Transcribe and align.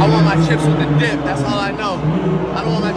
I 0.00 0.08
want 0.08 0.24
my 0.24 0.36
chips 0.46 0.64
with 0.64 0.78
the 0.78 0.86
dip. 0.98 1.20
That's 1.24 1.42
all 1.42 1.58
I 1.58 1.70
know. 1.72 1.94
I 2.56 2.62
don't 2.62 2.72
want 2.72 2.84
my 2.84 2.91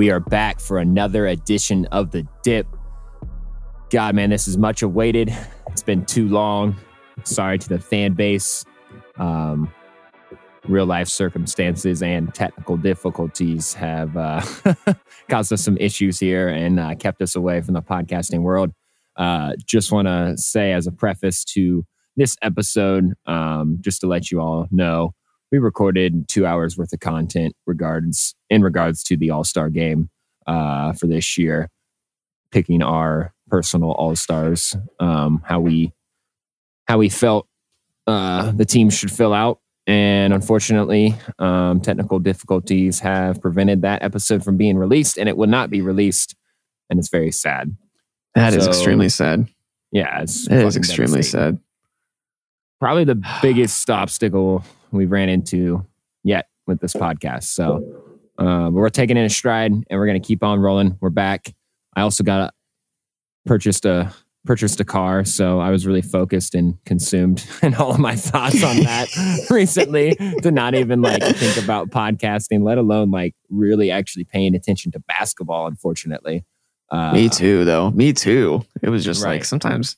we 0.00 0.10
are 0.10 0.18
back 0.18 0.58
for 0.60 0.78
another 0.78 1.26
edition 1.26 1.84
of 1.92 2.10
the 2.10 2.26
Dip. 2.42 2.66
God, 3.90 4.14
man, 4.14 4.30
this 4.30 4.48
is 4.48 4.56
much 4.56 4.80
awaited. 4.80 5.30
It's 5.66 5.82
been 5.82 6.06
too 6.06 6.26
long. 6.26 6.74
Sorry 7.24 7.58
to 7.58 7.68
the 7.68 7.78
fan 7.78 8.14
base. 8.14 8.64
Um, 9.18 9.70
real 10.66 10.86
life 10.86 11.08
circumstances 11.08 12.02
and 12.02 12.34
technical 12.34 12.78
difficulties 12.78 13.74
have 13.74 14.16
uh, 14.16 14.40
caused 15.28 15.52
us 15.52 15.62
some 15.62 15.76
issues 15.76 16.18
here 16.18 16.48
and 16.48 16.80
uh, 16.80 16.94
kept 16.94 17.20
us 17.20 17.36
away 17.36 17.60
from 17.60 17.74
the 17.74 17.82
podcasting 17.82 18.40
world. 18.40 18.70
Uh, 19.16 19.52
just 19.66 19.92
want 19.92 20.08
to 20.08 20.32
say, 20.38 20.72
as 20.72 20.86
a 20.86 20.92
preface 20.92 21.44
to 21.44 21.84
this 22.16 22.38
episode, 22.40 23.12
um, 23.26 23.76
just 23.82 24.00
to 24.00 24.06
let 24.06 24.30
you 24.30 24.40
all 24.40 24.66
know, 24.70 25.12
we 25.50 25.58
recorded 25.58 26.28
two 26.28 26.46
hours 26.46 26.76
worth 26.78 26.92
of 26.92 27.00
content 27.00 27.54
regards 27.66 28.34
in 28.48 28.62
regards 28.62 29.02
to 29.04 29.16
the 29.16 29.30
All 29.30 29.44
Star 29.44 29.68
game 29.70 30.10
uh, 30.46 30.92
for 30.92 31.06
this 31.06 31.36
year, 31.38 31.68
picking 32.52 32.82
our 32.82 33.32
personal 33.48 33.92
All 33.92 34.14
Stars, 34.16 34.76
um, 35.00 35.42
how 35.44 35.60
we 35.60 35.92
how 36.86 36.98
we 36.98 37.08
felt 37.08 37.46
uh, 38.06 38.50
the 38.52 38.64
team 38.64 38.90
should 38.90 39.10
fill 39.10 39.32
out, 39.32 39.60
and 39.86 40.32
unfortunately, 40.32 41.14
um, 41.38 41.80
technical 41.80 42.18
difficulties 42.18 43.00
have 43.00 43.40
prevented 43.40 43.82
that 43.82 44.02
episode 44.02 44.42
from 44.44 44.56
being 44.56 44.76
released, 44.78 45.16
and 45.18 45.28
it 45.28 45.36
will 45.36 45.46
not 45.48 45.70
be 45.70 45.80
released, 45.80 46.34
and 46.88 46.98
it's 46.98 47.08
very 47.10 47.30
sad. 47.32 47.76
That 48.34 48.54
is 48.54 48.64
So- 48.64 48.70
extremely 48.70 49.08
sad. 49.08 49.48
Yeah, 49.92 50.22
it's 50.22 50.46
It 50.48 50.64
is 50.64 50.76
extremely 50.76 51.22
sad. 51.22 51.58
Probably 52.80 53.02
the 53.04 53.20
biggest 53.42 53.90
obstacle 53.90 54.64
we've 54.98 55.10
ran 55.10 55.28
into 55.28 55.86
yet 56.24 56.48
with 56.66 56.80
this 56.80 56.92
podcast. 56.92 57.44
So 57.44 58.02
uh, 58.38 58.64
but 58.70 58.72
we're 58.72 58.88
taking 58.88 59.16
it 59.16 59.22
in 59.22 59.28
stride, 59.28 59.70
and 59.72 59.86
we're 59.90 60.06
going 60.06 60.20
to 60.20 60.26
keep 60.26 60.42
on 60.42 60.60
rolling. 60.60 60.96
We're 61.00 61.10
back. 61.10 61.52
I 61.94 62.00
also 62.02 62.24
got 62.24 62.40
a, 62.40 62.52
purchased 63.44 63.84
a 63.84 64.12
purchased 64.46 64.80
a 64.80 64.84
car, 64.84 65.24
so 65.24 65.60
I 65.60 65.70
was 65.70 65.86
really 65.86 66.00
focused 66.00 66.54
and 66.54 66.82
consumed 66.86 67.46
in 67.62 67.74
all 67.74 67.90
of 67.92 67.98
my 67.98 68.16
thoughts 68.16 68.62
on 68.64 68.76
that 68.84 69.08
recently 69.50 70.14
to 70.42 70.50
not 70.50 70.74
even 70.74 71.02
like 71.02 71.22
think 71.22 71.62
about 71.62 71.90
podcasting, 71.90 72.62
let 72.62 72.78
alone 72.78 73.10
like 73.10 73.34
really 73.50 73.90
actually 73.90 74.24
paying 74.24 74.54
attention 74.54 74.90
to 74.92 75.00
basketball. 75.00 75.66
Unfortunately, 75.66 76.44
uh, 76.90 77.12
Me 77.12 77.28
too, 77.28 77.66
though. 77.66 77.90
Me 77.90 78.14
too. 78.14 78.64
It 78.82 78.88
was 78.88 79.04
just 79.04 79.22
Right. 79.22 79.32
like 79.32 79.44
sometimes, 79.44 79.96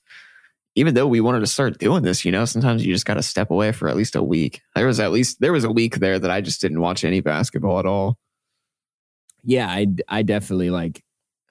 even 0.74 0.94
though 0.94 1.06
we 1.06 1.20
wanted 1.20 1.40
to 1.40 1.46
start 1.46 1.78
doing 1.78 2.02
this, 2.02 2.24
you 2.24 2.32
know, 2.32 2.44
sometimes 2.44 2.84
you 2.84 2.92
just 2.94 3.04
got 3.06 3.14
to 3.14 3.22
step 3.22 3.50
away 3.50 3.72
for 3.72 3.88
at 3.88 3.96
least 3.96 4.16
a 4.16 4.22
week. 4.22 4.62
There 4.74 4.86
was 4.86 5.00
at 5.00 5.12
least 5.12 5.40
there 5.40 5.52
was 5.52 5.64
a 5.64 5.70
week 5.70 5.96
there 5.96 6.18
that 6.18 6.30
I 6.30 6.40
just 6.40 6.60
didn't 6.60 6.80
watch 6.80 7.04
any 7.04 7.20
basketball 7.20 7.78
at 7.78 7.86
all. 7.86 8.16
yeah 9.44 9.68
i 9.68 9.86
i 10.08 10.22
definitely 10.22 10.70
like 10.70 11.02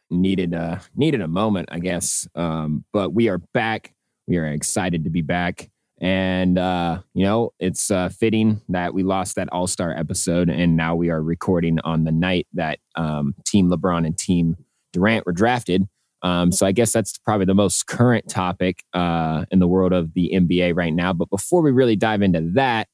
needed 0.09 0.53
a 0.53 0.81
needed 0.95 1.21
a 1.21 1.27
moment 1.27 1.69
i 1.71 1.79
guess 1.79 2.27
um 2.35 2.83
but 2.93 3.13
we 3.13 3.29
are 3.29 3.37
back 3.53 3.93
we 4.27 4.37
are 4.37 4.45
excited 4.45 5.03
to 5.03 5.09
be 5.09 5.21
back 5.21 5.69
and 5.99 6.57
uh 6.57 6.99
you 7.13 7.23
know 7.23 7.51
it's 7.59 7.91
uh 7.91 8.09
fitting 8.09 8.61
that 8.69 8.93
we 8.93 9.03
lost 9.03 9.35
that 9.35 9.49
all-star 9.51 9.91
episode 9.97 10.49
and 10.49 10.75
now 10.75 10.95
we 10.95 11.09
are 11.09 11.21
recording 11.21 11.79
on 11.83 12.03
the 12.05 12.11
night 12.11 12.47
that 12.53 12.79
um 12.95 13.33
team 13.45 13.69
lebron 13.69 14.05
and 14.05 14.17
team 14.17 14.55
durant 14.93 15.25
were 15.25 15.31
drafted 15.33 15.87
um 16.23 16.51
so 16.51 16.65
i 16.65 16.71
guess 16.71 16.91
that's 16.91 17.17
probably 17.19 17.45
the 17.45 17.53
most 17.53 17.87
current 17.87 18.27
topic 18.29 18.83
uh 18.93 19.45
in 19.51 19.59
the 19.59 19.67
world 19.67 19.93
of 19.93 20.13
the 20.13 20.31
nba 20.33 20.75
right 20.75 20.93
now 20.93 21.13
but 21.13 21.29
before 21.29 21.61
we 21.61 21.71
really 21.71 21.95
dive 21.95 22.21
into 22.21 22.41
that 22.53 22.87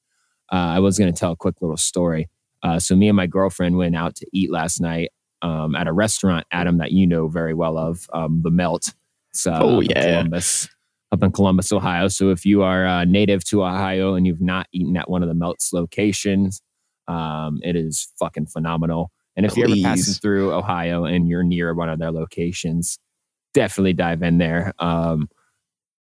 uh, 0.52 0.56
i 0.56 0.80
was 0.80 0.98
going 0.98 1.12
to 1.12 1.18
tell 1.18 1.32
a 1.32 1.36
quick 1.36 1.56
little 1.62 1.78
story 1.78 2.30
uh, 2.64 2.80
so 2.80 2.96
me 2.96 3.08
and 3.08 3.16
my 3.16 3.28
girlfriend 3.28 3.78
went 3.78 3.96
out 3.96 4.16
to 4.16 4.26
eat 4.34 4.52
last 4.52 4.82
night 4.82 5.12
um, 5.42 5.76
at 5.76 5.88
a 5.88 5.94
restaurant, 5.94 6.46
Adam, 6.52 6.78
that 6.80 6.92
you 6.92 7.06
know 7.06 7.28
very 7.28 7.54
well 7.54 7.78
of, 7.78 8.10
um, 8.14 8.42
the 8.44 8.52
Melt. 8.52 8.94
So 9.34 9.52
uh, 9.52 9.60
Oh, 9.62 9.80
yeah. 9.82 10.02
Columbus, 10.02 10.68
up 11.12 11.24
in 11.24 11.32
Columbus, 11.32 11.72
Ohio. 11.72 12.08
So 12.08 12.32
if 12.32 12.46
you 12.46 12.64
are 12.64 12.86
uh, 12.86 13.06
native 13.06 13.44
to 13.46 13.64
Ohio 13.64 14.16
and 14.16 14.26
you've 14.26 14.42
not 14.42 14.68
eaten 14.74 14.98
at 14.98 15.10
one 15.10 15.22
of 15.22 15.30
the 15.30 15.36
Melt's 15.36 15.72
locations, 15.74 16.62
um, 17.08 17.60
it 17.64 17.76
is 17.76 18.12
fucking 18.20 18.48
phenomenal. 18.48 19.12
And 19.36 19.46
if 19.46 19.56
you're 19.56 19.68
ever 19.68 19.76
passing 19.84 20.16
through 20.16 20.52
Ohio 20.52 21.06
and 21.06 21.30
you're 21.30 21.44
near 21.44 21.74
one 21.76 21.90
of 21.90 22.00
their 22.00 22.12
locations, 22.12 22.98
definitely 23.58 23.94
dive 23.94 24.22
in 24.22 24.38
there. 24.38 24.72
Um, 24.78 25.30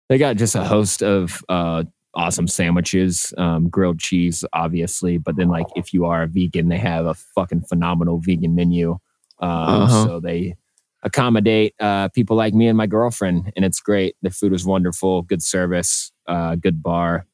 they 0.08 0.16
got 0.16 0.36
just 0.36 0.54
a 0.54 0.62
host 0.62 1.02
of 1.02 1.42
uh, 1.48 1.82
awesome 2.14 2.46
sandwiches, 2.46 3.34
um, 3.36 3.68
grilled 3.68 3.98
cheese, 3.98 4.44
obviously. 4.52 5.18
But 5.18 5.34
then, 5.34 5.48
like, 5.48 5.66
if 5.74 5.92
you 5.92 6.04
are 6.04 6.22
a 6.22 6.28
vegan, 6.28 6.68
they 6.68 6.78
have 6.78 7.04
a 7.06 7.14
fucking 7.14 7.62
phenomenal 7.62 8.20
vegan 8.20 8.54
menu. 8.54 8.92
Um, 9.40 9.50
Uh-huh. 9.50 10.04
So 10.06 10.20
they 10.20 10.54
accommodate 11.02 11.74
uh, 11.80 12.10
people 12.10 12.36
like 12.36 12.54
me 12.54 12.68
and 12.68 12.78
my 12.78 12.86
girlfriend, 12.86 13.52
and 13.56 13.64
it's 13.64 13.80
great. 13.80 14.14
The 14.22 14.30
food 14.30 14.52
was 14.52 14.64
wonderful, 14.64 15.22
good 15.22 15.42
service, 15.42 16.12
uh, 16.28 16.54
good 16.54 16.80
bar, 16.80 17.26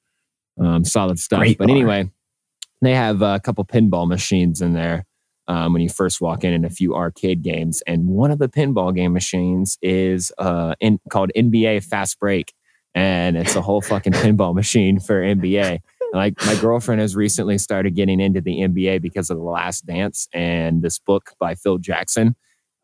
um, 0.58 0.86
solid 0.86 1.18
stuff. 1.18 1.40
Great 1.40 1.58
but 1.58 1.68
bar. 1.68 1.76
anyway, 1.76 2.10
they 2.80 2.94
have 2.94 3.20
a 3.20 3.40
couple 3.40 3.62
pinball 3.66 4.08
machines 4.08 4.62
in 4.62 4.72
there. 4.72 5.04
Um, 5.48 5.72
when 5.72 5.80
you 5.80 5.88
first 5.88 6.20
walk 6.20 6.44
in, 6.44 6.52
and 6.52 6.66
a 6.66 6.70
few 6.70 6.94
arcade 6.94 7.42
games, 7.42 7.82
and 7.86 8.06
one 8.06 8.30
of 8.30 8.38
the 8.38 8.48
pinball 8.48 8.94
game 8.94 9.14
machines 9.14 9.78
is 9.80 10.30
uh, 10.36 10.74
in, 10.78 11.00
called 11.08 11.30
NBA 11.34 11.84
Fast 11.84 12.20
Break, 12.20 12.52
and 12.94 13.36
it's 13.36 13.56
a 13.56 13.62
whole 13.62 13.80
fucking 13.80 14.12
pinball 14.24 14.54
machine 14.54 15.00
for 15.00 15.22
NBA. 15.22 15.80
Like 16.12 16.34
my 16.46 16.54
girlfriend 16.56 17.00
has 17.00 17.16
recently 17.16 17.58
started 17.58 17.94
getting 17.94 18.20
into 18.20 18.40
the 18.40 18.60
NBA 18.60 19.02
because 19.02 19.30
of 19.30 19.38
The 19.38 19.42
Last 19.42 19.86
Dance 19.86 20.28
and 20.32 20.82
this 20.82 20.98
book 20.98 21.32
by 21.38 21.54
Phil 21.54 21.78
Jackson. 21.78 22.34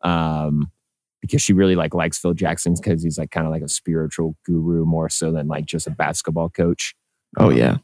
Um, 0.01 0.71
because 1.21 1.41
she 1.41 1.53
really 1.53 1.75
like 1.75 1.95
likes 1.95 2.19
Phil 2.19 2.35
Jackson 2.35 2.75
because 2.75 3.03
he's 3.03 3.17
like 3.17 3.31
kind 3.31 3.47
of 3.47 3.51
like 3.51 3.63
a 3.63 3.67
spiritual 3.67 4.35
guru 4.45 4.85
more 4.85 5.09
so 5.09 5.31
than 5.31 5.47
like 5.47 5.65
just 5.65 5.87
a 5.87 5.91
basketball 5.91 6.49
coach. 6.49 6.93
Oh 7.39 7.49
yeah, 7.49 7.77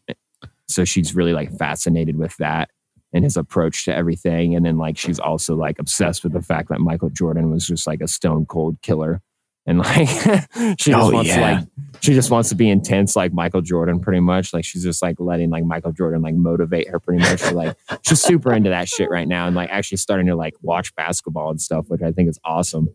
So 0.68 0.86
she's 0.86 1.16
really 1.16 1.34
like 1.34 1.52
fascinated 1.58 2.18
with 2.18 2.38
that 2.38 2.70
and 3.14 3.24
his 3.24 3.38
approach 3.38 3.86
to 3.86 3.96
everything. 3.96 4.56
And 4.56 4.66
then 4.66 4.78
like 4.78 4.98
she's 4.98 5.20
also 5.20 5.56
like 5.56 5.80
obsessed 5.80 6.24
with 6.24 6.34
the 6.34 6.42
fact 6.42 6.70
that 6.70 6.80
Michael 6.80 7.10
Jordan 7.10 7.52
was 7.52 7.68
just 7.68 7.86
like 7.88 8.02
a 8.02 8.08
stone 8.08 8.46
cold 8.46 8.78
killer. 8.82 9.22
And 9.68 9.78
like 9.78 10.08
she 10.80 10.92
just 10.92 10.96
Oh, 10.96 11.12
wants 11.12 11.34
to 11.34 11.40
like 11.42 11.68
she 12.02 12.14
just 12.16 12.32
wants 12.32 12.50
to 12.50 12.56
be 12.56 12.68
intense 12.70 13.16
like 13.16 13.32
Michael 13.32 13.62
Jordan 13.62 14.00
pretty 14.00 14.20
much. 14.20 14.54
Like 14.54 14.66
she's 14.66 14.84
just 14.84 15.04
like 15.04 15.18
letting 15.20 15.52
like 15.52 15.64
Michael 15.66 15.92
Jordan 15.92 16.22
like 16.24 16.34
motivate 16.34 16.90
her 16.90 17.00
pretty 17.00 17.22
much. 17.22 17.40
So, 17.42 17.54
like 17.54 17.78
she's 18.02 18.20
super 18.22 18.54
into 18.54 18.72
that 18.72 18.88
shit 18.90 19.10
right 19.12 19.28
now 19.28 19.46
and 19.46 19.56
like 19.56 19.70
actually 19.70 19.98
starting 19.98 20.26
to 20.28 20.36
like 20.36 20.56
watch 20.64 20.96
basketball 20.96 21.52
and 21.52 21.62
stuff, 21.62 21.86
which 21.90 22.02
I 22.02 22.12
think 22.12 22.28
is 22.30 22.40
awesome. 22.44 22.88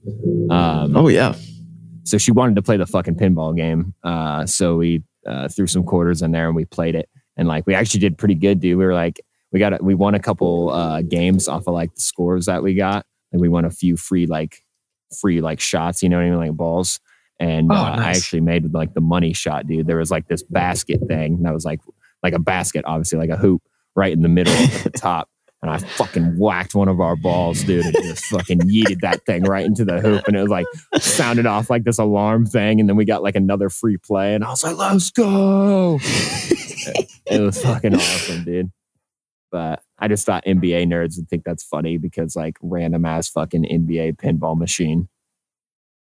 Um 0.50 0.96
oh 0.96 1.06
yeah. 1.08 1.34
so 2.04 2.18
she 2.18 2.32
wanted 2.32 2.56
to 2.56 2.62
play 2.62 2.76
the 2.76 2.86
fucking 2.86 3.14
pinball 3.14 3.56
game. 3.56 3.94
Uh, 4.02 4.44
so 4.46 4.76
we 4.76 5.02
uh, 5.26 5.48
threw 5.48 5.66
some 5.68 5.84
quarters 5.84 6.22
in 6.22 6.32
there 6.32 6.46
and 6.46 6.56
we 6.56 6.64
played 6.64 6.94
it. 6.96 7.08
And 7.36 7.46
like 7.46 7.64
we 7.66 7.74
actually 7.74 8.00
did 8.00 8.16
pretty 8.18 8.34
good, 8.34 8.58
dude. 8.60 8.76
We 8.78 8.84
were 8.86 8.94
like, 8.94 9.20
we 9.56 9.60
got, 9.60 9.72
a, 9.72 9.78
we 9.82 9.94
won 9.94 10.14
a 10.14 10.18
couple 10.20 10.68
uh, 10.68 11.00
games 11.00 11.48
off 11.48 11.66
of 11.66 11.72
like 11.72 11.94
the 11.94 12.00
scores 12.02 12.44
that 12.44 12.62
we 12.62 12.74
got, 12.74 13.06
and 13.32 13.40
we 13.40 13.48
won 13.48 13.64
a 13.64 13.70
few 13.70 13.96
free 13.96 14.26
like 14.26 14.62
free 15.18 15.40
like 15.40 15.60
shots. 15.60 16.02
You 16.02 16.10
know 16.10 16.18
what 16.18 16.26
I 16.26 16.28
mean, 16.28 16.38
like 16.38 16.52
balls. 16.52 17.00
And 17.40 17.72
Oh, 17.72 17.74
uh, 17.74 17.96
I 17.98 18.10
actually 18.10 18.42
made 18.42 18.74
like 18.74 18.92
the 18.92 19.00
money 19.00 19.32
shot, 19.32 19.66
dude. 19.66 19.86
There 19.86 19.96
was 19.96 20.10
like 20.10 20.28
this 20.28 20.42
basket 20.42 21.00
thing 21.08 21.42
that 21.44 21.54
was 21.54 21.64
like 21.64 21.80
like 22.22 22.34
a 22.34 22.38
basket, 22.38 22.84
obviously, 22.86 23.18
like 23.18 23.30
a 23.30 23.38
hoop 23.38 23.62
right 23.94 24.12
in 24.12 24.20
the 24.20 24.28
middle 24.28 24.52
at 24.52 24.84
the 24.84 24.90
top. 24.94 25.30
And 25.62 25.70
I 25.70 25.78
fucking 25.78 26.38
whacked 26.38 26.74
one 26.74 26.88
of 26.88 27.00
our 27.00 27.16
balls, 27.16 27.64
dude, 27.64 27.86
and 27.86 27.94
just 27.94 28.26
fucking 28.26 28.60
yeeted 28.60 29.00
that 29.00 29.24
thing 29.24 29.44
right 29.44 29.64
into 29.64 29.86
the 29.86 30.02
hoop. 30.02 30.28
And 30.28 30.36
it 30.36 30.42
was 30.42 30.50
like 30.50 30.66
sounded 30.98 31.46
off 31.46 31.70
like 31.70 31.84
this 31.84 31.98
alarm 31.98 32.44
thing. 32.44 32.78
And 32.78 32.90
then 32.90 32.96
we 32.96 33.06
got 33.06 33.22
like 33.22 33.36
another 33.36 33.70
free 33.70 33.96
play. 33.96 34.34
And 34.34 34.44
I 34.44 34.50
was 34.50 34.62
like, 34.62 34.76
let's 34.76 35.10
go. 35.12 35.98
it 36.02 37.40
was 37.40 37.62
fucking 37.62 37.94
awesome, 37.94 38.44
dude. 38.44 38.70
But 39.50 39.82
I 39.98 40.08
just 40.08 40.26
thought 40.26 40.44
NBA 40.44 40.86
nerds 40.86 41.16
would 41.16 41.28
think 41.28 41.44
that's 41.44 41.62
funny 41.64 41.96
because 41.98 42.36
like 42.36 42.56
random 42.62 43.04
ass 43.04 43.28
fucking 43.28 43.64
NBA 43.64 44.16
pinball 44.16 44.56
machine. 44.58 45.08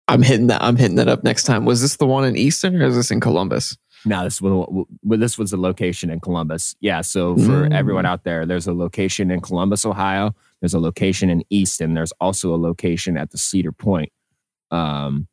I'm 0.08 0.22
hitting 0.22 0.48
that. 0.48 0.62
I'm 0.62 0.76
hitting 0.76 0.96
that 0.98 1.08
up 1.08 1.24
next 1.24 1.44
time. 1.46 1.66
Was 1.66 1.82
this 1.82 1.96
the 1.96 2.06
one 2.06 2.26
in 2.26 2.36
Easton 2.38 2.82
or 2.82 2.86
is 2.86 2.96
this 2.96 3.10
in 3.12 3.20
Columbus? 3.20 3.78
No, 4.06 4.24
this 4.26 4.42
was 4.42 4.86
this 5.04 5.38
was 5.38 5.54
a 5.54 5.58
location 5.58 6.10
in 6.10 6.20
Columbus. 6.20 6.76
Yeah, 6.82 7.00
so 7.02 7.38
for 7.38 7.68
Mm. 7.70 7.74
everyone 7.74 8.06
out 8.06 8.26
there, 8.26 8.46
there's 8.46 8.68
a 8.68 8.74
location 8.74 9.32
in 9.32 9.40
Columbus, 9.40 9.86
Ohio. 9.86 10.36
There's 10.60 10.74
a 10.74 10.80
location 10.80 11.30
in 11.30 11.44
Easton. 11.50 11.94
There's 11.94 12.12
also 12.20 12.54
a 12.54 12.58
location 12.58 13.18
at 13.18 13.32
the 13.32 13.38
Cedar 13.38 13.72
Point. 13.72 14.12
Um, 14.72 15.28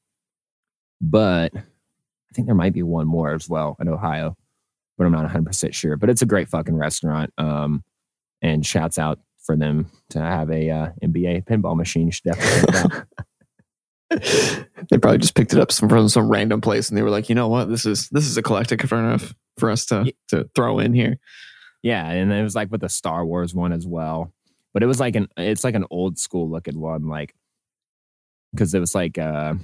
but 1.01 1.53
I 1.57 2.33
think 2.35 2.47
there 2.47 2.55
might 2.55 2.73
be 2.73 2.83
one 2.85 3.07
more 3.09 3.35
as 3.35 3.49
well 3.49 3.77
in 3.81 3.89
Ohio, 3.89 4.37
but 4.97 5.05
I'm 5.05 5.13
not 5.13 5.23
100 5.25 5.47
percent 5.47 5.75
sure. 5.75 5.97
But 5.97 6.09
it's 6.11 6.23
a 6.23 6.27
great 6.27 6.49
fucking 6.49 6.77
restaurant. 6.77 7.33
Um, 7.39 7.83
and 8.43 8.65
shouts 8.65 8.99
out 8.99 9.21
for 9.43 9.57
them 9.57 9.91
to 10.11 10.21
have 10.21 10.51
a 10.51 10.71
uh, 10.71 10.91
NBA 11.03 11.45
pinball 11.45 11.77
machine. 11.77 12.07
You 12.07 12.13
should 12.13 12.25
definitely 12.25 12.73
check 12.73 12.85
it 12.85 12.93
out. 12.93 13.07
they 14.91 14.99
probably 14.99 15.19
just 15.19 15.35
picked 15.35 15.53
it 15.53 15.61
up 15.61 15.71
some, 15.71 15.89
from 15.89 16.09
some 16.09 16.29
random 16.29 16.61
place 16.61 16.89
and 16.89 16.99
they 16.99 17.03
were 17.03 17.11
like, 17.11 17.29
you 17.29 17.35
know 17.35 17.49
what, 17.49 17.69
this 17.69 17.87
is 17.87 18.09
this 18.11 18.27
is 18.27 18.37
a 18.37 18.43
collective 18.43 18.93
enough 18.93 19.35
for 19.59 19.71
us 19.71 19.87
to 19.87 20.13
to 20.29 20.49
throw 20.55 20.79
in 20.79 20.93
here. 20.93 21.19
Yeah, 21.83 22.09
and 22.11 22.33
it 22.33 22.43
was 22.43 22.55
like 22.55 22.71
with 22.71 22.81
the 22.83 22.89
Star 22.89 23.25
Wars 23.25 23.55
one 23.55 23.73
as 23.73 23.87
well. 23.87 24.33
But 24.73 24.83
it 24.83 24.87
was 24.87 25.01
like 25.01 25.17
an 25.17 25.29
it's 25.37 25.65
like 25.65 25.75
an 25.75 25.87
old 25.91 26.19
school 26.19 26.51
looking 26.51 26.79
one, 26.79 27.09
like 27.09 27.35
because 28.53 28.75
it 28.75 28.81
was 28.81 28.95
like 28.95 29.17
uh 29.17 29.55
I 29.55 29.63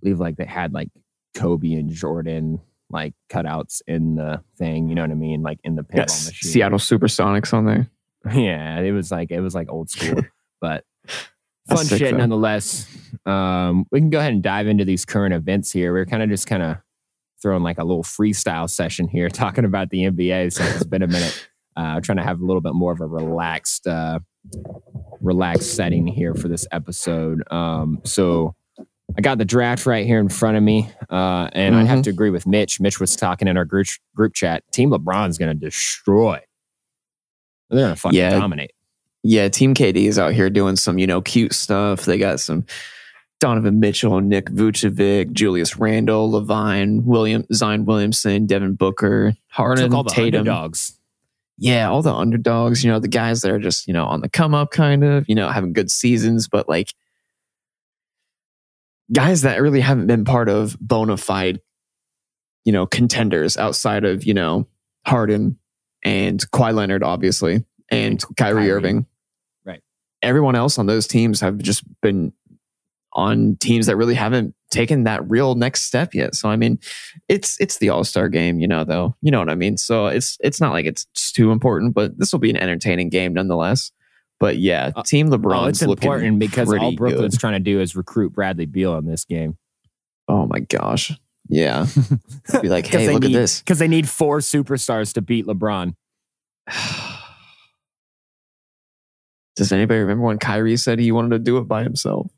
believe 0.00 0.20
like 0.20 0.36
they 0.36 0.44
had 0.44 0.72
like 0.72 0.88
Kobe 1.34 1.74
and 1.74 1.90
Jordan 1.90 2.60
like 2.92 3.14
cutouts 3.30 3.80
in 3.86 4.16
the 4.16 4.42
thing, 4.58 4.88
you 4.88 4.94
know 4.94 5.02
what 5.02 5.10
I 5.10 5.14
mean? 5.14 5.42
Like 5.42 5.58
in 5.64 5.76
the 5.76 5.82
pinball 5.82 5.96
Yes, 5.96 6.26
machine. 6.28 6.50
Seattle 6.52 6.78
Supersonics 6.78 7.52
on 7.52 7.66
there. 7.66 7.88
Yeah, 8.32 8.78
it 8.80 8.92
was 8.92 9.10
like 9.10 9.32
it 9.32 9.40
was 9.40 9.52
like 9.52 9.68
old 9.68 9.90
school, 9.90 10.22
but 10.60 10.84
fun 11.68 11.78
sick, 11.78 11.98
shit 11.98 12.12
though. 12.12 12.18
nonetheless. 12.18 12.86
Um, 13.26 13.84
we 13.90 13.98
can 13.98 14.10
go 14.10 14.20
ahead 14.20 14.32
and 14.32 14.42
dive 14.44 14.68
into 14.68 14.84
these 14.84 15.04
current 15.04 15.34
events 15.34 15.72
here. 15.72 15.92
We're 15.92 16.06
kind 16.06 16.22
of 16.22 16.28
just 16.28 16.46
kind 16.46 16.62
of 16.62 16.76
throwing 17.42 17.64
like 17.64 17.78
a 17.78 17.84
little 17.84 18.04
freestyle 18.04 18.70
session 18.70 19.08
here, 19.08 19.28
talking 19.30 19.64
about 19.64 19.90
the 19.90 20.04
NBA 20.04 20.52
since 20.52 20.76
it's 20.76 20.84
been 20.84 21.02
a 21.02 21.08
minute. 21.08 21.48
Uh, 21.76 22.00
trying 22.00 22.18
to 22.18 22.22
have 22.22 22.40
a 22.40 22.44
little 22.44 22.60
bit 22.60 22.74
more 22.74 22.92
of 22.92 23.00
a 23.00 23.06
relaxed, 23.08 23.88
uh, 23.88 24.20
relaxed 25.20 25.74
setting 25.74 26.06
here 26.06 26.34
for 26.34 26.46
this 26.48 26.66
episode. 26.70 27.42
Um, 27.52 28.00
so 28.04 28.54
I 29.16 29.20
got 29.20 29.38
the 29.38 29.44
draft 29.44 29.84
right 29.86 30.06
here 30.06 30.18
in 30.20 30.28
front 30.28 30.56
of 30.56 30.62
me, 30.62 30.90
uh, 31.10 31.48
and 31.52 31.74
I 31.74 31.84
have 31.84 32.00
Mhm. 32.00 32.04
to 32.04 32.10
agree 32.10 32.30
with 32.30 32.46
Mitch. 32.46 32.80
Mitch 32.80 32.98
was 33.00 33.14
talking 33.16 33.46
in 33.48 33.56
our 33.56 33.64
group 33.64 33.86
group 34.14 34.34
chat. 34.34 34.62
Team 34.72 34.90
LeBron's 34.90 35.38
going 35.38 35.50
to 35.54 35.58
destroy. 35.58 36.40
They're 37.70 37.80
going 37.80 37.94
to 37.94 38.00
fucking 38.00 38.18
Yeah. 38.18 38.30
dominate. 38.30 38.72
Yeah, 39.22 39.48
Team 39.48 39.74
KD 39.74 40.06
is 40.06 40.18
out 40.18 40.32
here 40.32 40.50
doing 40.50 40.76
some, 40.76 40.98
you 40.98 41.06
know, 41.06 41.20
cute 41.20 41.52
stuff. 41.52 42.04
They 42.04 42.18
got 42.18 42.40
some 42.40 42.64
Donovan 43.40 43.80
Mitchell, 43.80 44.20
Nick 44.20 44.50
Vucevic, 44.50 45.32
Julius 45.32 45.76
Randle, 45.76 46.30
LaVine, 46.30 47.02
William 47.04 47.44
Zion 47.52 47.84
Williamson, 47.84 48.46
Devin 48.46 48.74
Booker, 48.74 49.34
Harden, 49.48 49.84
Took 49.86 49.94
all 49.94 50.02
the 50.04 50.10
Tatum. 50.10 50.40
underdogs. 50.40 50.98
Yeah, 51.58 51.88
all 51.90 52.02
the 52.02 52.12
underdogs, 52.14 52.82
you 52.82 52.90
know, 52.90 52.98
the 52.98 53.08
guys 53.08 53.42
that 53.42 53.50
are 53.52 53.58
just, 53.58 53.86
you 53.86 53.92
know, 53.94 54.06
on 54.06 54.20
the 54.20 54.28
come 54.28 54.54
up 54.54 54.70
kind 54.70 55.04
of, 55.04 55.24
you 55.28 55.34
know, 55.34 55.48
having 55.48 55.72
good 55.72 55.90
seasons, 55.90 56.48
but 56.48 56.68
like 56.68 56.92
guys 59.12 59.42
that 59.42 59.60
really 59.60 59.80
haven't 59.80 60.06
been 60.06 60.24
part 60.24 60.48
of 60.48 60.76
bona 60.80 61.16
fide, 61.16 61.60
you 62.64 62.72
know, 62.72 62.86
contenders 62.86 63.56
outside 63.56 64.04
of, 64.04 64.24
you 64.24 64.34
know, 64.34 64.66
Harden 65.06 65.58
and 66.04 66.40
Kawhi 66.50 66.74
Leonard, 66.74 67.02
obviously, 67.02 67.64
and 67.90 68.22
Kyrie, 68.36 68.62
Kyrie. 68.62 68.70
Irving. 68.70 69.06
Right. 69.64 69.82
Everyone 70.22 70.54
else 70.54 70.78
on 70.78 70.86
those 70.86 71.06
teams 71.06 71.40
have 71.40 71.58
just 71.58 71.84
been 72.00 72.32
on 73.14 73.56
teams 73.56 73.86
that 73.86 73.96
really 73.96 74.14
haven't 74.14 74.54
taken 74.70 75.04
that 75.04 75.28
real 75.28 75.54
next 75.54 75.82
step 75.82 76.14
yet. 76.14 76.34
So 76.34 76.48
I 76.48 76.56
mean, 76.56 76.78
it's 77.28 77.60
it's 77.60 77.78
the 77.78 77.90
All 77.90 78.04
Star 78.04 78.28
game, 78.28 78.58
you 78.58 78.66
know. 78.66 78.84
Though 78.84 79.14
you 79.20 79.30
know 79.30 79.38
what 79.38 79.50
I 79.50 79.54
mean. 79.54 79.76
So 79.76 80.06
it's 80.06 80.38
it's 80.40 80.60
not 80.60 80.72
like 80.72 80.86
it's 80.86 81.04
just 81.14 81.34
too 81.34 81.52
important, 81.52 81.94
but 81.94 82.18
this 82.18 82.32
will 82.32 82.40
be 82.40 82.50
an 82.50 82.56
entertaining 82.56 83.10
game 83.10 83.34
nonetheless. 83.34 83.92
But 84.42 84.58
yeah, 84.58 84.90
Uh, 84.96 85.04
Team 85.04 85.30
LeBron's 85.30 85.54
Oh, 85.54 85.66
it's 85.68 85.82
looking 85.82 86.10
important 86.10 86.40
because 86.40 86.72
all 86.74 86.96
Brooklyn's 86.96 87.34
good. 87.34 87.40
trying 87.40 87.52
to 87.52 87.60
do 87.60 87.80
is 87.80 87.94
recruit 87.94 88.32
Bradley 88.32 88.66
Beal 88.66 88.96
in 88.98 89.06
this 89.06 89.24
game. 89.24 89.56
Oh 90.26 90.46
my 90.46 90.58
gosh, 90.58 91.12
yeah. 91.48 91.86
Be 92.60 92.68
like, 92.68 92.88
hey, 92.88 93.12
look 93.12 93.22
need, 93.22 93.36
at 93.36 93.38
this. 93.38 93.60
Because 93.60 93.78
they 93.78 93.86
need 93.86 94.08
four 94.08 94.40
superstars 94.40 95.14
to 95.14 95.22
beat 95.22 95.46
LeBron. 95.46 95.94
Does 99.54 99.70
anybody 99.70 100.00
remember 100.00 100.24
when 100.24 100.38
Kyrie 100.38 100.76
said 100.76 100.98
he 100.98 101.12
wanted 101.12 101.30
to 101.30 101.38
do 101.38 101.58
it 101.58 101.68
by 101.68 101.84
himself? 101.84 102.28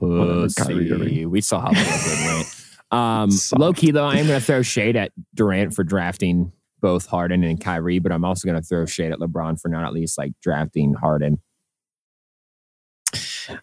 Pussy. 0.00 1.26
We 1.26 1.42
saw 1.42 1.60
how 1.60 1.72
Brooklyn 1.74 2.24
went. 2.24 2.54
Um, 2.90 3.28
low 3.58 3.74
key 3.74 3.90
though, 3.90 4.06
I 4.06 4.16
am 4.16 4.26
going 4.26 4.40
to 4.40 4.46
throw 4.46 4.62
shade 4.62 4.96
at 4.96 5.12
Durant 5.34 5.74
for 5.74 5.84
drafting 5.84 6.52
both 6.80 7.06
Harden 7.06 7.44
and 7.44 7.60
Kyrie, 7.60 7.98
but 7.98 8.12
I'm 8.12 8.24
also 8.24 8.46
going 8.48 8.60
to 8.60 8.66
throw 8.66 8.86
shade 8.86 9.12
at 9.12 9.18
LeBron 9.18 9.60
for 9.60 9.68
not 9.68 9.84
at 9.84 9.92
least 9.92 10.18
like 10.18 10.32
drafting 10.42 10.94
Harden. 10.94 11.40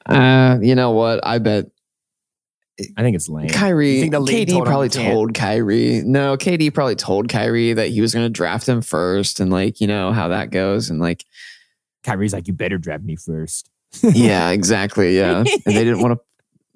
Uh, 0.06 0.58
you 0.62 0.76
know 0.76 0.92
what? 0.92 1.26
I 1.26 1.38
bet 1.38 1.66
I 2.98 3.02
think 3.04 3.16
it's 3.16 3.30
lame. 3.30 3.50
Kyrie, 3.50 3.96
You 3.96 4.02
think 4.02 4.12
the 4.12 4.20
KD 4.20 4.50
told 4.50 4.66
probably 4.66 4.88
he 4.88 5.12
told 5.12 5.34
Kyrie. 5.34 6.02
No, 6.04 6.36
KD 6.36 6.74
probably 6.74 6.96
told 6.96 7.30
Kyrie 7.30 7.74
that 7.74 7.90
he 7.90 8.02
was 8.02 8.14
going 8.14 8.26
to 8.26 8.30
draft 8.30 8.68
him 8.68 8.82
first, 8.82 9.40
and 9.40 9.52
like 9.52 9.80
you 9.80 9.88
know 9.88 10.12
how 10.12 10.28
that 10.30 10.52
goes, 10.52 10.90
and 10.90 11.00
like 11.00 11.24
Kyrie's 12.04 12.34
like, 12.34 12.48
you 12.48 12.54
better 12.54 12.78
draft 12.78 13.04
me 13.04 13.16
first. 13.16 13.70
yeah, 14.04 14.50
exactly, 14.50 15.18
yeah. 15.18 15.40
And 15.40 15.48
they 15.66 15.84
didn't 15.84 16.02
want 16.02 16.20
to. 16.20 16.26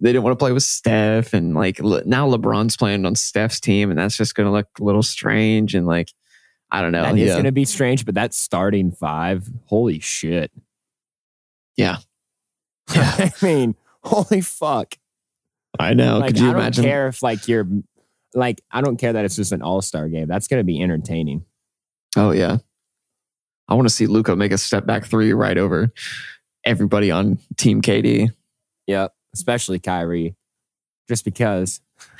They 0.02 0.14
didn't 0.14 0.24
want 0.24 0.40
to 0.40 0.42
play 0.42 0.54
with 0.54 0.64
Steph, 0.64 1.34
and 1.34 1.54
like 1.54 1.80
Le- 1.82 2.06
now 2.06 2.30
LeBron's 2.30 2.78
playing 2.78 3.06
on 3.06 3.16
Steph's 3.16 3.60
team, 3.60 3.90
and 3.90 4.00
that's 4.00 4.16
just 4.16 4.36
going 4.36 4.48
to 4.48 4.54
look 4.54 4.68
a 4.80 4.84
little 4.84 5.04
strange. 5.04 5.76
And 5.76 5.86
like, 5.86 6.14
I 6.72 6.82
don't 6.82 6.92
know. 6.92 7.04
That 7.04 7.18
is 7.18 7.28
yeah, 7.28 7.34
going 7.34 7.46
to 7.46 7.52
be 7.52 7.66
strange, 7.66 8.06
but 8.06 8.16
that 8.16 8.34
starting 8.34 8.92
five, 8.92 9.50
holy 9.66 10.00
shit. 10.00 10.52
Yeah. 11.76 11.98
I 12.90 13.32
mean, 13.42 13.76
holy 14.04 14.42
fuck. 14.42 14.96
I 15.80 15.94
know. 15.94 16.20
like, 16.20 16.30
Could 16.30 16.40
you 16.40 16.50
I 16.50 16.54
don't 16.54 16.62
imagine? 16.62 16.84
care 16.84 17.08
if 17.08 17.24
like 17.24 17.48
you're 17.48 17.68
like 18.34 18.62
I 18.72 18.82
don't 18.82 18.98
care 18.98 19.14
that 19.14 19.26
it's 19.26 19.36
just 19.36 19.52
an 19.52 19.62
all 19.62 19.82
star 19.82 20.10
game. 20.10 20.28
That's 20.28 20.48
gonna 20.48 20.64
be 20.64 20.82
entertaining. 20.82 21.46
Oh 22.18 22.32
yeah, 22.32 22.58
I 23.68 23.76
want 23.76 23.88
to 23.88 23.94
see 23.94 24.08
Luka 24.08 24.36
make 24.36 24.52
a 24.52 24.58
step 24.58 24.86
back 24.86 25.06
three 25.06 25.32
right 25.34 25.58
over 25.58 25.92
everybody 26.66 27.12
on 27.12 27.40
Team 27.58 27.82
KD. 27.82 28.32
Yep, 28.88 29.14
especially 29.34 29.80
Kyrie, 29.80 30.36
just 31.08 31.24
because 31.24 31.82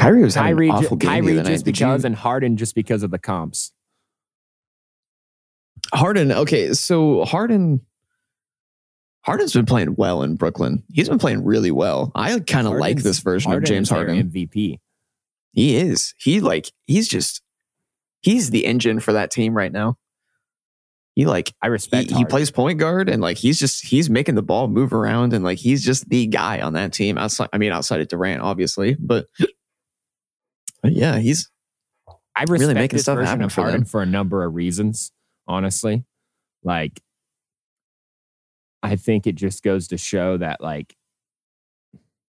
Kyrie 0.00 0.22
was 0.22 0.34
having 0.34 0.52
Kyrie, 0.56 0.68
an 0.70 0.74
awful 0.76 0.96
game 0.96 1.10
Kyrie 1.10 1.34
just 1.42 1.64
Did 1.64 1.78
you- 1.78 1.86
because, 1.86 2.04
and 2.04 2.14
Harden 2.16 2.56
just 2.56 2.74
because 2.74 3.02
of 3.02 3.10
the 3.10 3.18
comps. 3.18 3.72
Harden. 5.92 6.32
Okay, 6.32 6.72
so 6.74 7.24
Harden. 7.24 7.80
Harden's 9.22 9.52
been 9.52 9.66
playing 9.66 9.96
well 9.96 10.22
in 10.22 10.36
Brooklyn. 10.36 10.82
He's 10.92 11.08
been 11.08 11.18
playing 11.18 11.44
really 11.44 11.70
well. 11.70 12.10
I 12.14 12.38
kind 12.40 12.66
of 12.66 12.74
like 12.74 12.98
this 13.02 13.18
version 13.20 13.52
of 13.52 13.62
James 13.64 13.90
Harden. 13.90 14.30
MVP. 14.30 14.78
He 15.52 15.76
is. 15.76 16.14
He 16.18 16.40
like 16.40 16.70
he's 16.86 17.06
just 17.08 17.42
he's 18.22 18.50
the 18.50 18.64
engine 18.64 18.98
for 19.00 19.12
that 19.12 19.30
team 19.30 19.54
right 19.54 19.70
now. 19.72 19.96
He 21.16 21.26
like 21.26 21.52
I 21.60 21.66
respect. 21.66 22.08
he 22.08 22.14
Harden. 22.14 22.30
plays 22.30 22.50
point 22.50 22.78
guard 22.78 23.08
and 23.10 23.20
like 23.20 23.36
he's 23.36 23.58
just 23.58 23.84
he's 23.84 24.08
making 24.08 24.36
the 24.36 24.42
ball 24.42 24.68
move 24.68 24.92
around 24.94 25.34
and 25.34 25.44
like 25.44 25.58
he's 25.58 25.84
just 25.84 26.08
the 26.08 26.26
guy 26.26 26.60
on 26.60 26.72
that 26.74 26.92
team. 26.94 27.18
Outside, 27.18 27.48
I 27.52 27.58
mean, 27.58 27.72
outside 27.72 28.00
of 28.00 28.08
Durant, 28.08 28.40
obviously, 28.42 28.96
but, 28.98 29.26
but 30.82 30.92
yeah, 30.92 31.18
he's 31.18 31.50
I 32.36 32.42
respect 32.42 32.60
really 32.60 32.74
making 32.74 32.96
this 32.96 33.02
stuff 33.02 33.16
version 33.16 33.26
happen 33.26 33.44
of 33.44 33.52
for 33.52 33.60
Harden 33.62 33.80
them. 33.80 33.86
for 33.86 34.02
a 34.02 34.06
number 34.06 34.44
of 34.44 34.54
reasons. 34.54 35.12
Honestly, 35.46 36.04
like 36.62 37.00
I 38.82 38.96
think 38.96 39.26
it 39.26 39.34
just 39.34 39.62
goes 39.62 39.88
to 39.88 39.98
show 39.98 40.36
that 40.38 40.60
like. 40.60 40.94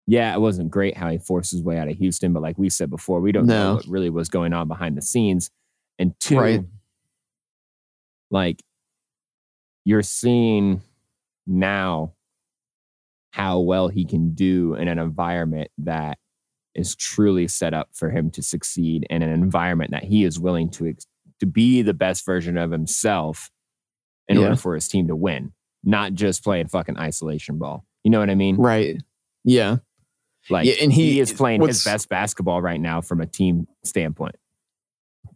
Yeah, 0.07 0.33
it 0.33 0.39
wasn't 0.41 0.71
great 0.71 0.97
how 0.97 1.07
he 1.11 1.19
forced 1.19 1.51
his 1.51 1.61
way 1.61 1.77
out 1.77 1.87
of 1.87 1.95
Houston, 1.97 2.33
but 2.33 2.41
like 2.41 2.57
we 2.57 2.67
said 2.69 2.89
before, 2.89 3.19
we 3.21 3.31
don't 3.31 3.45
know 3.45 3.75
what 3.75 3.85
really 3.85 4.09
was 4.09 4.27
going 4.27 4.53
on 4.53 4.67
behind 4.67 4.97
the 4.97 5.03
scenes. 5.03 5.51
And 5.99 6.19
two, 6.19 6.39
Right. 6.39 6.63
like 8.31 8.63
you're 9.85 10.01
seeing 10.01 10.81
now 11.45 12.13
how 13.33 13.59
well 13.59 13.87
he 13.87 14.03
can 14.03 14.33
do 14.33 14.73
in 14.73 14.87
an 14.87 14.97
environment 14.97 15.69
that 15.77 16.17
is 16.79 16.95
truly 16.95 17.47
set 17.47 17.73
up 17.73 17.89
for 17.93 18.09
him 18.09 18.31
to 18.31 18.41
succeed 18.41 19.05
in 19.09 19.21
an 19.21 19.29
environment 19.29 19.91
that 19.91 20.03
he 20.03 20.23
is 20.23 20.39
willing 20.39 20.69
to 20.71 20.87
ex- 20.87 21.05
to 21.39 21.45
be 21.45 21.81
the 21.81 21.93
best 21.93 22.25
version 22.25 22.57
of 22.57 22.71
himself 22.71 23.51
in 24.27 24.37
Yeah. 24.37 24.43
order 24.43 24.55
for 24.55 24.75
his 24.75 24.87
team 24.87 25.07
to 25.07 25.15
win, 25.15 25.51
not 25.83 26.13
just 26.13 26.43
playing 26.43 26.67
fucking 26.67 26.97
isolation 26.97 27.57
ball. 27.57 27.85
You 28.03 28.11
know 28.11 28.19
what 28.19 28.29
I 28.29 28.35
mean? 28.35 28.55
Right. 28.57 29.01
Yeah. 29.43 29.77
Like 30.49 30.65
Yeah, 30.65 30.73
and 30.81 30.91
he, 30.91 31.13
he- 31.13 31.19
is 31.19 31.31
playing 31.33 31.61
his 31.65 31.83
best 31.83 32.09
basketball 32.09 32.61
right 32.61 32.79
now 32.79 33.01
from 33.01 33.21
a 33.21 33.25
team 33.25 33.67
standpoint. 33.83 34.35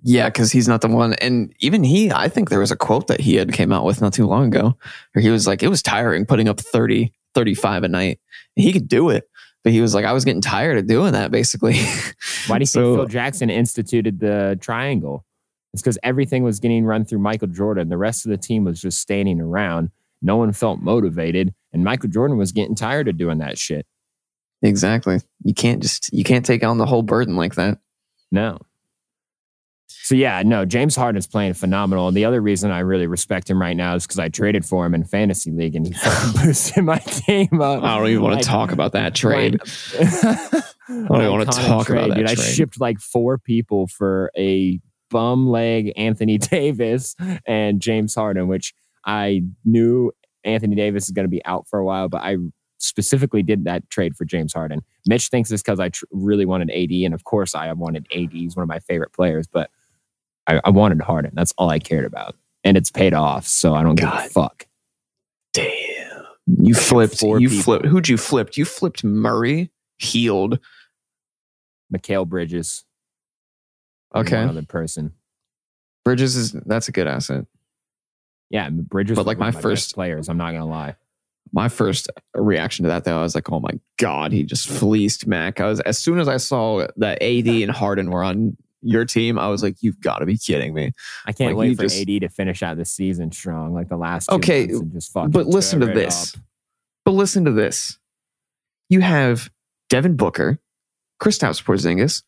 Yeah, 0.06 0.28
because 0.28 0.52
he's 0.52 0.68
not 0.68 0.82
the 0.82 0.90
one. 0.90 1.14
And 1.16 1.54
even 1.60 1.84
he, 1.84 2.12
I 2.12 2.28
think 2.28 2.50
there 2.50 2.60
was 2.60 2.72
a 2.72 2.76
quote 2.76 3.08
that 3.08 3.22
he 3.22 3.36
had 3.36 3.54
came 3.54 3.72
out 3.72 3.86
with 3.86 4.02
not 4.02 4.14
too 4.14 4.26
long 4.28 4.48
ago 4.48 4.78
where 5.14 5.22
he 5.24 5.30
was 5.30 5.48
like, 5.48 5.64
it 5.64 5.70
was 5.70 5.82
tiring 5.82 6.26
putting 6.26 6.50
up 6.50 6.60
30, 6.60 7.14
35 7.34 7.84
a 7.84 7.88
night. 7.88 8.20
He 8.56 8.74
could 8.74 8.88
do 8.90 9.10
it. 9.10 9.30
But 9.64 9.72
he 9.74 9.82
was 9.82 9.96
like, 9.96 10.06
I 10.06 10.12
was 10.12 10.26
getting 10.26 10.42
tired 10.42 10.78
of 10.78 10.88
doing 10.88 11.14
that 11.14 11.32
basically. 11.32 11.76
Why 12.48 12.58
do 12.58 12.64
you 12.64 12.66
So- 12.66 12.82
think 12.84 12.98
Phil 12.98 13.08
Jackson 13.08 13.50
instituted 13.50 14.20
the 14.20 14.58
triangle? 14.62 15.26
It's 15.74 15.82
because 15.82 15.98
everything 16.04 16.44
was 16.44 16.60
getting 16.60 16.86
run 16.86 17.04
through 17.06 17.20
Michael 17.20 17.48
Jordan. 17.48 17.90
The 17.90 17.98
rest 17.98 18.26
of 18.26 18.30
the 18.30 18.38
team 18.38 18.64
was 18.66 18.80
just 18.82 19.00
standing 19.00 19.42
around. 19.42 19.90
No 20.22 20.38
one 20.38 20.54
felt 20.54 20.80
motivated, 20.82 21.54
and 21.74 21.84
Michael 21.84 22.10
Jordan 22.10 22.38
was 22.38 22.52
getting 22.52 22.76
tired 22.76 23.08
of 23.08 23.18
doing 23.18 23.40
that 23.40 23.58
shit. 23.58 23.86
exactly. 24.62 25.20
You 25.44 25.54
can't 25.54 25.82
just, 25.82 26.14
you 26.14 26.24
can't 26.24 26.46
take 26.46 26.64
on 26.64 26.78
the 26.78 26.86
whole 26.86 27.02
burden 27.02 27.36
like 27.36 27.56
that. 27.56 27.80
No. 28.32 28.60
So 29.88 30.16
yeah, 30.16 30.42
no, 30.44 30.66
James 30.66 30.96
Harden 30.96 31.18
is 31.18 31.28
playing 31.28 31.54
phenomenal. 31.54 32.08
And 32.08 32.18
the 32.18 32.26
other 32.26 32.42
reason 32.42 32.72
I 32.72 32.80
really 32.80 33.08
respect 33.08 33.50
him 33.50 33.62
right 33.62 33.76
now 33.76 33.96
is 33.96 34.06
because 34.06 34.20
I 34.20 34.30
traded 34.30 34.66
for 34.66 34.86
him 34.86 34.94
in 34.94 35.04
fantasy 35.06 35.52
league 35.52 35.76
and 35.76 35.88
he 35.88 35.94
boosted 36.44 36.84
my 36.84 36.98
team 37.00 37.62
up. 37.62 37.84
I 37.84 37.98
don't 37.98 38.08
even 38.08 38.22
want 38.24 38.36
Like, 38.36 38.44
to 38.44 38.50
talk 38.50 38.72
about 38.72 38.92
that 38.94 39.16
trade. 39.16 39.60
I 40.00 40.64
don't 40.90 41.12
even 41.12 41.32
wanna 41.32 41.46
talk 41.46 41.90
about 41.90 42.10
that 42.10 42.18
dude. 42.18 42.30
I 42.30 42.36
shipped 42.36 42.80
like 42.82 43.00
four 43.00 43.38
people 43.38 43.88
for 43.88 44.32
a 44.38 44.80
bum 45.10 45.48
leg 45.48 45.94
Anthony 45.96 46.38
Davis 46.40 47.16
and 47.46 47.80
James 47.80 48.16
Harden, 48.16 48.48
which 48.48 48.74
I 49.06 49.44
knew 49.64 50.12
Anthony 50.44 50.76
Davis 50.76 51.06
is 51.06 51.12
going 51.12 51.26
to 51.26 51.30
be 51.30 51.44
out 51.46 51.68
for 51.70 51.80
a 51.80 51.86
while, 51.86 52.10
but 52.10 52.22
I 52.22 52.36
specifically 52.84 53.42
did 53.42 53.64
that 53.64 53.90
trade 53.90 54.16
for 54.16 54.26
James 54.26 54.54
Harden. 54.54 54.82
Mitch 55.08 55.30
thinks 55.30 55.52
it's 55.52 55.62
because 55.64 55.80
I 55.80 55.90
tr- 55.90 56.06
really 56.12 56.46
wanted 56.46 56.70
AD, 56.72 56.92
and 56.92 57.14
of 57.14 57.24
course 57.24 57.56
I 57.56 57.72
wanted 57.74 58.08
AD. 58.14 58.32
He's 58.32 58.56
one 58.56 58.64
of 58.64 58.70
my 58.70 58.80
favorite 58.80 59.14
players, 59.14 59.48
but 59.48 59.72
I, 60.48 60.60
I 60.66 60.70
wanted 60.70 61.02
Harden. 61.02 61.32
That's 61.34 61.54
all 61.58 61.70
I 61.70 61.80
cared 61.80 62.06
about, 62.06 62.36
and 62.64 62.76
it's 62.78 62.92
paid 62.92 63.14
off. 63.14 63.48
So 63.48 63.74
I 63.74 63.84
don't 63.84 63.96
give 63.96 64.10
a 64.10 64.30
fuck. 64.30 64.68
Damn. 65.54 66.24
You 66.46 66.74
flipped, 66.76 67.22
you 67.22 67.48
people. 67.50 67.64
flipped. 67.64 67.86
Who'd 67.86 68.10
you 68.10 68.18
flipped? 68.18 68.58
You 68.58 68.66
flipped 68.66 69.04
Murray, 69.04 69.72
healed. 69.98 70.60
Mikal 71.94 72.28
Bridges. 72.28 72.84
Okay. 74.14 74.40
one 74.40 74.50
other 74.50 74.64
person. 74.64 75.14
Bridges 76.04 76.36
is, 76.36 76.52
that's 76.52 76.88
a 76.88 76.92
good 76.92 77.08
asset. 77.08 77.46
Yeah, 78.50 78.70
Bridges. 78.70 79.16
But, 79.16 79.26
like, 79.26 79.40
one 79.40 79.54
my 79.54 79.62
first- 79.62 79.94
players. 79.96 80.28
I'm 80.28 80.38
not 80.38 80.52
gonna 80.52 80.66
lie. 80.68 80.96
My 81.54 81.70
first 81.70 82.10
reaction 82.34 82.84
to 82.84 82.90
that 82.90 83.04
though, 83.06 83.20
I 83.20 83.22
was 83.22 83.36
like, 83.36 83.50
"Oh 83.52 83.60
my 83.60 83.80
god, 83.98 84.32
he 84.32 84.44
just 84.44 84.68
fleeced 84.68 85.28
Mac." 85.28 85.62
I 85.62 85.68
was 85.68 85.80
as 85.82 85.98
soon 85.98 86.20
as 86.20 86.28
I 86.28 86.38
saw 86.38 86.88
that 86.98 87.22
AD 87.22 87.48
and 87.48 87.72
Harden 87.72 88.10
were 88.10 88.24
on 88.24 88.58
your 88.82 89.06
team, 89.06 89.40
I 89.40 89.48
was 89.48 89.64
like, 89.64 89.78
"You've 89.82 90.02
got 90.02 90.18
to 90.20 90.26
be 90.26 90.38
kidding 90.38 90.74
me!" 90.74 90.92
I 91.26 91.32
can't 91.32 91.52
Like, 91.56 91.70
wait 91.70 91.78
for 91.78 91.84
just- 91.84 92.02
AD 92.02 92.20
to 92.22 92.28
finish 92.30 92.62
out 92.64 92.78
the 92.78 92.86
season 92.86 93.32
strong, 93.32 93.74
like 93.74 93.88
the 93.90 93.98
last. 93.98 94.30
Okay, 94.30 94.68
just 94.68 95.12
fucking 95.14 95.32
But 95.32 95.48
listen 95.48 95.80
to 95.82 95.86
this. 95.86 96.36
up. 96.36 96.42
But 97.06 97.12
listen 97.12 97.46
to 97.46 97.52
this. 97.52 97.98
You 98.90 99.02
have 99.02 99.50
Devin 99.90 100.16
Booker, 100.18 100.60
Kristaps 101.22 101.64
Porzingis, 101.64 102.24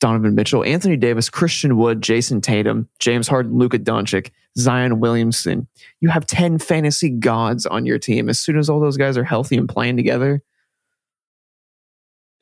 Donovan 0.00 0.34
Mitchell, 0.34 0.64
Anthony 0.64 0.96
Davis, 0.96 1.30
Christian 1.30 1.76
Wood, 1.76 2.02
Jayson 2.02 2.40
Tatum, 2.42 2.88
James 2.98 3.28
Harden, 3.28 3.56
Luka 3.58 3.78
Doncic, 3.78 4.30
Zion 4.58 5.00
Williamson. 5.00 5.66
You 6.00 6.10
have 6.10 6.26
10 6.26 6.58
fantasy 6.58 7.10
gods 7.10 7.66
on 7.66 7.86
your 7.86 7.98
team. 7.98 8.28
As 8.28 8.38
soon 8.38 8.58
as 8.58 8.68
all 8.68 8.80
those 8.80 8.96
guys 8.96 9.16
are 9.16 9.24
healthy 9.24 9.56
and 9.56 9.68
playing 9.68 9.96
together, 9.96 10.42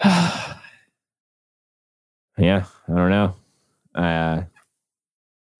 Yeah, 2.36 2.64
I 2.88 2.94
don't 2.94 3.10
know. 3.10 3.34
Uh, 3.94 4.42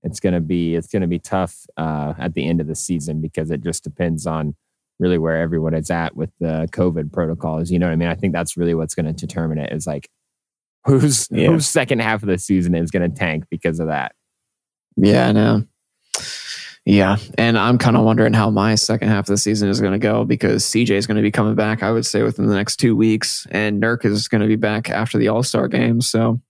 it's 0.02 0.20
gonna 0.20 0.40
be 0.40 0.74
it's 0.74 0.88
gonna 0.88 1.06
be 1.06 1.18
tough 1.18 1.66
uh, 1.76 2.14
at 2.18 2.34
the 2.34 2.46
end 2.46 2.60
of 2.60 2.66
the 2.66 2.74
season 2.74 3.20
because 3.20 3.50
it 3.50 3.62
just 3.62 3.84
depends 3.84 4.26
on 4.26 4.56
really 4.98 5.18
where 5.18 5.40
everyone 5.40 5.74
is 5.74 5.90
at 5.90 6.16
with 6.16 6.30
the 6.40 6.68
COVID 6.72 7.12
protocols. 7.12 7.70
You 7.70 7.78
know 7.78 7.86
what 7.86 7.92
I 7.92 7.96
mean? 7.96 8.08
I 8.08 8.14
think 8.14 8.32
that's 8.32 8.56
really 8.56 8.74
what's 8.74 8.94
going 8.94 9.06
to 9.06 9.12
determine 9.12 9.58
it. 9.58 9.72
Is 9.72 9.86
like 9.86 10.08
who's 10.86 11.28
Yeah. 11.30 11.48
whose 11.48 11.66
second 11.68 12.00
half 12.00 12.22
of 12.22 12.28
the 12.28 12.38
season 12.38 12.74
is 12.74 12.90
going 12.90 13.08
to 13.10 13.14
tank 13.16 13.44
because 13.50 13.80
of 13.80 13.86
that. 13.88 14.14
Yeah, 14.96 15.28
I 15.28 15.32
know. 15.32 15.64
Yeah, 16.86 17.16
and 17.38 17.56
I'm 17.58 17.78
kind 17.78 17.96
of 17.96 18.04
wondering 18.04 18.34
how 18.34 18.50
my 18.50 18.74
second 18.74 19.08
half 19.08 19.20
of 19.20 19.26
the 19.32 19.38
season 19.38 19.70
is 19.70 19.80
going 19.80 19.94
to 19.94 19.98
go 19.98 20.24
because 20.26 20.64
CJ 20.64 20.90
is 20.90 21.06
going 21.06 21.16
to 21.16 21.22
be 21.22 21.30
coming 21.30 21.54
back. 21.54 21.82
I 21.82 21.90
would 21.90 22.04
say 22.04 22.22
within 22.22 22.46
the 22.46 22.54
next 22.54 22.76
two 22.76 22.94
weeks, 22.94 23.46
and 23.50 23.82
Nurk 23.82 24.04
is 24.04 24.28
going 24.28 24.42
to 24.42 24.46
be 24.46 24.56
back 24.56 24.90
after 24.90 25.16
the 25.16 25.28
All 25.28 25.42
Star 25.42 25.66
game. 25.66 26.02
So 26.02 26.42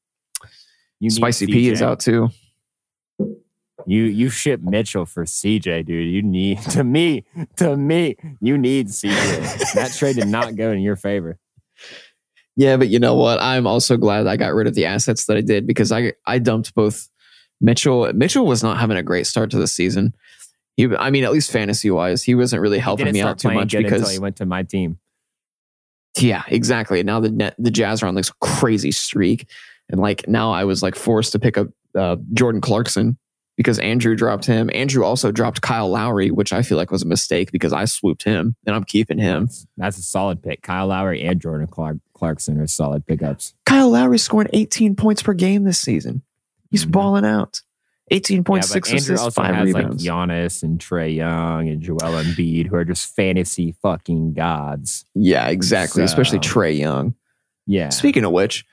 You 0.98 1.10
Spicy 1.10 1.46
P 1.46 1.68
is 1.68 1.82
out 1.82 2.00
too. 2.00 2.30
You 3.86 4.04
you 4.04 4.28
ship 4.28 4.60
Mitchell 4.60 5.06
for 5.06 5.24
CJ, 5.24 5.84
dude. 5.86 6.12
You 6.12 6.22
need 6.22 6.58
to 6.70 6.82
me 6.82 7.24
to 7.56 7.76
me. 7.76 8.16
You 8.40 8.58
need 8.58 8.88
CJ. 8.88 9.74
that 9.74 9.92
trade 9.92 10.16
did 10.16 10.26
not 10.28 10.56
go 10.56 10.72
in 10.72 10.80
your 10.80 10.96
favor. 10.96 11.38
Yeah, 12.56 12.76
but 12.76 12.88
you 12.88 12.98
know 12.98 13.14
what? 13.16 13.40
I'm 13.40 13.66
also 13.66 13.96
glad 13.96 14.26
I 14.26 14.36
got 14.36 14.54
rid 14.54 14.66
of 14.66 14.74
the 14.74 14.86
assets 14.86 15.26
that 15.26 15.36
I 15.36 15.40
did 15.40 15.66
because 15.66 15.90
I 15.90 16.12
I 16.26 16.38
dumped 16.38 16.74
both 16.74 17.08
Mitchell. 17.60 18.12
Mitchell 18.12 18.46
was 18.46 18.62
not 18.62 18.78
having 18.78 18.96
a 18.96 19.02
great 19.02 19.26
start 19.26 19.50
to 19.50 19.58
the 19.58 19.66
season. 19.66 20.14
He, 20.76 20.88
I 20.96 21.10
mean, 21.10 21.24
at 21.24 21.32
least 21.32 21.50
fantasy 21.50 21.90
wise, 21.90 22.22
he 22.22 22.34
wasn't 22.34 22.62
really 22.62 22.78
helping 22.78 23.12
me 23.12 23.20
out 23.20 23.38
too 23.38 23.50
much 23.50 23.72
because 23.72 24.10
he 24.10 24.18
went 24.18 24.36
to 24.36 24.46
my 24.46 24.62
team. 24.64 24.98
Yeah, 26.18 26.42
exactly. 26.48 27.02
Now 27.02 27.20
the 27.20 27.30
net, 27.30 27.54
the 27.58 27.70
Jazz 27.70 28.02
are 28.02 28.06
on 28.06 28.14
this 28.14 28.30
crazy 28.40 28.92
streak, 28.92 29.48
and 29.88 30.00
like 30.00 30.28
now 30.28 30.52
I 30.52 30.64
was 30.64 30.82
like 30.82 30.94
forced 30.94 31.32
to 31.32 31.38
pick 31.38 31.58
up 31.58 31.68
uh, 31.96 32.16
Jordan 32.32 32.60
Clarkson 32.60 33.18
because 33.56 33.78
Andrew 33.78 34.16
dropped 34.16 34.46
him. 34.46 34.70
Andrew 34.74 35.04
also 35.04 35.30
dropped 35.30 35.60
Kyle 35.60 35.88
Lowry, 35.88 36.30
which 36.30 36.52
I 36.52 36.62
feel 36.62 36.76
like 36.76 36.90
was 36.90 37.02
a 37.02 37.06
mistake 37.06 37.52
because 37.52 37.72
I 37.72 37.84
swooped 37.84 38.24
him 38.24 38.56
and 38.66 38.74
I'm 38.74 38.84
keeping 38.84 39.18
him. 39.18 39.46
That's, 39.46 39.66
that's 39.76 39.98
a 39.98 40.02
solid 40.02 40.42
pick. 40.42 40.62
Kyle 40.62 40.88
Lowry 40.88 41.22
and 41.22 41.40
Jordan 41.40 41.68
Clark, 41.68 41.98
Clarkson 42.24 42.58
are 42.58 42.66
solid 42.66 43.06
pickups. 43.06 43.52
Kyle 43.66 43.90
Lowry 43.90 44.16
scoring 44.16 44.48
18 44.54 44.96
points 44.96 45.22
per 45.22 45.34
game 45.34 45.64
this 45.64 45.78
season. 45.78 46.22
He's 46.70 46.86
Mhm. 46.86 46.92
balling 46.92 47.24
out. 47.26 47.60
18 48.10 48.38
Yeah, 48.38 48.42
points, 48.44 48.68
but 48.68 48.72
six 48.72 48.90
Andrew 48.92 49.14
assists, 49.16 49.34
five 49.34 49.54
has 49.54 49.66
rebounds. 49.66 50.06
like 50.06 50.14
Giannis 50.14 50.62
and 50.62 50.78
Trae 50.78 51.14
Young 51.14 51.68
and 51.68 51.82
Joel 51.82 51.98
Embiid, 52.22 52.68
who 52.68 52.76
are 52.76 52.84
just 52.84 53.14
fantasy 53.14 53.74
fucking 53.82 54.32
gods. 54.32 55.04
yeah, 55.14 55.48
exactly. 55.48 56.02
Especially 56.02 56.38
Trae 56.38 56.78
Young. 56.78 57.14
Yeah, 57.66 57.90
Speaking 57.90 58.24
of 58.24 58.32
which, 58.32 58.64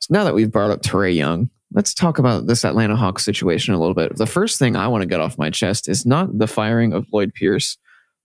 so 0.00 0.08
now 0.12 0.24
that 0.24 0.34
we've 0.34 0.50
brought 0.52 0.70
up 0.70 0.82
Trae 0.82 1.14
Young, 1.14 1.48
let's 1.72 1.92
talk 1.94 2.18
about 2.18 2.46
this 2.46 2.62
Atlanta 2.64 2.94
Hawks 2.96 3.24
situation 3.24 3.72
a 3.74 3.78
little 3.78 3.94
bit. 3.94 4.16
The 4.16 4.26
first 4.26 4.58
thing 4.58 4.76
I 4.76 4.86
want 4.88 5.00
to 5.02 5.06
get 5.08 5.20
off 5.20 5.38
my 5.38 5.48
chest 5.50 5.88
is 5.88 6.04
not 6.04 6.38
the 6.38 6.46
firing 6.46 6.92
of 6.92 7.06
Lloyd 7.12 7.32
Pierce 7.34 7.78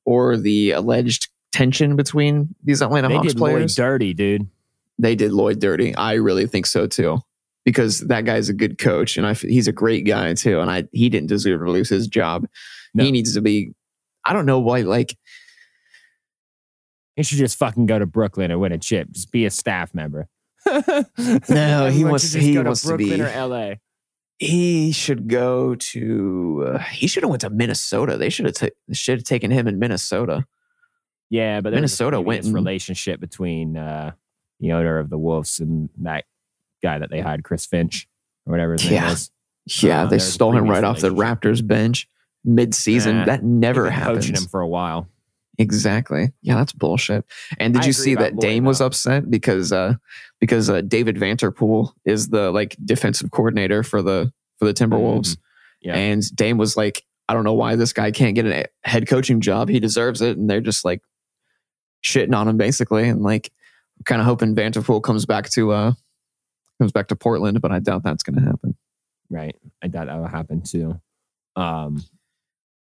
or 0.05 0.35
the 0.37 0.71
alleged 0.71 1.29
tension 1.51 1.95
between 1.95 2.55
these 2.63 2.81
Atlanta 2.81 3.09
they 3.09 3.15
Hawks 3.15 3.27
did 3.33 3.39
Lloyd 3.39 3.51
players. 3.55 3.75
dirty, 3.75 4.13
dude. 4.13 4.47
They 4.99 5.15
did 5.15 5.31
Lloyd 5.31 5.59
dirty. 5.59 5.95
I 5.95 6.13
really 6.13 6.47
think 6.47 6.65
so 6.65 6.87
too. 6.87 7.19
Because 7.65 7.99
that 8.01 8.25
guy's 8.25 8.49
a 8.49 8.53
good 8.53 8.77
coach 8.77 9.15
and 9.17 9.25
I, 9.25 9.31
f- 9.31 9.41
he's 9.41 9.67
a 9.69 9.71
great 9.71 10.05
guy 10.05 10.33
too. 10.33 10.59
And 10.59 10.69
I, 10.69 10.83
he 10.91 11.07
didn't 11.09 11.27
deserve 11.29 11.61
to 11.61 11.71
lose 11.71 11.89
his 11.89 12.07
job. 12.07 12.45
No. 12.93 13.03
He 13.05 13.11
needs 13.11 13.33
to 13.35 13.41
be, 13.41 13.73
I 14.25 14.33
don't 14.33 14.45
know 14.45 14.59
why, 14.59 14.81
like, 14.81 15.17
He 17.15 17.23
should 17.23 17.37
just 17.37 17.57
fucking 17.57 17.85
go 17.85 17.99
to 17.99 18.05
Brooklyn 18.05 18.51
and 18.51 18.59
win 18.59 18.71
a 18.71 18.77
chip. 18.77 19.11
Just 19.11 19.31
be 19.31 19.45
a 19.45 19.49
staff 19.49 19.93
member. 19.93 20.27
No, 20.65 20.81
he 21.17 21.33
Everyone 21.47 22.11
wants- 22.11 22.23
should 22.25 22.33
just 22.33 22.45
he 22.47 22.53
go 22.53 22.63
wants 22.63 22.81
to 22.81 22.87
Brooklyn 22.89 23.19
be- 23.19 23.21
or 23.21 23.47
LA. 23.47 23.73
he 24.39 24.91
should 24.91 25.27
go 25.27 25.75
to, 25.75 26.65
uh, 26.67 26.79
he 26.79 27.07
should 27.07 27.23
have 27.23 27.29
went 27.29 27.41
to 27.41 27.49
Minnesota. 27.49 28.17
They 28.17 28.29
should 28.29 28.45
have, 28.47 28.55
ta- 28.55 28.67
should 28.91 29.19
have 29.19 29.25
taken 29.25 29.51
him 29.51 29.67
in 29.67 29.79
Minnesota. 29.79 30.45
Yeah, 31.29 31.61
but 31.61 31.69
there 31.71 31.77
Minnesota 31.77 32.19
went 32.19 32.41
previous 32.41 32.53
relationship 32.53 33.19
between 33.19 33.77
uh, 33.77 34.11
the 34.63 34.71
owner 34.71 34.97
of 34.97 35.09
the 35.09 35.17
Wolves 35.17 35.59
and 35.59 35.89
that 35.99 36.23
guy 36.81 36.97
that 36.97 37.09
they 37.11 37.19
hired, 37.19 37.43
Chris 37.43 37.65
Finch 37.65 38.07
or 38.47 38.51
whatever 38.51 38.73
his 38.73 38.89
Yeah. 38.89 39.01
name 39.01 39.11
is. 39.11 39.31
Yeah, 39.81 40.03
Uh, 40.03 40.05
they 40.07 40.19
stole 40.19 40.55
him 40.57 40.69
right 40.69 40.83
off 40.83 40.99
the 40.99 41.09
Raptors 41.13 41.65
bench 41.65 42.07
mid 42.43 42.73
season. 42.73 43.17
Nah, 43.19 43.25
that 43.25 43.43
never 43.43 43.89
happens. 43.89 44.25
Coaching 44.25 44.35
him 44.41 44.47
for 44.49 44.61
a 44.61 44.67
while. 44.67 45.07
Exactly. 45.59 46.31
Yeah, 46.41 46.55
that's 46.55 46.73
bullshit. 46.73 47.25
And 47.59 47.73
did 47.73 47.83
I 47.83 47.85
you 47.87 47.93
see 47.93 48.15
that 48.15 48.33
Lloyd, 48.33 48.41
Dame 48.41 48.63
was 48.65 48.81
upset 48.81 49.29
because 49.29 49.71
uh 49.71 49.93
because 50.41 50.69
uh, 50.69 50.81
David 50.81 51.15
Vanterpool 51.17 51.91
is 52.05 52.29
the 52.29 52.51
like 52.51 52.75
defensive 52.83 53.31
coordinator 53.31 53.83
for 53.83 54.01
the 54.01 54.33
for 54.57 54.65
the 54.65 54.73
Timberwolves. 54.73 55.35
Mm-hmm. 55.35 55.87
Yeah. 55.89 55.95
And 55.95 56.35
Dame 56.35 56.57
was 56.57 56.75
like, 56.75 57.03
I 57.29 57.33
don't 57.33 57.43
know 57.43 57.53
why 57.53 57.75
this 57.75 57.93
guy 57.93 58.11
can't 58.11 58.35
get 58.35 58.45
a 58.45 58.65
head 58.83 59.07
coaching 59.07 59.41
job. 59.41 59.69
He 59.69 59.79
deserves 59.79 60.21
it. 60.21 60.37
And 60.37 60.49
they're 60.49 60.59
just 60.61 60.83
like 60.83 61.01
shitting 62.03 62.35
on 62.35 62.47
him 62.47 62.57
basically. 62.57 63.07
And 63.07 63.21
like 63.21 63.51
kind 64.05 64.21
of 64.21 64.25
hoping 64.25 64.55
Vanterpool 64.55 65.01
comes 65.01 65.25
back 65.25 65.49
to 65.51 65.71
uh 65.71 65.93
comes 66.79 66.91
back 66.91 67.07
to 67.07 67.15
Portland, 67.15 67.61
but 67.61 67.71
I 67.71 67.79
doubt 67.79 68.03
that's 68.03 68.23
going 68.23 68.35
to 68.35 68.45
happen. 68.45 68.75
Right. 69.29 69.55
I 69.81 69.87
doubt 69.87 70.07
that 70.07 70.19
would 70.19 70.29
happen 70.29 70.61
too. 70.61 70.99
Um, 71.55 72.03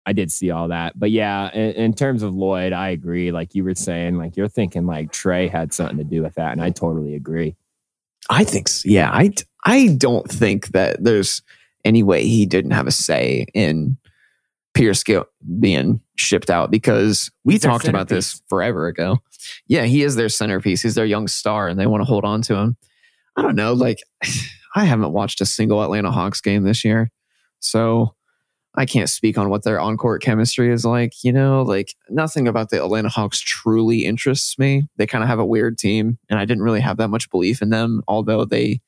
I 0.06 0.14
did 0.14 0.32
see 0.32 0.50
all 0.50 0.70
that, 0.70 0.98
but 0.98 1.12
yeah, 1.12 1.52
in, 1.54 1.72
in, 1.74 1.94
terms 1.94 2.24
of 2.24 2.34
Lloyd, 2.34 2.74
I 2.74 2.90
agree. 2.90 3.32
Like 3.32 3.54
you 3.54 3.64
were 3.64 3.76
saying, 3.76 4.18
like 4.18 4.38
you're 4.38 4.48
thinking 4.48 4.88
like 4.88 5.12
Trae 5.12 5.50
had 5.50 5.74
something 5.74 5.98
to 5.98 6.04
do 6.04 6.24
with 6.24 6.34
that, 6.36 6.52
and 6.52 6.62
I 6.64 6.72
totally 6.72 7.14
agree. 7.14 7.56
I 8.28 8.44
think, 8.44 8.70
yeah, 8.86 9.12
I 9.12 9.34
I 9.66 9.96
don't 9.98 10.28
think 10.28 10.70
that 10.70 11.04
there's 11.04 11.44
any 11.86 12.02
way 12.02 12.26
he 12.26 12.48
didn't 12.48 12.72
have 12.72 12.88
a 12.88 12.92
say 12.92 13.46
in 13.54 13.98
Pierce 14.80 15.04
being 15.60 16.00
shipped 16.16 16.50
out 16.50 16.72
because 16.72 17.30
we 17.44 17.56
He's 17.56 17.62
talked 17.62 17.88
about 17.88 18.08
this 18.08 18.42
forever 18.48 18.88
ago. 18.88 19.18
Yeah, 19.68 19.84
he 19.84 20.04
is 20.04 20.16
their 20.16 20.30
centerpiece. 20.30 20.82
He's 20.82 20.96
their 20.96 21.06
young 21.06 21.28
star, 21.28 21.68
and 21.68 21.78
they 21.78 21.86
want 21.86 22.00
to 22.00 22.06
hold 22.06 22.24
on 22.24 22.42
to 22.44 22.56
him. 22.56 22.78
I 23.36 23.42
don't 23.42 23.56
know. 23.56 23.74
Like, 23.74 24.00
I 24.76 24.86
haven't 24.86 25.12
watched 25.12 25.42
a 25.42 25.46
single 25.46 25.84
Atlanta 25.84 26.12
Hawks 26.12 26.40
game 26.40 26.64
this 26.64 26.86
year, 26.86 27.12
so 27.60 28.16
I 28.76 28.86
can't 28.86 29.10
speak 29.10 29.38
on 29.38 29.50
what 29.50 29.64
their 29.64 29.82
on 29.82 29.98
court 29.98 30.22
chemistry 30.22 30.72
is 30.72 30.86
like. 30.86 31.26
You 31.26 31.34
know, 31.34 31.64
like 31.64 31.94
nothing 32.10 32.48
about 32.48 32.70
the 32.70 32.82
Atlanta 32.82 33.10
Hawks 33.10 33.42
truly 33.42 34.06
interests 34.06 34.58
me. 34.58 34.88
They 34.96 35.08
kind 35.08 35.26
of 35.26 35.30
have 35.30 35.40
a 35.40 35.46
weird 35.46 35.78
team, 35.78 36.20
and 36.30 36.40
I 36.40 36.46
didn't 36.46 36.64
really 36.64 36.82
have 36.82 36.96
that 36.98 37.10
much 37.10 37.30
belief 37.30 37.62
in 37.62 37.70
them, 37.70 38.02
although 38.08 38.46
they 38.46 38.80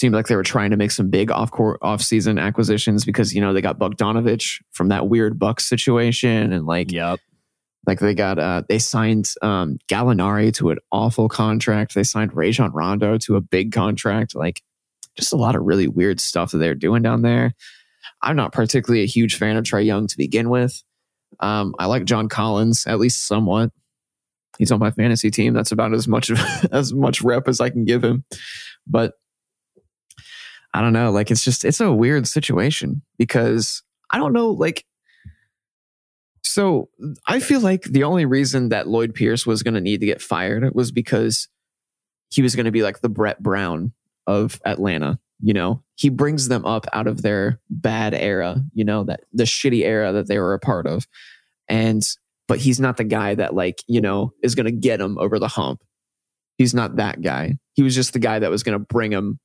seemed 0.00 0.14
like 0.14 0.28
they 0.28 0.36
were 0.36 0.42
trying 0.42 0.70
to 0.70 0.78
make 0.78 0.90
some 0.90 1.10
big 1.10 1.30
off 1.30 1.50
court 1.50 1.78
off 1.82 2.00
season 2.00 2.38
acquisitions 2.38 3.04
because 3.04 3.34
you 3.34 3.40
know 3.40 3.52
they 3.52 3.60
got 3.60 3.78
Bogdanovic 3.78 4.62
from 4.72 4.88
that 4.88 5.08
weird 5.08 5.38
Bucks 5.38 5.68
situation 5.68 6.52
and 6.52 6.66
like 6.66 6.90
yep. 6.90 7.20
Like 7.86 8.00
they 8.00 8.14
got 8.14 8.38
uh 8.38 8.62
they 8.68 8.78
signed 8.78 9.32
um 9.42 9.78
Gallinari 9.88 10.52
to 10.54 10.70
an 10.70 10.78
awful 10.92 11.28
contract. 11.28 11.94
They 11.94 12.02
signed 12.02 12.34
Rajon 12.34 12.72
Rondo 12.72 13.18
to 13.18 13.36
a 13.36 13.40
big 13.40 13.72
contract. 13.72 14.34
Like 14.34 14.62
just 15.16 15.32
a 15.32 15.36
lot 15.36 15.54
of 15.54 15.62
really 15.62 15.88
weird 15.88 16.20
stuff 16.20 16.52
that 16.52 16.58
they're 16.58 16.74
doing 16.74 17.02
down 17.02 17.22
there. 17.22 17.54
I'm 18.22 18.36
not 18.36 18.52
particularly 18.52 19.02
a 19.02 19.06
huge 19.06 19.36
fan 19.36 19.56
of 19.56 19.64
Trae 19.64 19.84
Young 19.84 20.06
to 20.06 20.16
begin 20.16 20.50
with. 20.50 20.82
Um, 21.40 21.74
I 21.78 21.86
like 21.86 22.04
John 22.04 22.28
Collins 22.28 22.86
at 22.86 22.98
least 22.98 23.26
somewhat. 23.26 23.70
He's 24.58 24.72
on 24.72 24.78
my 24.78 24.90
fantasy 24.90 25.30
team. 25.30 25.54
That's 25.54 25.72
about 25.72 25.94
as 25.94 26.06
much 26.06 26.30
as 26.72 26.92
much 26.92 27.22
rep 27.22 27.48
as 27.48 27.60
I 27.60 27.70
can 27.70 27.84
give 27.84 28.04
him. 28.04 28.24
But 28.86 29.14
I 30.72 30.80
don't 30.80 30.92
know. 30.92 31.10
Like 31.10 31.30
it's 31.30 31.44
just 31.44 31.64
it's 31.64 31.80
a 31.80 31.92
weird 31.92 32.28
situation 32.28 33.02
because 33.18 33.82
I 34.10 34.18
don't 34.18 34.32
know. 34.32 34.50
Like 34.50 34.84
so, 36.42 36.88
I 37.26 37.38
feel 37.40 37.60
like 37.60 37.84
the 37.84 38.04
only 38.04 38.24
reason 38.24 38.70
that 38.70 38.88
Lloyd 38.88 39.14
Pierce 39.14 39.46
was 39.46 39.62
going 39.62 39.74
to 39.74 39.80
need 39.80 40.00
to 40.00 40.06
get 40.06 40.22
fired 40.22 40.74
was 40.74 40.90
because 40.90 41.48
he 42.30 42.42
was 42.42 42.56
going 42.56 42.64
to 42.66 42.72
be 42.72 42.82
like 42.82 43.00
the 43.00 43.08
Brett 43.08 43.42
Brown 43.42 43.92
of 44.26 44.60
Atlanta. 44.64 45.18
You 45.42 45.54
know, 45.54 45.82
he 45.96 46.08
brings 46.08 46.48
them 46.48 46.64
up 46.66 46.86
out 46.92 47.06
of 47.06 47.22
their 47.22 47.60
bad 47.70 48.14
era. 48.14 48.62
You 48.74 48.84
know 48.84 49.04
that 49.04 49.20
the 49.32 49.44
shitty 49.44 49.84
era 49.84 50.12
that 50.12 50.28
they 50.28 50.38
were 50.38 50.54
a 50.54 50.58
part 50.58 50.86
of, 50.86 51.06
and 51.68 52.02
but 52.46 52.58
he's 52.58 52.80
not 52.80 52.96
the 52.96 53.04
guy 53.04 53.34
that 53.34 53.54
like 53.54 53.82
you 53.86 54.00
know 54.00 54.32
is 54.42 54.54
going 54.54 54.66
to 54.66 54.72
get 54.72 54.98
them 54.98 55.18
over 55.18 55.38
the 55.38 55.48
hump. 55.48 55.82
He's 56.58 56.74
not 56.74 56.96
that 56.96 57.22
guy. 57.22 57.58
He 57.72 57.82
was 57.82 57.94
just 57.94 58.12
the 58.12 58.18
guy 58.18 58.38
that 58.38 58.50
was 58.50 58.62
going 58.62 58.78
to 58.78 58.84
bring 58.84 59.12
them 59.12 59.38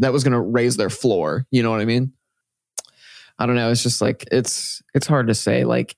that 0.00 0.12
was 0.12 0.24
going 0.24 0.32
to 0.32 0.40
raise 0.40 0.76
their 0.76 0.90
floor. 0.90 1.46
You 1.50 1.62
know 1.62 1.70
what 1.70 1.80
I 1.80 1.84
mean? 1.84 2.12
I 3.38 3.46
don't 3.46 3.56
know. 3.56 3.70
It's 3.70 3.82
just 3.82 4.00
like 4.00 4.26
it's 4.30 4.82
it's 4.94 5.06
hard 5.06 5.28
to 5.28 5.34
say 5.34 5.64
like 5.64 5.96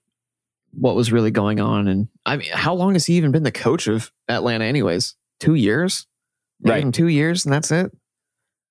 what 0.72 0.94
was 0.94 1.10
really 1.10 1.30
going 1.30 1.60
on. 1.60 1.88
And 1.88 2.08
I 2.24 2.36
mean, 2.36 2.50
how 2.52 2.74
long 2.74 2.92
has 2.94 3.06
he 3.06 3.14
even 3.14 3.32
been 3.32 3.42
the 3.42 3.52
coach 3.52 3.86
of 3.86 4.12
Atlanta? 4.28 4.64
Anyways, 4.64 5.14
two 5.40 5.54
years, 5.54 6.06
right? 6.60 6.92
Two 6.92 7.08
years, 7.08 7.44
and 7.44 7.52
that's 7.52 7.70
it. 7.70 7.90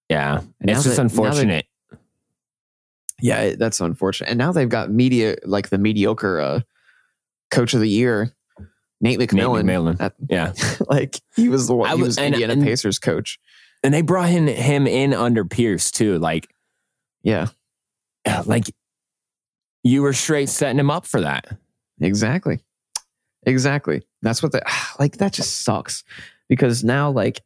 Yeah, 0.09 0.41
and 0.59 0.69
it's 0.69 0.83
just 0.83 0.97
that, 0.97 1.03
unfortunate. 1.03 1.65
yeah, 3.21 3.55
that's 3.55 3.79
unfortunate. 3.79 4.29
And 4.29 4.37
now 4.37 4.51
they've 4.51 4.69
got 4.69 4.91
media 4.91 5.35
like 5.43 5.69
the 5.69 5.77
mediocre 5.77 6.39
uh, 6.39 6.59
coach 7.49 7.73
of 7.73 7.79
the 7.79 7.89
year, 7.89 8.33
Nate 8.99 9.19
McMillan. 9.19 9.65
Nate 9.65 9.97
McMillan. 9.97 10.11
Yeah, 10.29 10.53
like 10.89 11.19
he 11.35 11.49
was 11.49 11.67
the 11.67 11.75
one. 11.75 11.95
He 11.95 12.01
was 12.01 12.17
and, 12.17 12.33
Indiana 12.33 12.53
and, 12.53 12.63
Pacers 12.63 12.99
coach. 12.99 13.39
And 13.83 13.93
they 13.93 14.01
brought 14.01 14.29
him 14.29 14.47
him 14.47 14.87
in 14.87 15.13
under 15.13 15.43
Pierce 15.45 15.91
too. 15.91 16.19
Like, 16.19 16.53
yeah, 17.23 17.47
like 18.45 18.65
you 19.83 20.01
were 20.01 20.13
straight 20.13 20.49
setting 20.49 20.79
him 20.79 20.91
up 20.91 21.05
for 21.05 21.21
that. 21.21 21.57
Exactly, 21.99 22.59
exactly. 23.43 24.03
That's 24.21 24.43
what 24.43 24.51
the 24.51 24.61
like. 24.99 25.17
That 25.17 25.33
just 25.33 25.61
sucks 25.61 26.03
because 26.47 26.83
now 26.83 27.09
like 27.11 27.41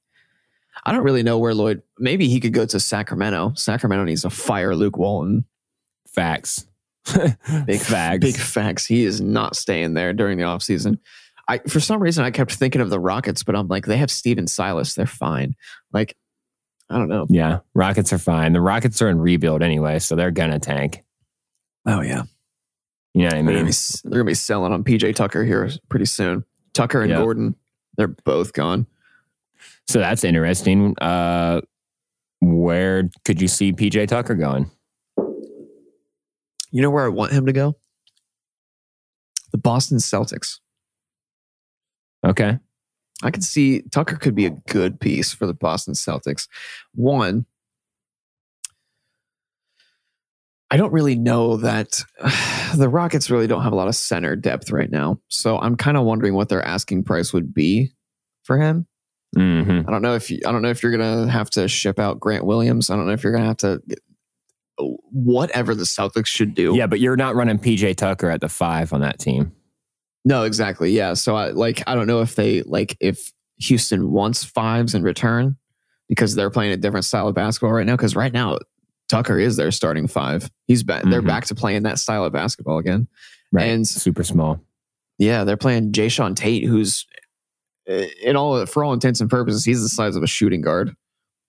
I 0.86 0.92
don't 0.92 1.04
really 1.04 1.24
know 1.24 1.40
where 1.40 1.54
Lloyd. 1.54 1.82
Maybe 1.98 2.28
he 2.28 2.40
could 2.40 2.54
go 2.54 2.66
to 2.66 2.80
Sacramento. 2.80 3.54
Sacramento 3.56 4.06
needs 4.06 4.24
to 4.24 4.30
fire 4.30 4.76
Luke 4.76 4.98
Walton. 4.98 5.46
Facts. 6.08 6.66
big 7.66 7.80
facts. 7.80 8.20
Big 8.20 8.36
facts. 8.36 8.86
He 8.86 9.04
is 9.04 9.22
not 9.22 9.56
staying 9.56 9.94
there 9.94 10.14
during 10.14 10.38
the 10.38 10.44
offseason. 10.44 11.00
I 11.48 11.60
for 11.60 11.80
some 11.80 12.02
reason 12.02 12.26
I 12.26 12.32
kept 12.32 12.54
thinking 12.54 12.82
of 12.82 12.90
the 12.90 13.00
Rockets, 13.00 13.44
but 13.44 13.56
I'm 13.56 13.68
like, 13.68 13.86
they 13.86 13.98
have 13.98 14.12
Stephen 14.12 14.48
Silas. 14.48 14.96
They're 14.96 15.06
fine. 15.06 15.56
Like 15.94 16.16
I 16.90 16.98
don't 16.98 17.10
know. 17.10 17.26
Yeah, 17.30 17.60
Rockets 17.74 18.14
are 18.14 18.18
fine. 18.18 18.54
The 18.54 18.62
Rockets 18.62 19.02
are 19.02 19.10
in 19.10 19.20
rebuild 19.20 19.64
anyway, 19.64 20.00
so 20.00 20.16
they're 20.16 20.32
gonna 20.32 20.60
tank. 20.60 21.04
Oh 21.86 22.02
yeah, 22.02 22.24
you 23.14 23.22
know 23.22 23.28
what 23.28 23.34
I 23.34 23.38
mean. 23.38 23.46
They're 23.46 23.56
gonna 23.56 23.66
be, 23.66 23.76
they're 24.04 24.20
gonna 24.20 24.24
be 24.26 24.34
selling 24.34 24.74
on 24.74 24.84
PJ 24.84 25.16
Tucker 25.16 25.44
here 25.44 25.70
pretty 25.90 26.06
soon. 26.06 26.46
Tucker 26.74 27.02
and 27.02 27.10
yep. 27.10 27.20
Gordon, 27.20 27.56
they're 27.98 28.08
both 28.08 28.54
gone. 28.54 28.86
So 29.88 30.00
that's 30.00 30.24
interesting. 30.24 30.96
Uh, 31.00 31.62
where 32.42 33.10
could 33.24 33.42
you 33.42 33.48
see 33.48 33.72
PJ 33.72 34.08
Tucker 34.08 34.36
going? 34.36 34.70
You 36.72 36.82
know 36.82 36.90
where 36.90 37.06
I 37.06 37.10
want 37.10 37.32
him 37.32 37.46
to 37.46 37.54
go? 37.54 37.78
The 39.52 39.58
Boston 39.58 39.98
Celtics. 39.98 40.60
Okay. 42.26 42.60
I 43.24 43.32
could 43.32 43.44
see 43.44 43.82
Tucker 43.92 44.18
could 44.18 44.36
be 44.36 44.46
a 44.46 44.58
good 44.70 45.00
piece 45.00 45.34
for 45.34 45.48
the 45.48 45.54
Boston 45.54 45.94
Celtics. 45.94 46.48
One, 46.94 47.46
I 50.72 50.78
don't 50.78 50.92
really 50.92 51.16
know 51.16 51.58
that 51.58 52.04
the 52.76 52.90
Rockets 52.90 53.30
really 53.30 53.48
don't 53.48 53.64
have 53.64 53.74
a 53.74 53.76
lot 53.76 53.88
of 53.88 53.96
center 53.96 54.36
depth 54.36 54.72
right 54.72 54.92
now. 54.92 55.20
So 55.30 55.58
I'm 55.58 55.76
kind 55.76 55.98
of 55.98 56.04
wondering 56.04 56.34
what 56.34 56.50
their 56.50 56.64
asking 56.64 57.04
price 57.04 57.32
would 57.32 57.54
be 57.54 57.92
for 58.44 58.60
him. 58.60 58.88
Mm-hmm. 59.38 59.88
I 59.88 59.92
don't 59.92 60.02
know 60.02 60.16
if 60.16 60.32
you, 60.32 60.40
I 60.46 60.52
don't 60.52 60.62
know 60.62 60.70
if 60.70 60.82
you're 60.82 60.92
gonna 60.92 61.30
have 61.30 61.50
to 61.52 61.68
ship 61.68 62.00
out 62.00 62.20
Grant 62.20 62.46
Williams. 62.46 62.90
I 62.90 62.96
don't 62.96 63.06
know 63.06 63.14
if 63.14 63.24
you're 63.24 63.34
gonna 63.34 63.46
have 63.46 63.58
to 63.58 63.82
get, 63.88 64.00
whatever 64.78 65.76
the 65.76 65.84
Celtics 65.84 66.28
should 66.28 66.54
do. 66.54 66.76
Yeah, 66.76 66.88
but 66.88 67.00
you're 67.00 67.18
not 67.18 67.36
running 67.36 67.60
PJ 67.60 67.96
Tucker 67.98 68.30
at 68.30 68.42
the 68.42 68.50
five 68.50 68.94
on 68.94 69.02
that 69.02 69.20
team. 69.20 69.52
No, 70.26 70.44
exactly. 70.44 70.92
Yeah. 70.92 71.14
So 71.14 71.36
I 71.36 71.52
like 71.52 71.84
I 71.88 71.96
don't 71.96 72.08
know 72.08 72.22
if 72.22 72.36
they 72.36 72.64
like 72.64 72.98
if 73.00 73.32
Houston 73.58 74.12
wants 74.12 74.44
fives 74.44 74.96
in 74.96 75.04
return 75.04 75.56
because 76.10 76.36
they're 76.36 76.50
playing 76.50 76.74
a 76.74 76.78
different 76.78 77.06
style 77.06 77.28
of 77.28 77.36
basketball 77.36 77.72
right 77.72 77.86
now. 77.86 77.96
Because 77.96 78.16
right 78.16 78.34
now 78.34 78.58
Tucker 79.08 79.40
is 79.40 79.56
their 79.56 79.72
starting 79.72 80.08
five. 80.08 80.50
He's 80.66 80.84
back. 80.84 81.02
Mm-hmm. 81.02 81.12
They're 81.12 81.22
back 81.22 81.46
to 81.46 81.56
playing 81.56 81.84
that 81.84 82.00
style 82.00 82.26
of 82.26 82.34
basketball 82.34 82.80
again. 82.80 83.08
Right. 83.52 83.68
And 83.68 83.88
super 83.88 84.24
small. 84.24 84.60
Yeah, 85.18 85.46
they're 85.46 85.56
playing 85.56 85.94
Jae'Sean 85.94 86.36
Tate, 86.36 86.66
who's 86.66 87.06
in 87.88 88.36
all 88.36 88.66
for 88.66 88.84
all 88.84 88.94
intents 88.94 89.22
and 89.22 89.30
purposes, 89.30 89.64
he's 89.64 89.82
the 89.82 89.90
size 89.90 90.16
of 90.16 90.24
a 90.24 90.28
shooting 90.28 90.62
guard. 90.62 90.94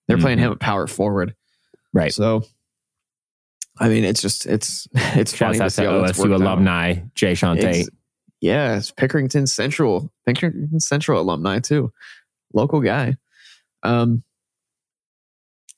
They're 0.07 0.17
mm-hmm. 0.17 0.23
playing 0.23 0.39
him 0.39 0.53
at 0.53 0.61
power 0.61 0.87
forward. 0.87 1.35
Right. 1.93 2.12
So 2.12 2.45
I 3.79 3.89
mean, 3.89 4.05
it's 4.05 4.23
just 4.23 4.47
it's 4.47 4.87
it's 4.95 5.35
Shouts 5.35 5.59
funny 5.59 5.69
to 5.69 5.71
see 5.71 5.83
to 5.83 5.89
OSU 5.89 6.35
alumni 6.35 6.95
Jae'Sean 7.15 7.61
Tate. 7.61 7.89
Yeah, 8.46 8.76
it's 8.76 8.92
Pickerington 8.92 9.48
Central, 9.48 10.12
Pickerington 10.24 10.80
Central 10.80 11.20
alumni 11.20 11.59
too, 11.59 11.92
local 12.52 12.80
guy. 12.80 13.16
Um, 13.82 14.22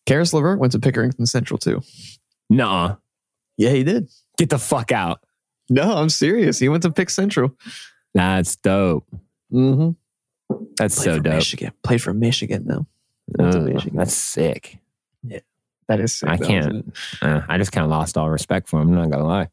Caris 0.05 0.35
LeVert 0.35 0.59
went 0.59 0.73
to 0.73 0.79
Pickerington 0.79 1.27
Central 1.27 1.57
too. 1.57 1.81
Nah. 2.51 2.97
Yeah, 3.57 3.71
he 3.71 3.85
did. 3.85 4.11
Get 4.37 4.51
the 4.51 4.59
fuck 4.59 4.93
out. 4.93 5.21
No, 5.71 5.97
I'm 5.97 6.11
serious. 6.11 6.59
He 6.59 6.69
went 6.69 6.83
to 6.83 6.91
Pick 6.91 7.09
Central. 7.09 7.57
That's 8.13 8.57
dope. 8.57 9.07
Mm-hmm. 9.51 9.93
That's 10.77 10.95
Played 10.97 11.05
so 11.05 11.19
dope. 11.21 11.35
Michigan. 11.35 11.73
Played 11.83 12.03
for 12.03 12.13
Michigan 12.13 12.67
though. 12.67 12.87
Michigan. 13.61 13.97
That's 13.97 14.15
sick. 14.15 14.77
Yeah, 15.23 15.41
that 15.89 16.01
is. 16.01 16.13
Sick, 16.13 16.29
I 16.29 16.37
can't. 16.37 16.95
Uh, 17.23 17.41
I 17.49 17.57
just 17.57 17.73
kind 17.73 17.85
of 17.87 17.91
lost 17.91 18.19
all 18.19 18.29
respect 18.29 18.69
for 18.69 18.79
him. 18.83 18.89
I'm 18.89 18.95
not 18.95 19.11
gonna 19.11 19.27
lie. 19.27 19.49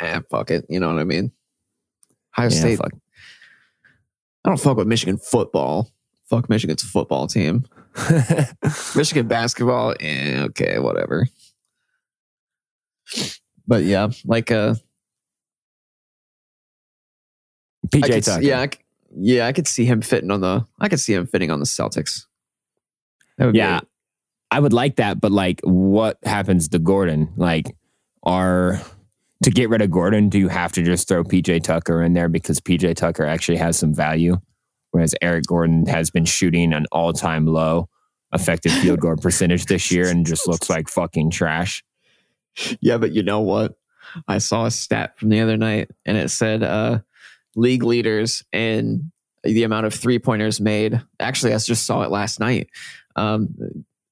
Ah, 0.00 0.20
fuck 0.28 0.50
it. 0.50 0.66
You 0.68 0.80
know 0.80 0.92
what 0.92 1.00
I 1.00 1.04
mean. 1.04 1.30
Ohio 2.36 2.50
yeah, 2.50 2.58
State. 2.58 2.78
Fuck. 2.78 2.92
I 4.44 4.48
don't 4.48 4.60
fuck 4.60 4.76
with 4.76 4.86
Michigan 4.86 5.18
football. 5.18 5.90
Fuck 6.28 6.48
Michigan's 6.48 6.82
football 6.82 7.26
team. 7.26 7.64
Michigan 8.96 9.26
basketball, 9.26 9.94
eh, 10.00 10.42
okay, 10.44 10.78
whatever. 10.78 11.26
But 13.66 13.84
yeah, 13.84 14.10
like 14.24 14.50
uh 14.50 14.74
PJ 17.88 18.24
Tucker. 18.24 18.42
Yeah, 18.42 18.60
I, 18.60 18.68
yeah, 19.16 19.46
I 19.46 19.52
could 19.52 19.68
see 19.68 19.84
him 19.84 20.02
fitting 20.02 20.30
on 20.30 20.40
the. 20.40 20.66
I 20.78 20.88
could 20.88 21.00
see 21.00 21.14
him 21.14 21.26
fitting 21.26 21.50
on 21.50 21.60
the 21.60 21.66
Celtics. 21.66 22.26
That 23.38 23.46
would 23.46 23.56
Yeah. 23.56 23.80
I 24.50 24.60
would 24.60 24.72
like 24.72 24.96
that, 24.96 25.20
but 25.20 25.32
like, 25.32 25.60
what 25.64 26.18
happens 26.22 26.68
to 26.68 26.78
Gordon? 26.78 27.32
Like, 27.36 27.74
are 28.22 28.80
to 29.42 29.50
get 29.50 29.68
rid 29.68 29.82
of 29.82 29.90
Gordon, 29.90 30.28
do 30.28 30.38
you 30.38 30.48
have 30.48 30.72
to 30.72 30.82
just 30.82 31.08
throw 31.08 31.22
PJ 31.22 31.62
Tucker 31.62 32.02
in 32.02 32.14
there 32.14 32.28
because 32.28 32.60
PJ 32.60 32.96
Tucker 32.96 33.24
actually 33.24 33.58
has 33.58 33.78
some 33.78 33.92
value, 33.92 34.38
whereas 34.92 35.14
Eric 35.20 35.44
Gordon 35.46 35.86
has 35.86 36.10
been 36.10 36.24
shooting 36.24 36.72
an 36.72 36.86
all-time 36.90 37.46
low 37.46 37.88
effective 38.32 38.72
field 38.82 39.00
goal 39.00 39.16
percentage 39.16 39.66
this 39.66 39.90
year 39.90 40.08
and 40.08 40.26
just 40.26 40.48
looks 40.48 40.70
like 40.70 40.88
fucking 40.88 41.30
trash. 41.30 41.84
Yeah, 42.80 42.98
but 42.98 43.12
you 43.12 43.22
know 43.22 43.40
what? 43.40 43.74
I 44.28 44.38
saw 44.38 44.66
a 44.66 44.70
stat 44.70 45.18
from 45.18 45.28
the 45.28 45.40
other 45.40 45.56
night 45.56 45.90
and 46.06 46.16
it 46.16 46.30
said 46.30 46.62
uh 46.62 47.00
league 47.54 47.82
leaders 47.82 48.44
in 48.52 49.10
the 49.42 49.64
amount 49.64 49.86
of 49.86 49.94
three 49.94 50.18
pointers 50.18 50.60
made. 50.60 51.02
Actually, 51.20 51.52
I 51.54 51.58
just 51.58 51.86
saw 51.86 52.02
it 52.02 52.10
last 52.10 52.40
night. 52.40 52.68
Um 53.16 53.54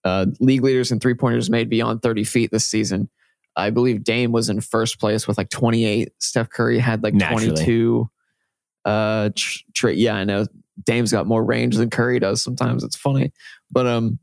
uh 0.05 0.27
league 0.41 0.63
leaders 0.63 0.93
in 0.93 1.01
three 1.01 1.15
pointers 1.15 1.49
made 1.49 1.71
beyond 1.71 2.03
30 2.03 2.25
feet 2.25 2.51
this 2.51 2.67
season. 2.67 3.09
I 3.57 3.71
believe 3.71 4.05
Dame 4.05 4.33
was 4.33 4.49
in 4.49 4.61
first 4.61 4.99
place 4.99 5.29
with 5.29 5.39
like 5.39 5.51
28. 5.51 6.13
Steph 6.19 6.51
Curry 6.51 6.79
had 6.79 7.03
like 7.03 7.15
Naturally. 7.15 7.49
22. 7.49 8.11
Uh 8.85 9.31
tr- 9.35 9.59
tr- 9.73 9.89
yeah, 9.91 10.15
I 10.15 10.25
know 10.25 10.47
Dame's 10.85 11.13
got 11.13 11.27
more 11.27 11.45
range 11.45 11.77
than 11.77 11.91
Curry 11.91 12.19
does 12.19 12.43
sometimes. 12.43 12.85
It's 12.85 12.97
funny. 12.97 13.33
But 13.71 13.87
um 13.87 14.19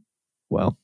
well, 0.49 0.77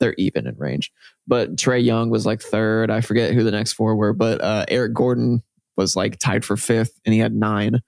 they're 0.00 0.14
even 0.18 0.46
in 0.46 0.56
range 0.56 0.90
but 1.26 1.56
Trae 1.56 1.82
Young 1.82 2.10
was 2.10 2.26
like 2.26 2.40
third. 2.40 2.90
I 2.90 3.00
forget 3.00 3.32
who 3.32 3.42
the 3.44 3.50
next 3.50 3.72
four 3.72 3.96
were, 3.96 4.12
but 4.12 4.40
uh, 4.40 4.64
Eric 4.68 4.94
Gordon 4.94 5.42
was 5.76 5.96
like 5.96 6.18
tied 6.18 6.44
for 6.44 6.56
fifth, 6.56 7.00
and 7.04 7.12
he 7.12 7.20
had 7.20 7.34
nine. 7.34 7.80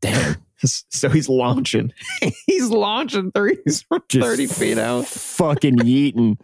Damn. 0.00 0.36
So 0.62 1.08
he's 1.08 1.30
launching. 1.30 1.90
he's 2.46 2.68
launching 2.68 3.32
threes 3.32 3.82
from 3.88 4.02
Just 4.10 4.22
thirty 4.22 4.46
feet 4.46 4.76
out. 4.76 5.06
Fucking 5.06 5.76
yeeting. 5.76 6.38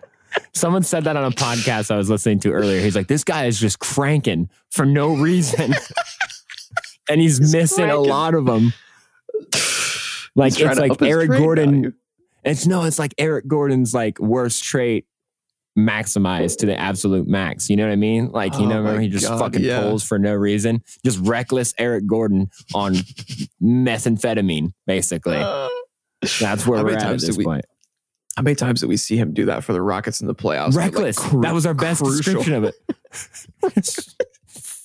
Someone 0.54 0.82
said 0.82 1.04
that 1.04 1.16
on 1.16 1.24
a 1.24 1.30
podcast 1.30 1.90
I 1.90 1.96
was 1.96 2.08
listening 2.08 2.40
to 2.40 2.52
earlier. 2.52 2.80
He's 2.80 2.96
like, 2.96 3.08
this 3.08 3.24
guy 3.24 3.44
is 3.46 3.58
just 3.60 3.78
cranking 3.78 4.48
for 4.70 4.86
no 4.86 5.14
reason. 5.14 5.74
and 7.10 7.20
he's, 7.20 7.38
He's 7.38 7.52
missing 7.52 7.90
a 7.90 7.98
lot 7.98 8.34
of 8.34 8.46
them. 8.46 8.72
Like 10.34 10.54
He's 10.54 10.66
it's 10.66 10.78
like 10.78 11.00
Eric 11.02 11.30
Gordon. 11.30 11.94
It's 12.44 12.66
no, 12.66 12.84
it's 12.84 12.98
like 12.98 13.14
Eric 13.18 13.46
Gordon's 13.48 13.92
like 13.94 14.18
worst 14.18 14.62
trait 14.64 15.06
maximized 15.78 16.58
to 16.58 16.66
the 16.66 16.78
absolute 16.78 17.26
max. 17.26 17.68
You 17.68 17.76
know 17.76 17.84
what 17.86 17.92
I 17.92 17.96
mean? 17.96 18.30
Like, 18.30 18.54
you 18.58 18.64
Oh 18.64 18.82
know, 18.82 18.98
he 18.98 19.08
just 19.08 19.26
God, 19.26 19.38
fucking 19.38 19.62
yeah. 19.62 19.80
pulls 19.80 20.02
for 20.04 20.18
no 20.18 20.32
reason. 20.34 20.82
Just 21.04 21.18
reckless 21.20 21.74
Eric 21.78 22.06
Gordon 22.06 22.50
on 22.74 22.94
methamphetamine, 23.62 24.72
basically. 24.86 25.36
Uh, 25.36 25.68
That's 26.40 26.66
where 26.66 26.82
we're 26.84 26.96
at 26.96 27.02
at 27.02 27.20
this 27.20 27.36
we- 27.36 27.44
point. 27.44 27.64
How 28.36 28.42
many 28.42 28.54
times 28.54 28.80
did 28.80 28.88
we 28.88 28.98
see 28.98 29.16
him 29.16 29.32
do 29.32 29.46
that 29.46 29.64
for 29.64 29.72
the 29.72 29.80
Rockets 29.80 30.20
in 30.20 30.26
the 30.26 30.34
playoffs? 30.34 30.74
Like, 30.74 30.92
reckless. 30.92 31.18
cru- 31.18 31.40
that 31.40 31.54
was 31.54 31.64
our 31.64 31.72
best 31.72 32.02
crucial. 32.02 32.34
description 32.34 32.52
of 32.52 32.64
it. 32.64 32.74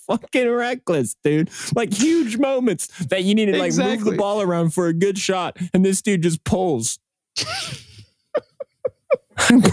Fucking 0.07 0.49
reckless, 0.49 1.15
dude. 1.23 1.49
Like 1.75 1.93
huge 1.93 2.37
moments 2.37 2.87
that 3.05 3.23
you 3.23 3.35
need 3.35 3.47
to 3.47 3.57
like 3.57 3.73
move 3.75 4.05
the 4.05 4.15
ball 4.15 4.41
around 4.41 4.73
for 4.73 4.87
a 4.87 4.93
good 4.93 5.17
shot, 5.17 5.57
and 5.73 5.85
this 5.85 6.01
dude 6.01 6.23
just 6.23 6.43
pulls. 6.43 6.99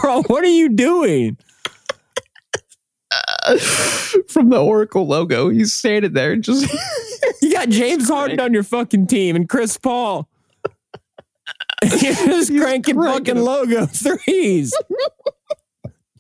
Bro, 0.01 0.23
what 0.25 0.45
are 0.45 0.49
you 0.49 0.69
doing? 0.71 1.37
From 4.29 4.51
the 4.51 4.61
Oracle 4.61 5.07
logo, 5.07 5.51
he's 5.51 5.73
standing 5.73 6.13
there 6.13 6.37
just. 6.37 6.69
You 7.41 7.53
got 7.53 7.69
James 7.69 8.09
Harden 8.09 8.41
on 8.41 8.53
your 8.53 8.63
fucking 8.65 9.07
team 9.07 9.37
and 9.37 9.49
Chris 9.49 9.77
Paul. 9.77 10.29
You're 11.85 12.13
just 12.13 12.51
He's 12.51 12.61
cranking 12.61 12.97
cranking 12.97 13.37
fucking 13.37 13.45
logo 13.45 13.87
threes. 13.87 14.77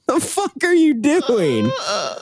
the 0.06 0.20
fuck 0.20 0.52
are 0.62 0.74
you 0.74 0.94
doing? 0.94 1.70
Oh, 1.70 2.18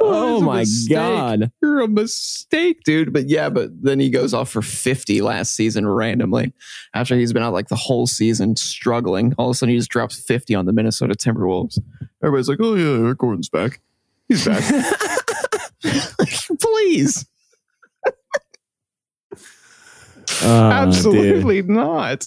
oh 0.00 0.36
a 0.38 0.40
my 0.40 0.64
god. 0.88 1.50
You're 1.62 1.80
a 1.80 1.88
mistake, 1.88 2.82
dude. 2.84 3.12
But 3.12 3.28
yeah, 3.28 3.48
but 3.48 3.70
then 3.82 4.00
he 4.00 4.10
goes 4.10 4.34
off 4.34 4.50
for 4.50 4.60
50 4.62 5.22
last 5.22 5.54
season 5.54 5.86
randomly. 5.88 6.52
After 6.94 7.16
he's 7.16 7.32
been 7.32 7.42
out 7.42 7.52
like 7.52 7.68
the 7.68 7.76
whole 7.76 8.06
season 8.06 8.56
struggling, 8.56 9.34
all 9.38 9.50
of 9.50 9.52
a 9.52 9.54
sudden 9.54 9.72
he 9.72 9.78
just 9.78 9.90
drops 9.90 10.18
50 10.18 10.54
on 10.54 10.66
the 10.66 10.72
Minnesota 10.72 11.14
Timberwolves. 11.14 11.78
Everybody's 12.22 12.48
like, 12.48 12.58
oh 12.60 12.74
yeah, 12.74 13.04
Eric 13.04 13.18
Gordon's 13.18 13.48
back. 13.48 13.80
He's 14.28 14.46
back. 14.46 14.62
Please. 16.60 17.26
Oh, 20.42 20.70
Absolutely 20.72 21.62
not. 21.62 22.26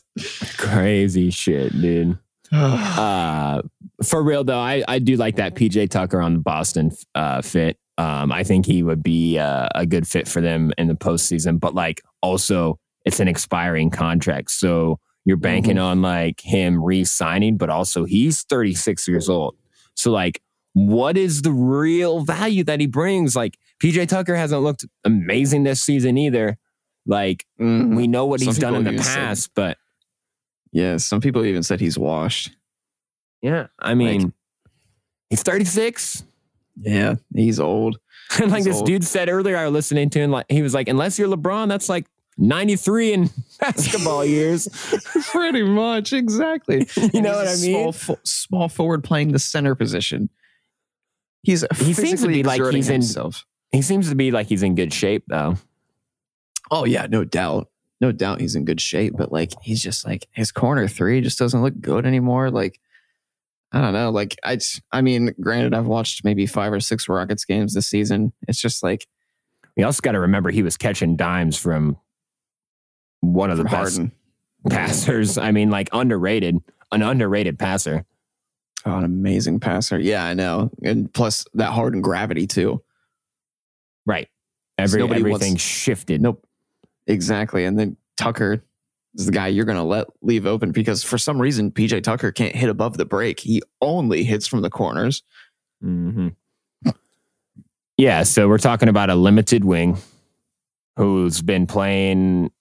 Crazy 0.57 1.29
shit, 1.29 1.73
dude. 1.73 2.17
Uh, 2.49 3.61
for 4.05 4.23
real 4.23 4.43
though, 4.45 4.59
I, 4.59 4.81
I 4.87 4.99
do 4.99 5.17
like 5.17 5.35
that 5.35 5.55
PJ 5.55 5.89
Tucker 5.89 6.21
on 6.21 6.33
the 6.35 6.39
Boston 6.39 6.91
uh, 7.13 7.41
fit. 7.41 7.77
Um, 7.97 8.31
I 8.31 8.43
think 8.43 8.65
he 8.65 8.83
would 8.83 9.03
be 9.03 9.37
uh, 9.37 9.67
a 9.75 9.85
good 9.85 10.07
fit 10.07 10.29
for 10.29 10.39
them 10.39 10.71
in 10.77 10.87
the 10.87 10.93
postseason, 10.93 11.59
but 11.59 11.75
like 11.75 12.01
also 12.21 12.79
it's 13.05 13.19
an 13.19 13.27
expiring 13.27 13.89
contract. 13.89 14.51
So 14.51 14.99
you're 15.27 15.35
banking 15.35 15.77
on 15.77 16.01
like 16.01 16.39
him 16.39 16.81
re 16.81 17.03
signing, 17.03 17.57
but 17.57 17.69
also 17.69 18.05
he's 18.05 18.43
36 18.43 19.09
years 19.09 19.27
old. 19.27 19.57
So, 19.93 20.11
like, 20.11 20.41
what 20.73 21.17
is 21.17 21.41
the 21.41 21.51
real 21.51 22.21
value 22.21 22.63
that 22.63 22.79
he 22.79 22.87
brings? 22.87 23.35
Like, 23.35 23.57
PJ 23.83 24.07
Tucker 24.07 24.35
hasn't 24.35 24.61
looked 24.61 24.85
amazing 25.03 25.63
this 25.63 25.81
season 25.81 26.17
either. 26.17 26.57
Like, 27.07 27.45
Mhm. 27.59 27.95
we 27.95 28.07
know 28.07 28.25
what 28.25 28.41
Some 28.41 28.47
he's 28.47 28.59
done 28.59 28.75
in 28.75 28.83
the 28.83 28.91
even 28.91 29.03
said- 29.03 29.15
past, 29.15 29.51
but 29.55 29.77
yeah, 30.71 30.97
some 30.97 31.21
people 31.21 31.43
even 31.45 31.63
said 31.63 31.79
he's 31.79 31.97
washed. 31.97 32.51
yeah, 33.41 33.67
I 33.79 33.93
mean, 33.95 34.33
he's 35.29 35.41
36. 35.43 36.23
Yeah, 36.79 37.15
he's 37.33 37.59
old. 37.59 37.97
And 38.39 38.51
like 38.51 38.57
He's 38.59 38.65
this 38.65 38.75
old. 38.77 38.85
dude 38.85 39.03
said 39.05 39.29
earlier, 39.29 39.57
I 39.57 39.63
was 39.65 39.73
listening 39.73 40.09
to 40.11 40.19
him, 40.19 40.31
like, 40.31 40.45
he 40.49 40.61
was 40.61 40.73
like, 40.73 40.87
unless 40.89 41.17
you're 41.17 41.27
LeBron, 41.29 41.69
that's 41.69 41.87
like 41.89 42.05
93 42.37 43.13
in 43.13 43.29
basketball 43.59 44.23
years. 44.25 44.67
Pretty 45.31 45.63
much, 45.63 46.11
exactly. 46.13 46.87
You 47.13 47.21
know 47.21 47.29
He's 47.31 47.37
what 47.37 47.47
a 47.47 47.49
I 47.49 47.53
Small, 47.55 47.83
mean? 47.85 47.91
fo- 47.93 48.19
small 48.23 48.69
forward 48.69 49.03
playing 49.03 49.31
the 49.31 49.39
center 49.39 49.73
position. 49.75 50.29
He's 51.43 51.63
He 51.77 51.93
seems 51.93 52.21
to 52.21 52.27
be 52.27 52.43
like 52.43 52.57
exerting 52.59 52.77
he's 52.77 52.89
in- 52.89 52.93
himself. 52.95 53.45
He 53.71 53.81
seems 53.81 54.09
to 54.09 54.15
be 54.15 54.31
like 54.31 54.47
he's 54.47 54.61
in 54.63 54.75
good 54.75 54.93
shape, 54.93 55.23
though. 55.27 55.55
Oh 56.71 56.85
yeah, 56.85 57.07
no 57.09 57.23
doubt, 57.23 57.69
no 58.01 58.11
doubt 58.11 58.41
he's 58.41 58.55
in 58.55 58.65
good 58.65 58.81
shape. 58.81 59.13
But 59.17 59.31
like, 59.31 59.53
he's 59.61 59.81
just 59.81 60.05
like 60.05 60.27
his 60.31 60.51
corner 60.51 60.87
three 60.87 61.21
just 61.21 61.39
doesn't 61.39 61.61
look 61.61 61.79
good 61.79 62.05
anymore. 62.05 62.49
Like, 62.51 62.79
I 63.71 63.81
don't 63.81 63.93
know. 63.93 64.09
Like, 64.09 64.35
I, 64.43 64.59
I 64.91 65.01
mean, 65.01 65.33
granted, 65.41 65.73
I've 65.73 65.87
watched 65.87 66.23
maybe 66.23 66.45
five 66.45 66.71
or 66.73 66.79
six 66.79 67.09
Rockets 67.09 67.45
games 67.45 67.73
this 67.73 67.87
season. 67.87 68.31
It's 68.47 68.61
just 68.61 68.81
like 68.83 69.07
We 69.75 69.83
also 69.83 70.01
got 70.01 70.13
to 70.13 70.19
remember 70.19 70.49
he 70.51 70.63
was 70.63 70.77
catching 70.77 71.15
dimes 71.17 71.57
from 71.57 71.97
one 73.21 73.49
of 73.51 73.57
the 73.57 73.63
best 73.65 73.97
Harden, 73.97 74.11
passers. 74.69 75.37
I 75.37 75.51
mean, 75.51 75.69
like 75.69 75.89
underrated, 75.91 76.57
an 76.91 77.01
underrated 77.01 77.57
passer. 77.59 78.05
oh, 78.85 78.97
an 78.97 79.03
amazing 79.03 79.59
passer. 79.59 79.99
Yeah, 79.99 80.23
I 80.25 80.33
know, 80.33 80.69
and 80.83 81.11
plus 81.13 81.45
that 81.55 81.71
Harden 81.73 82.01
gravity 82.01 82.47
too. 82.47 82.81
Right. 84.05 84.27
Every 84.77 85.01
nobody 85.01 85.23
wants- 85.23 85.43
everything 85.43 85.57
shifted. 85.57 86.21
Nope. 86.21 86.46
Exactly. 87.07 87.65
And 87.65 87.79
then 87.79 87.97
Tucker 88.17 88.63
is 89.15 89.25
the 89.25 89.31
guy 89.31 89.47
you're 89.47 89.65
going 89.65 89.77
to 89.77 89.83
let 89.83 90.07
leave 90.21 90.45
open 90.45 90.71
because 90.71 91.03
for 91.03 91.17
some 91.17 91.41
reason 91.41 91.71
PJ 91.71 92.03
Tucker 92.03 92.31
can't 92.31 92.55
hit 92.55 92.69
above 92.69 92.97
the 92.97 93.05
break. 93.05 93.39
He 93.39 93.61
only 93.81 94.23
hits 94.23 94.47
from 94.47 94.61
the 94.61 94.69
corners. 94.69 95.23
hmm 95.81 96.29
Yeah, 97.97 98.23
so 98.23 98.47
we're 98.47 98.59
talking 98.59 98.89
about 98.89 99.09
a 99.09 99.15
limited 99.15 99.65
wing 99.65 99.97
who's 100.97 101.41
been 101.41 101.65
playing 101.65 102.51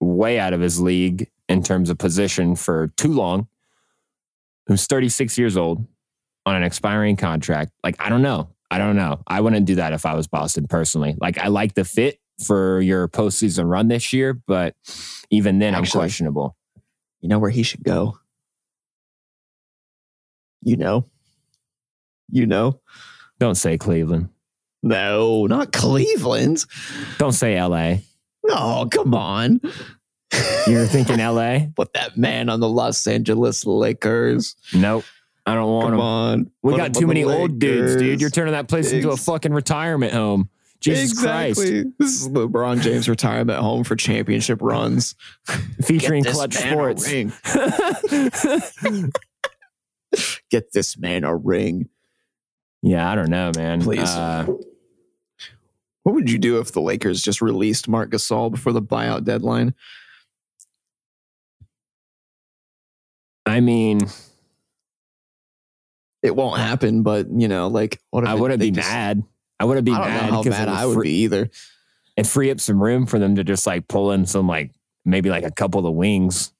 way 0.00 0.38
out 0.38 0.52
of 0.52 0.60
his 0.60 0.80
league 0.80 1.30
in 1.48 1.62
terms 1.62 1.90
of 1.90 1.98
position 1.98 2.56
for 2.56 2.88
too 2.96 3.12
long, 3.12 3.48
who's 4.66 4.86
36 4.86 5.36
years 5.36 5.56
old 5.56 5.86
on 6.46 6.56
an 6.56 6.62
expiring 6.62 7.16
contract. 7.16 7.72
Like, 7.82 7.96
I 7.98 8.08
don't 8.08 8.22
know. 8.22 8.48
I 8.70 8.78
don't 8.78 8.96
know. 8.96 9.22
I 9.26 9.40
wouldn't 9.40 9.66
do 9.66 9.76
that 9.76 9.92
if 9.92 10.04
I 10.06 10.14
was 10.14 10.26
Boston 10.26 10.66
personally. 10.66 11.14
Like, 11.18 11.38
I 11.38 11.48
like 11.48 11.74
the 11.74 11.84
fit 11.84 12.18
for 12.42 12.80
your 12.80 13.08
postseason 13.08 13.68
run 13.70 13.88
this 13.88 14.12
year, 14.12 14.34
but 14.34 14.74
even 15.30 15.58
then, 15.58 15.74
Actually- 15.74 15.98
I'm 15.98 16.00
questionable. 16.02 16.56
You 17.20 17.28
know 17.28 17.38
where 17.38 17.50
he 17.50 17.62
should 17.62 17.82
go? 17.84 18.18
You 20.62 20.76
know? 20.76 21.06
You 22.30 22.46
know? 22.46 22.80
Don't 23.38 23.54
say 23.54 23.76
Cleveland. 23.78 24.28
No, 24.82 25.46
not 25.46 25.72
Cleveland. 25.72 26.64
Don't 27.18 27.32
say 27.32 27.60
LA. 27.60 27.96
Oh, 28.50 28.86
come 28.90 29.14
on. 29.14 29.60
You're 30.66 30.86
thinking 30.86 31.18
LA? 31.18 31.60
Put 31.76 31.92
that 31.94 32.16
man 32.16 32.48
on 32.48 32.60
the 32.60 32.68
Los 32.68 33.06
Angeles 33.06 33.64
Lakers. 33.64 34.56
Nope. 34.74 35.04
I 35.46 35.54
don't 35.54 35.70
want 35.70 35.84
Come 35.86 35.94
him. 35.94 36.00
on. 36.00 36.50
We 36.62 36.76
got 36.76 36.94
too 36.94 37.06
many 37.06 37.24
old 37.24 37.58
dudes, 37.58 37.96
dude. 37.96 38.20
You're 38.20 38.30
turning 38.30 38.52
that 38.52 38.68
place 38.68 38.92
into 38.92 39.10
a 39.10 39.16
fucking 39.16 39.52
retirement 39.52 40.12
home. 40.12 40.48
Jesus 40.84 41.18
Christ. 41.20 41.60
This 41.98 42.20
is 42.22 42.28
LeBron 42.28 42.80
James 42.82 43.08
retirement 43.08 43.58
home 43.60 43.84
for 43.84 43.96
championship 43.96 44.58
runs. 44.62 45.14
Featuring 45.82 46.24
Clutch 46.24 46.54
Sports. 46.54 47.08
Get 50.50 50.72
this 50.72 50.96
man 50.96 51.24
a 51.24 51.34
ring. 51.34 51.88
yeah, 52.82 53.10
I 53.10 53.14
don't 53.14 53.30
know, 53.30 53.50
man. 53.56 53.80
Please. 53.82 54.08
Uh, 54.08 54.46
What 56.04 56.14
would 56.14 56.30
you 56.30 56.38
do 56.38 56.58
if 56.60 56.70
the 56.72 56.80
Lakers 56.82 57.22
just 57.22 57.40
released 57.40 57.88
Marc 57.88 58.10
Gasol 58.10 58.50
before 58.50 58.72
the 58.72 58.82
buyout 58.82 59.24
deadline? 59.24 59.74
I 63.46 63.60
mean, 63.60 64.00
It 66.22 66.34
won't 66.36 66.58
happen, 66.58 67.02
but 67.02 67.26
you 67.30 67.48
know, 67.48 67.68
like 67.68 68.00
what 68.10 68.24
if 68.24 68.30
I 68.30 68.34
wouldn't 68.34 68.60
they 68.60 68.70
be 68.70 68.76
just- 68.76 68.88
mad. 68.90 69.22
I 69.60 69.64
wouldn't 69.64 69.84
be 69.84 69.92
I 69.92 69.98
mad 69.98 70.30
how 70.30 70.42
mad 70.42 70.68
it 70.68 70.72
I 70.72 70.84
would 70.86 70.96
would 70.96 71.02
free, 71.02 71.10
be 71.10 71.16
either. 71.22 71.50
and 72.16 72.28
free 72.28 72.50
up 72.50 72.60
some 72.60 72.82
room 72.82 73.06
for 73.06 73.18
them 73.18 73.36
to 73.36 73.44
just 73.44 73.66
like 73.66 73.88
pull 73.88 74.12
in 74.12 74.26
some 74.26 74.48
like 74.48 74.72
maybe 75.04 75.30
like 75.30 75.44
a 75.44 75.50
couple 75.50 75.78
of 75.78 75.84
the 75.84 75.90
wings 75.90 76.52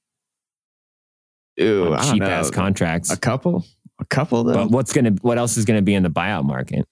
Ew, 1.57 1.87
on 1.87 1.93
I 1.93 2.01
don't 2.03 2.13
cheap 2.13 2.23
ass 2.23 2.51
contracts. 2.51 3.11
A 3.11 3.17
couple, 3.17 3.65
a 3.99 4.05
couple 4.05 4.43
though. 4.43 4.53
But 4.53 4.71
what's 4.71 4.93
gonna 4.93 5.11
what 5.21 5.37
else 5.37 5.57
is 5.57 5.65
gonna 5.65 5.81
be 5.81 5.95
in 5.95 6.03
the 6.03 6.09
buyout 6.09 6.43
market? 6.43 6.87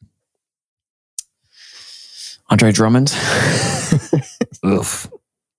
Andre 2.50 2.72
Drummond. 2.72 3.10
Oof. 4.66 5.10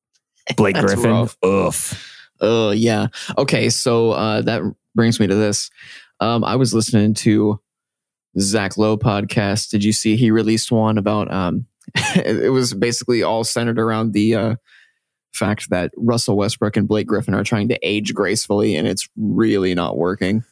Blake 0.56 0.76
Griffin. 0.76 1.10
rough. 1.10 1.36
Oof. 1.44 2.22
Oh 2.40 2.70
yeah. 2.70 3.08
Okay, 3.38 3.70
so 3.70 4.12
uh, 4.12 4.42
that 4.42 4.62
brings 4.94 5.18
me 5.18 5.26
to 5.26 5.34
this. 5.34 5.70
Um, 6.20 6.44
I 6.44 6.56
was 6.56 6.72
listening 6.74 7.14
to 7.14 7.60
Zach 8.38 8.76
Lowe 8.76 8.96
podcast. 8.96 9.70
Did 9.70 9.84
you 9.84 9.92
see 9.92 10.16
he 10.16 10.30
released 10.30 10.72
one 10.72 10.98
about? 10.98 11.32
Um, 11.32 11.66
it 12.16 12.52
was 12.52 12.74
basically 12.74 13.22
all 13.22 13.44
centered 13.44 13.78
around 13.78 14.12
the 14.12 14.34
uh, 14.34 14.56
fact 15.32 15.70
that 15.70 15.92
Russell 15.96 16.36
Westbrook 16.36 16.76
and 16.76 16.88
Blake 16.88 17.06
Griffin 17.06 17.34
are 17.34 17.44
trying 17.44 17.68
to 17.68 17.78
age 17.82 18.14
gracefully, 18.14 18.76
and 18.76 18.88
it's 18.88 19.08
really 19.16 19.74
not 19.74 19.96
working. 19.96 20.44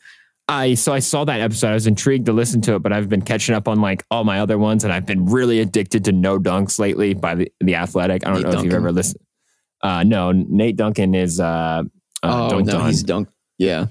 I 0.48 0.74
so 0.74 0.92
I 0.92 0.98
saw 0.98 1.24
that 1.24 1.40
episode. 1.40 1.68
I 1.68 1.74
was 1.74 1.86
intrigued 1.86 2.26
to 2.26 2.32
listen 2.32 2.60
to 2.62 2.74
it, 2.74 2.82
but 2.82 2.92
I've 2.92 3.08
been 3.08 3.22
catching 3.22 3.54
up 3.54 3.68
on 3.68 3.80
like 3.80 4.04
all 4.10 4.24
my 4.24 4.40
other 4.40 4.58
ones, 4.58 4.84
and 4.84 4.92
I've 4.92 5.06
been 5.06 5.26
really 5.26 5.60
addicted 5.60 6.04
to 6.06 6.12
No 6.12 6.38
Dunks 6.38 6.78
lately 6.78 7.14
by 7.14 7.36
the, 7.36 7.52
the 7.60 7.76
Athletic. 7.76 8.26
I 8.26 8.30
don't 8.30 8.42
Nate 8.42 8.52
know 8.52 8.58
if 8.58 8.64
you've 8.64 8.74
ever 8.74 8.92
listened. 8.92 9.24
Uh, 9.80 10.02
no, 10.04 10.32
Nate 10.32 10.76
Duncan 10.76 11.14
is 11.14 11.40
uh, 11.40 11.82
uh 12.22 12.48
oh 12.52 12.58
no, 12.58 12.80
on. 12.80 12.86
he's 12.88 13.02
dunk. 13.02 13.28
Yeah, 13.56 13.86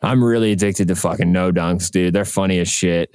I'm 0.00 0.22
really 0.22 0.52
addicted 0.52 0.88
to 0.88 0.96
fucking 0.96 1.30
No 1.30 1.52
Dunks, 1.52 1.90
dude. 1.90 2.14
They're 2.14 2.24
funny 2.24 2.60
as 2.60 2.68
shit. 2.68 3.14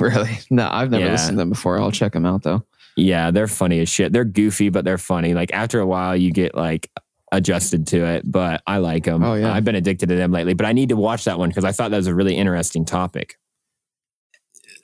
really. 0.08 0.38
No, 0.50 0.68
I've 0.70 0.90
never 0.90 1.04
Yeah. 1.04 1.12
listened 1.12 1.32
to 1.34 1.38
them 1.38 1.50
before. 1.50 1.78
I'll 1.78 1.90
check 1.92 2.12
them 2.12 2.26
out 2.26 2.42
though. 2.42 2.64
Yeah, 2.96 3.30
they're 3.30 3.46
funny 3.46 3.78
as 3.80 3.88
shit. 3.88 4.12
They're 4.12 4.24
goofy, 4.24 4.70
but 4.70 4.84
they're 4.84 4.98
funny. 4.98 5.32
Like 5.34 5.52
after 5.52 5.78
a 5.80 5.86
while, 5.86 6.16
you 6.16 6.32
get 6.32 6.54
like 6.54 6.90
adjusted 7.30 7.86
to 7.88 8.04
it. 8.04 8.22
But 8.30 8.62
I 8.66 8.78
like 8.78 9.04
them. 9.04 9.22
Oh, 9.22 9.34
yeah. 9.34 9.52
I've 9.52 9.64
been 9.64 9.74
addicted 9.76 10.08
to 10.08 10.16
them 10.16 10.32
lately. 10.32 10.54
But 10.54 10.66
I 10.66 10.72
need 10.72 10.88
to 10.88 10.96
watch 10.96 11.24
that 11.24 11.38
one 11.38 11.48
because 11.50 11.64
I 11.64 11.72
thought 11.72 11.90
that 11.92 11.96
was 11.98 12.06
a 12.08 12.14
really 12.14 12.36
interesting 12.36 12.84
topic. 12.84 13.36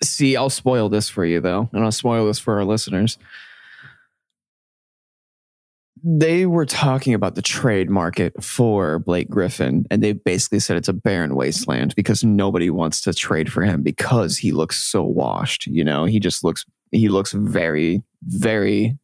See, 0.02 0.36
I'll 0.36 0.50
spoil 0.50 0.88
this 0.88 1.08
for 1.08 1.24
you 1.24 1.40
though, 1.40 1.68
and 1.72 1.84
I'll 1.84 1.92
spoil 1.92 2.26
this 2.26 2.38
for 2.38 2.56
our 2.58 2.64
listeners. 2.64 3.18
They 6.06 6.44
were 6.44 6.66
talking 6.66 7.14
about 7.14 7.34
the 7.34 7.40
trade 7.40 7.88
market 7.88 8.44
for 8.44 8.98
Blake 8.98 9.30
Griffin, 9.30 9.86
and 9.90 10.02
they 10.02 10.12
basically 10.12 10.60
said 10.60 10.76
it's 10.76 10.88
a 10.88 10.92
barren 10.92 11.34
wasteland 11.34 11.94
because 11.94 12.22
nobody 12.22 12.68
wants 12.68 13.00
to 13.02 13.14
trade 13.14 13.50
for 13.50 13.62
him 13.62 13.82
because 13.82 14.36
he 14.36 14.52
looks 14.52 14.76
so 14.76 15.02
washed. 15.02 15.66
You 15.66 15.82
know, 15.82 16.04
he 16.04 16.20
just 16.20 16.44
looks 16.44 16.66
he 16.90 17.08
looks 17.08 17.32
very, 17.32 18.02
very 18.22 18.98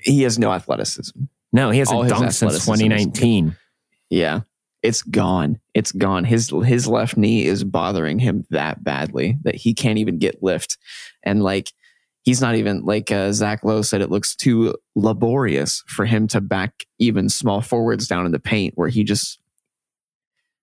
he 0.00 0.22
has 0.22 0.38
no 0.38 0.52
athleticism. 0.52 1.24
No, 1.52 1.70
he 1.70 1.78
hasn't 1.78 2.08
dunked 2.08 2.32
since 2.32 2.64
2019. 2.64 3.56
Yeah. 4.10 4.40
It's 4.82 5.02
gone. 5.02 5.60
It's 5.74 5.92
gone. 5.92 6.24
His 6.24 6.52
his 6.64 6.88
left 6.88 7.16
knee 7.16 7.44
is 7.44 7.62
bothering 7.62 8.18
him 8.18 8.44
that 8.50 8.82
badly 8.82 9.38
that 9.44 9.54
he 9.54 9.74
can't 9.74 9.98
even 9.98 10.18
get 10.18 10.42
lift. 10.42 10.76
And 11.22 11.42
like 11.42 11.72
he's 12.22 12.40
not 12.40 12.54
even 12.54 12.84
like 12.84 13.10
uh, 13.10 13.32
Zach 13.32 13.64
Lowe 13.64 13.82
said, 13.82 14.00
it 14.00 14.10
looks 14.10 14.34
too 14.34 14.74
laborious 14.94 15.82
for 15.86 16.04
him 16.04 16.26
to 16.28 16.40
back 16.40 16.86
even 16.98 17.28
small 17.28 17.60
forwards 17.60 18.06
down 18.06 18.26
in 18.26 18.32
the 18.32 18.38
paint 18.40 18.74
where 18.76 18.88
he 18.88 19.04
just 19.04 19.38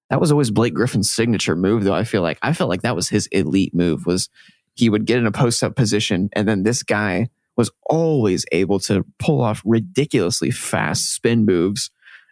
that 0.10 0.20
was 0.20 0.32
always 0.32 0.50
Blake 0.50 0.74
Griffin's 0.74 1.12
signature 1.12 1.56
move, 1.56 1.84
though. 1.84 1.94
I 1.94 2.04
feel 2.04 2.24
like 2.24 2.40
I 2.42 2.54
felt 2.54 2.70
like 2.70 2.82
that 2.82 2.96
was 2.96 3.10
his 3.10 3.28
elite 3.28 3.76
move 3.76 4.06
was 4.06 4.30
he 4.74 4.90
would 4.90 5.06
get 5.06 5.20
in 5.20 5.28
a 5.28 5.32
post 5.32 5.64
up 5.64 5.76
position 5.76 6.30
and 6.34 6.48
then 6.48 6.64
this 6.64 6.84
guy 6.84 7.30
was 7.56 7.70
always 7.90 8.46
able 8.54 8.80
to 8.80 9.06
pull 9.20 9.42
off 9.42 9.62
ridiculously 9.66 10.50
fast 10.50 11.14
spin 11.14 11.46
moves 11.46 11.92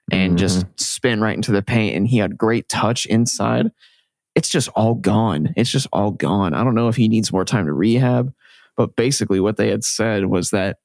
and 0.10 0.38
just 0.38 0.66
spin 0.80 1.20
right 1.20 1.36
into 1.36 1.52
the 1.52 1.62
paint. 1.62 1.98
And 1.98 2.08
he 2.08 2.18
had 2.18 2.38
great 2.38 2.70
touch 2.70 3.06
inside. 3.06 3.70
It's 4.36 4.48
just 4.48 4.70
all 4.70 4.96
gone. 4.96 5.54
It's 5.58 5.70
just 5.70 5.88
all 5.92 6.12
gone. 6.12 6.54
I 6.54 6.64
don't 6.64 6.76
know 6.76 6.88
if 6.88 6.96
he 6.96 7.10
needs 7.10 7.34
more 7.34 7.44
time 7.44 7.66
to 7.66 7.74
rehab, 7.74 8.34
but 8.78 8.96
basically 8.96 9.40
what 9.42 9.58
they 9.58 9.70
had 9.70 9.84
said 9.84 10.28
was 10.28 10.52
that 10.52 10.78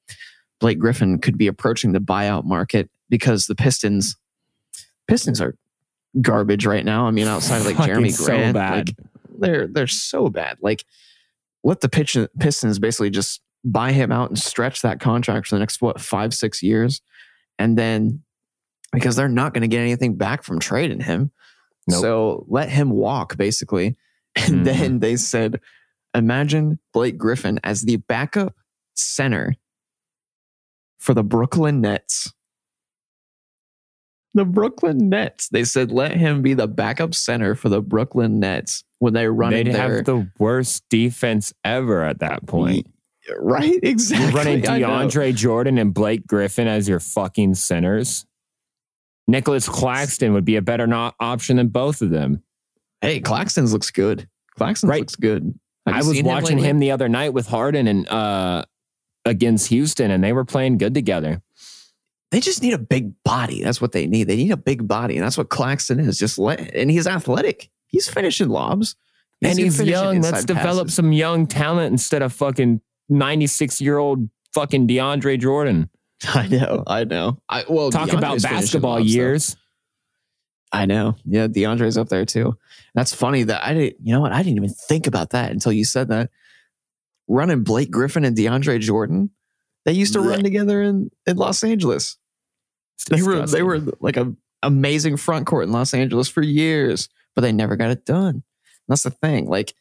Blake 0.61 0.79
Griffin 0.79 1.19
could 1.19 1.39
be 1.39 1.47
approaching 1.47 1.93
the 1.93 1.99
buyout 2.01 2.45
market 2.45 2.91
because 3.09 3.47
the 3.47 3.55
Pistons 3.55 4.17
Pistons 5.09 5.41
are 5.41 5.55
garbage 6.21 6.65
right 6.67 6.85
now. 6.85 7.07
I 7.07 7.11
mean, 7.11 7.27
outside 7.27 7.59
of 7.59 7.67
like 7.67 7.77
Fucking 7.77 7.95
Jerami 7.95 8.13
so 8.13 8.25
Grant, 8.25 8.55
bad. 8.55 8.89
like 8.89 8.97
they're 9.39 9.67
they're 9.67 9.87
so 9.87 10.29
bad. 10.29 10.59
Like 10.61 10.85
let 11.65 11.81
the 11.81 11.89
pitch, 11.89 12.17
Pistons 12.39 12.79
basically 12.79 13.11
just 13.11 13.41
buy 13.65 13.93
him 13.93 14.11
out 14.11 14.29
and 14.31 14.39
stretch 14.39 14.83
that 14.83 14.99
contract 15.01 15.47
for 15.47 15.55
the 15.55 15.61
next 15.61 15.81
what 15.83 16.01
five 16.01 16.33
six 16.35 16.63
years, 16.63 17.01
and 17.59 17.77
then 17.79 18.23
because 18.93 19.17
they're 19.17 19.29
not 19.29 19.55
going 19.55 19.63
to 19.63 19.69
get 19.69 19.81
anything 19.81 20.17
back 20.17 20.43
from 20.43 20.59
trading 20.59 21.01
him, 21.01 21.31
Nope. 21.89 22.01
so 22.01 22.47
let 22.49 22.69
him 22.69 22.91
walk 22.91 23.37
basically. 23.37 23.97
And 24.37 24.61
Mhm. 24.61 24.65
then 24.65 24.99
they 25.01 25.17
said, 25.17 25.61
imagine 26.15 26.79
Blake 26.93 27.17
Griffin 27.19 27.59
as 27.65 27.83
the 27.83 27.97
backup 27.97 28.55
center 28.95 29.55
for 30.99 31.15
the 31.15 31.25
Brooklyn 31.25 31.81
Nets. 31.81 32.33
The 34.35 34.45
Brooklyn 34.45 35.11
Nets. 35.11 35.49
They 35.49 35.65
said 35.65 35.93
let 35.93 36.13
him 36.17 36.41
be 36.43 36.55
the 36.55 36.67
backup 36.69 37.15
center 37.15 37.55
for 37.55 37.69
the 37.69 37.83
Brooklyn 37.83 38.41
Nets 38.41 38.83
when 38.99 39.13
they 39.13 39.27
run. 39.27 39.51
They'd 39.53 39.67
their 39.67 39.97
have 39.97 40.05
the 40.07 40.31
worst 40.39 40.85
defense 40.89 41.53
ever 41.65 42.03
at 42.03 42.21
that 42.21 42.47
point. 42.47 42.87
right 43.39 43.79
exactly. 43.83 44.27
You're 44.27 44.35
running 44.35 44.63
DeAndre 44.63 45.35
Jordan 45.35 45.77
and 45.77 45.93
Blake 45.93 46.27
Griffin 46.27 46.67
as 46.67 46.89
your 46.89 47.01
fucking 47.01 47.57
centers. 47.57 48.25
Nicolas 49.29 49.69
Claxton 49.69 50.33
would 50.33 50.45
be 50.45 50.57
a 50.57 50.63
better 50.63 50.87
not 50.87 51.15
option 51.21 51.57
than 51.59 51.69
both 51.69 52.01
of 52.03 52.11
them. 52.11 52.43
Hey, 53.03 53.21
Claxton's 53.21 53.73
looks 53.73 53.91
good. 53.91 54.29
Claxton 54.57 54.89
Right. 54.89 55.01
looks 55.01 55.17
good. 55.17 55.59
Have 55.87 55.95
I 55.97 56.09
was 56.09 56.23
watching 56.23 56.59
lately? 56.59 56.69
him, 56.69 56.79
the 56.79 56.91
other 56.93 57.09
night 57.09 57.33
with 57.33 57.47
Harden 57.49 57.87
and 57.87 58.09
uh 58.09 58.65
against 59.25 59.69
Houston, 59.69 60.11
and 60.11 60.23
they 60.23 60.33
were 60.33 60.45
playing 60.45 60.79
good 60.79 60.95
together. 60.95 61.43
They 62.31 62.41
just 62.41 62.63
need 62.63 62.73
a 62.73 62.79
big 62.79 63.13
body. 63.25 63.63
That's 63.63 63.81
what 63.81 63.93
they 63.93 64.07
need. 64.07 64.25
They 64.25 64.37
need 64.37 64.51
a 64.53 64.57
big 64.57 64.89
body, 64.89 65.17
and 65.17 65.25
that's 65.25 65.37
what 65.37 65.51
Claxton 65.51 66.01
is. 66.01 66.19
Just 66.19 66.39
let, 66.39 66.75
and 66.75 66.91
he's 66.91 67.07
athletic. 67.07 67.71
He's 67.89 68.09
finishing 68.09 68.49
lobs, 68.49 68.97
and 69.43 69.59
he's 69.59 69.81
young. 69.83 70.23
Let's 70.23 70.41
inside 70.41 70.47
develop 70.47 70.91
some 70.91 71.13
young 71.13 71.47
talent 71.47 71.93
instead 71.93 72.23
of 72.23 72.33
fucking 72.33 72.81
96 73.11 73.81
year 73.81 73.99
old 73.99 74.31
fucking 74.55 74.89
DeAndre 74.89 75.39
Jordan. 75.39 75.91
I 76.35 76.49
know, 76.49 76.85
I 76.87 77.05
know. 77.05 77.39
I 77.49 77.65
well, 77.69 77.91
Talk 77.91 78.09
DeAndre's 78.09 78.15
about 78.15 78.43
basketball 78.43 78.99
lobs, 78.99 79.15
though. 79.15 79.59
I 80.73 80.87
know. 80.87 81.17
Yeah, 81.25 81.49
DeAndre's 81.49 81.99
up 81.99 82.09
there 82.09 82.25
too. 82.25 82.57
That's 82.95 83.15
funny 83.15 83.43
that 83.45 83.65
I 83.65 83.75
didn't. 83.75 83.97
You 84.03 84.15
know 84.15 84.21
what? 84.21 84.33
I 84.33 84.43
didn't 84.43 84.57
even 84.57 84.71
think 84.71 85.07
about 85.07 85.31
that 85.31 85.51
until 85.51 85.73
you 85.73 85.85
said 85.85 86.09
that. 86.09 86.31
Running 87.29 87.63
Blake 87.63 87.91
Griffin 87.91 88.25
and 88.25 88.37
DeAndre 88.37 88.81
Jordan, 88.81 89.31
they 89.85 89.93
used 89.93 90.13
to 90.15 90.21
run 90.21 90.43
together 90.43 90.83
in 90.83 91.11
in 91.27 91.37
Los 91.37 91.63
Angeles. 91.63 92.17
They 93.09 93.23
were 93.23 93.47
they 93.47 93.63
were 93.63 93.81
like 94.01 94.17
a 94.17 94.35
amazing 94.63 95.17
front 95.17 95.47
court 95.47 95.65
in 95.65 95.73
Los 95.73 95.95
Angeles 95.95 96.29
for 96.29 96.43
years, 96.43 97.09
but 97.35 97.43
they 97.43 97.53
never 97.53 97.77
got 97.77 97.91
it 97.91 98.05
done. 98.05 98.43
That's 98.89 99.03
the 99.03 99.11
thing. 99.11 99.47
Like, 99.47 99.75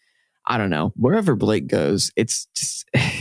I 0.46 0.58
don't 0.58 0.70
know. 0.70 0.94
Wherever 0.96 1.36
Blake 1.36 1.68
goes, 1.68 2.12
it's 2.16 2.46
just 2.56 2.90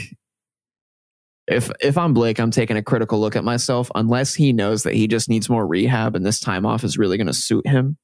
if 1.50 1.70
if 1.80 1.98
I'm 1.98 2.14
Blake, 2.14 2.38
I'm 2.38 2.50
taking 2.50 2.76
a 2.76 2.82
critical 2.82 3.20
look 3.20 3.36
at 3.36 3.44
myself, 3.44 3.90
unless 3.94 4.34
he 4.34 4.52
knows 4.52 4.82
that 4.84 4.94
he 4.94 5.06
just 5.08 5.28
needs 5.28 5.48
more 5.48 5.66
rehab 5.66 6.14
and 6.16 6.24
this 6.24 6.40
time 6.40 6.64
off 6.64 6.84
is 6.84 6.96
really 6.98 7.18
gonna 7.18 7.32
suit 7.32 7.66
him, 7.66 7.96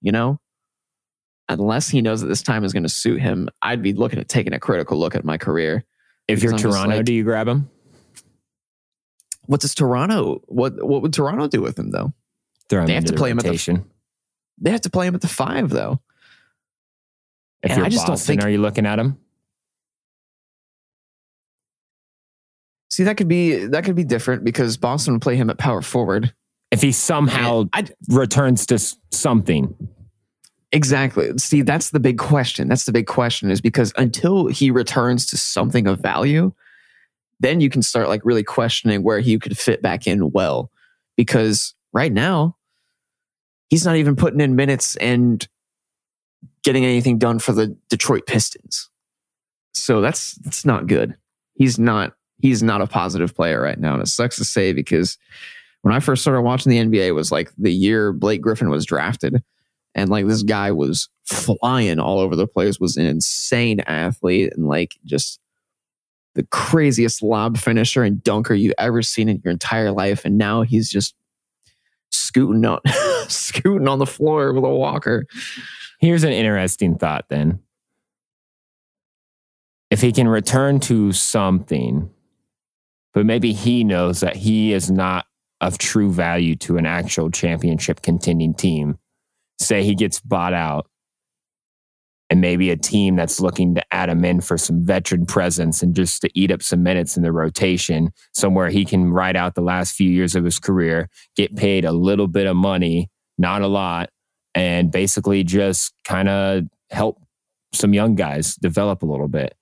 you 0.00 0.12
know? 0.12 0.40
Unless 1.48 1.88
he 1.88 2.02
knows 2.02 2.20
that 2.22 2.26
this 2.28 2.42
time 2.42 2.64
is 2.64 2.72
gonna 2.72 2.88
suit 2.88 3.20
him, 3.20 3.48
I'd 3.62 3.82
be 3.82 3.92
looking 3.92 4.18
at 4.18 4.28
taking 4.28 4.52
a 4.52 4.58
critical 4.58 4.98
look 4.98 5.14
at 5.14 5.24
my 5.24 5.38
career. 5.38 5.84
If 6.26 6.42
you're 6.42 6.52
I'm 6.52 6.58
Toronto, 6.58 6.96
like- 6.96 7.04
do 7.04 7.12
you 7.14 7.22
grab 7.22 7.46
him? 7.46 7.70
What 9.46 9.60
does 9.60 9.74
Toronto 9.74 10.42
what 10.46 10.82
what 10.84 11.02
would 11.02 11.12
Toronto 11.12 11.46
do 11.46 11.60
with 11.62 11.78
him 11.78 11.90
though? 11.92 12.12
Throw 12.68 12.80
him 12.80 12.86
They 12.88 12.94
have 12.94 13.04
to 13.04 13.12
play 13.12 13.30
him 13.30 13.38
at 13.38 13.44
the- 13.44 13.84
They 14.58 14.70
have 14.70 14.80
to 14.80 14.90
play 14.90 15.06
him 15.06 15.14
at 15.14 15.20
the 15.20 15.28
five 15.28 15.70
though. 15.70 16.00
If 17.62 17.70
and 17.70 17.78
you're 17.78 17.86
I 17.86 17.88
just 17.90 18.06
don't 18.06 18.14
Boston, 18.14 18.26
think- 18.38 18.44
are 18.44 18.50
you 18.50 18.58
looking 18.60 18.86
at 18.86 18.98
him? 18.98 19.18
See, 22.96 23.04
that 23.04 23.18
could 23.18 23.28
be 23.28 23.66
that 23.66 23.84
could 23.84 23.94
be 23.94 24.04
different 24.04 24.42
because 24.42 24.78
Boston 24.78 25.12
would 25.12 25.20
play 25.20 25.36
him 25.36 25.50
at 25.50 25.58
power 25.58 25.82
forward. 25.82 26.32
If 26.70 26.80
he 26.80 26.92
somehow 26.92 27.64
I, 27.74 27.84
returns 28.08 28.64
to 28.68 28.78
something, 29.12 29.74
exactly. 30.72 31.36
See, 31.36 31.60
that's 31.60 31.90
the 31.90 32.00
big 32.00 32.16
question. 32.16 32.68
That's 32.68 32.86
the 32.86 32.92
big 32.92 33.06
question 33.06 33.50
is 33.50 33.60
because 33.60 33.92
until 33.98 34.46
he 34.46 34.70
returns 34.70 35.26
to 35.26 35.36
something 35.36 35.86
of 35.86 36.00
value, 36.00 36.54
then 37.38 37.60
you 37.60 37.68
can 37.68 37.82
start 37.82 38.08
like 38.08 38.22
really 38.24 38.42
questioning 38.42 39.02
where 39.02 39.20
he 39.20 39.38
could 39.38 39.58
fit 39.58 39.82
back 39.82 40.06
in 40.06 40.30
well. 40.30 40.70
Because 41.18 41.74
right 41.92 42.10
now, 42.10 42.56
he's 43.68 43.84
not 43.84 43.96
even 43.96 44.16
putting 44.16 44.40
in 44.40 44.56
minutes 44.56 44.96
and 44.96 45.46
getting 46.64 46.86
anything 46.86 47.18
done 47.18 47.40
for 47.40 47.52
the 47.52 47.76
Detroit 47.90 48.24
Pistons. 48.24 48.88
So 49.74 50.00
that's 50.00 50.36
that's 50.36 50.64
not 50.64 50.86
good. 50.86 51.14
He's 51.56 51.78
not 51.78 52.14
he's 52.38 52.62
not 52.62 52.82
a 52.82 52.86
positive 52.86 53.34
player 53.34 53.60
right 53.60 53.78
now. 53.78 53.94
And 53.94 54.02
it 54.02 54.08
sucks 54.08 54.36
to 54.36 54.44
say 54.44 54.72
because 54.72 55.18
when 55.82 55.94
I 55.94 56.00
first 56.00 56.22
started 56.22 56.42
watching 56.42 56.70
the 56.70 56.78
NBA 56.78 57.14
was 57.14 57.30
like 57.30 57.50
the 57.56 57.72
year 57.72 58.12
Blake 58.12 58.40
Griffin 58.40 58.70
was 58.70 58.84
drafted. 58.84 59.42
And 59.94 60.10
like 60.10 60.26
this 60.26 60.42
guy 60.42 60.72
was 60.72 61.08
flying 61.24 61.98
all 61.98 62.18
over 62.18 62.36
the 62.36 62.46
place, 62.46 62.78
was 62.78 62.96
an 62.96 63.06
insane 63.06 63.80
athlete 63.80 64.52
and 64.54 64.66
like 64.66 64.96
just 65.04 65.40
the 66.34 66.42
craziest 66.44 67.22
lob 67.22 67.56
finisher 67.56 68.02
and 68.02 68.22
dunker 68.22 68.52
you 68.52 68.74
ever 68.78 69.00
seen 69.00 69.28
in 69.28 69.40
your 69.42 69.52
entire 69.52 69.90
life. 69.90 70.24
And 70.24 70.36
now 70.36 70.62
he's 70.62 70.90
just 70.90 71.14
scooting 72.10 72.64
on 72.66 72.80
scooting 73.28 73.88
on 73.88 73.98
the 73.98 74.06
floor 74.06 74.52
with 74.52 74.64
a 74.64 74.68
walker. 74.68 75.26
here's 75.98 76.24
an 76.24 76.32
interesting 76.32 76.98
thought 76.98 77.24
then. 77.28 77.60
If 79.90 80.00
he 80.00 80.12
can 80.12 80.28
return 80.28 80.80
to 80.80 81.12
something, 81.12 82.10
but 83.16 83.24
maybe 83.24 83.54
he 83.54 83.82
knows 83.82 84.20
that 84.20 84.36
he 84.36 84.74
is 84.74 84.90
not 84.90 85.24
of 85.62 85.78
true 85.78 86.12
value 86.12 86.54
to 86.54 86.76
an 86.76 86.84
actual 86.84 87.30
championship 87.30 88.02
contending 88.02 88.52
team, 88.52 88.98
say 89.58 89.82
he 89.82 89.94
gets 89.94 90.20
bought 90.20 90.52
out 90.52 90.86
and 92.28 92.42
maybe 92.42 92.68
a 92.68 92.76
team 92.76 93.16
that's 93.16 93.40
looking 93.40 93.74
to 93.74 93.82
add 93.90 94.10
him 94.10 94.22
in 94.22 94.42
for 94.42 94.58
some 94.58 94.84
veteran 94.84 95.24
presence 95.24 95.82
and 95.82 95.96
just 95.96 96.20
to 96.20 96.30
eat 96.34 96.50
up 96.50 96.62
some 96.62 96.82
minutes 96.82 97.16
in 97.16 97.22
the 97.22 97.32
rotation, 97.32 98.10
somewhere 98.34 98.68
he 98.68 98.84
can 98.84 99.10
ride 99.10 99.34
out 99.34 99.54
the 99.54 99.62
last 99.62 99.94
few 99.94 100.10
years 100.10 100.36
of 100.36 100.44
his 100.44 100.58
career, 100.58 101.08
get 101.36 101.56
paid 101.56 101.86
a 101.86 101.92
little 101.92 102.28
bit 102.28 102.46
of 102.46 102.54
money, 102.54 103.08
not 103.38 103.62
a 103.62 103.66
lot, 103.66 104.10
and 104.54 104.92
basically 104.92 105.42
just 105.42 105.94
kind 106.04 106.28
of 106.28 106.64
help 106.90 107.18
some 107.72 107.94
young 107.94 108.14
guys 108.14 108.56
develop 108.56 109.02
a 109.02 109.06
little 109.06 109.28
bit. 109.28 109.54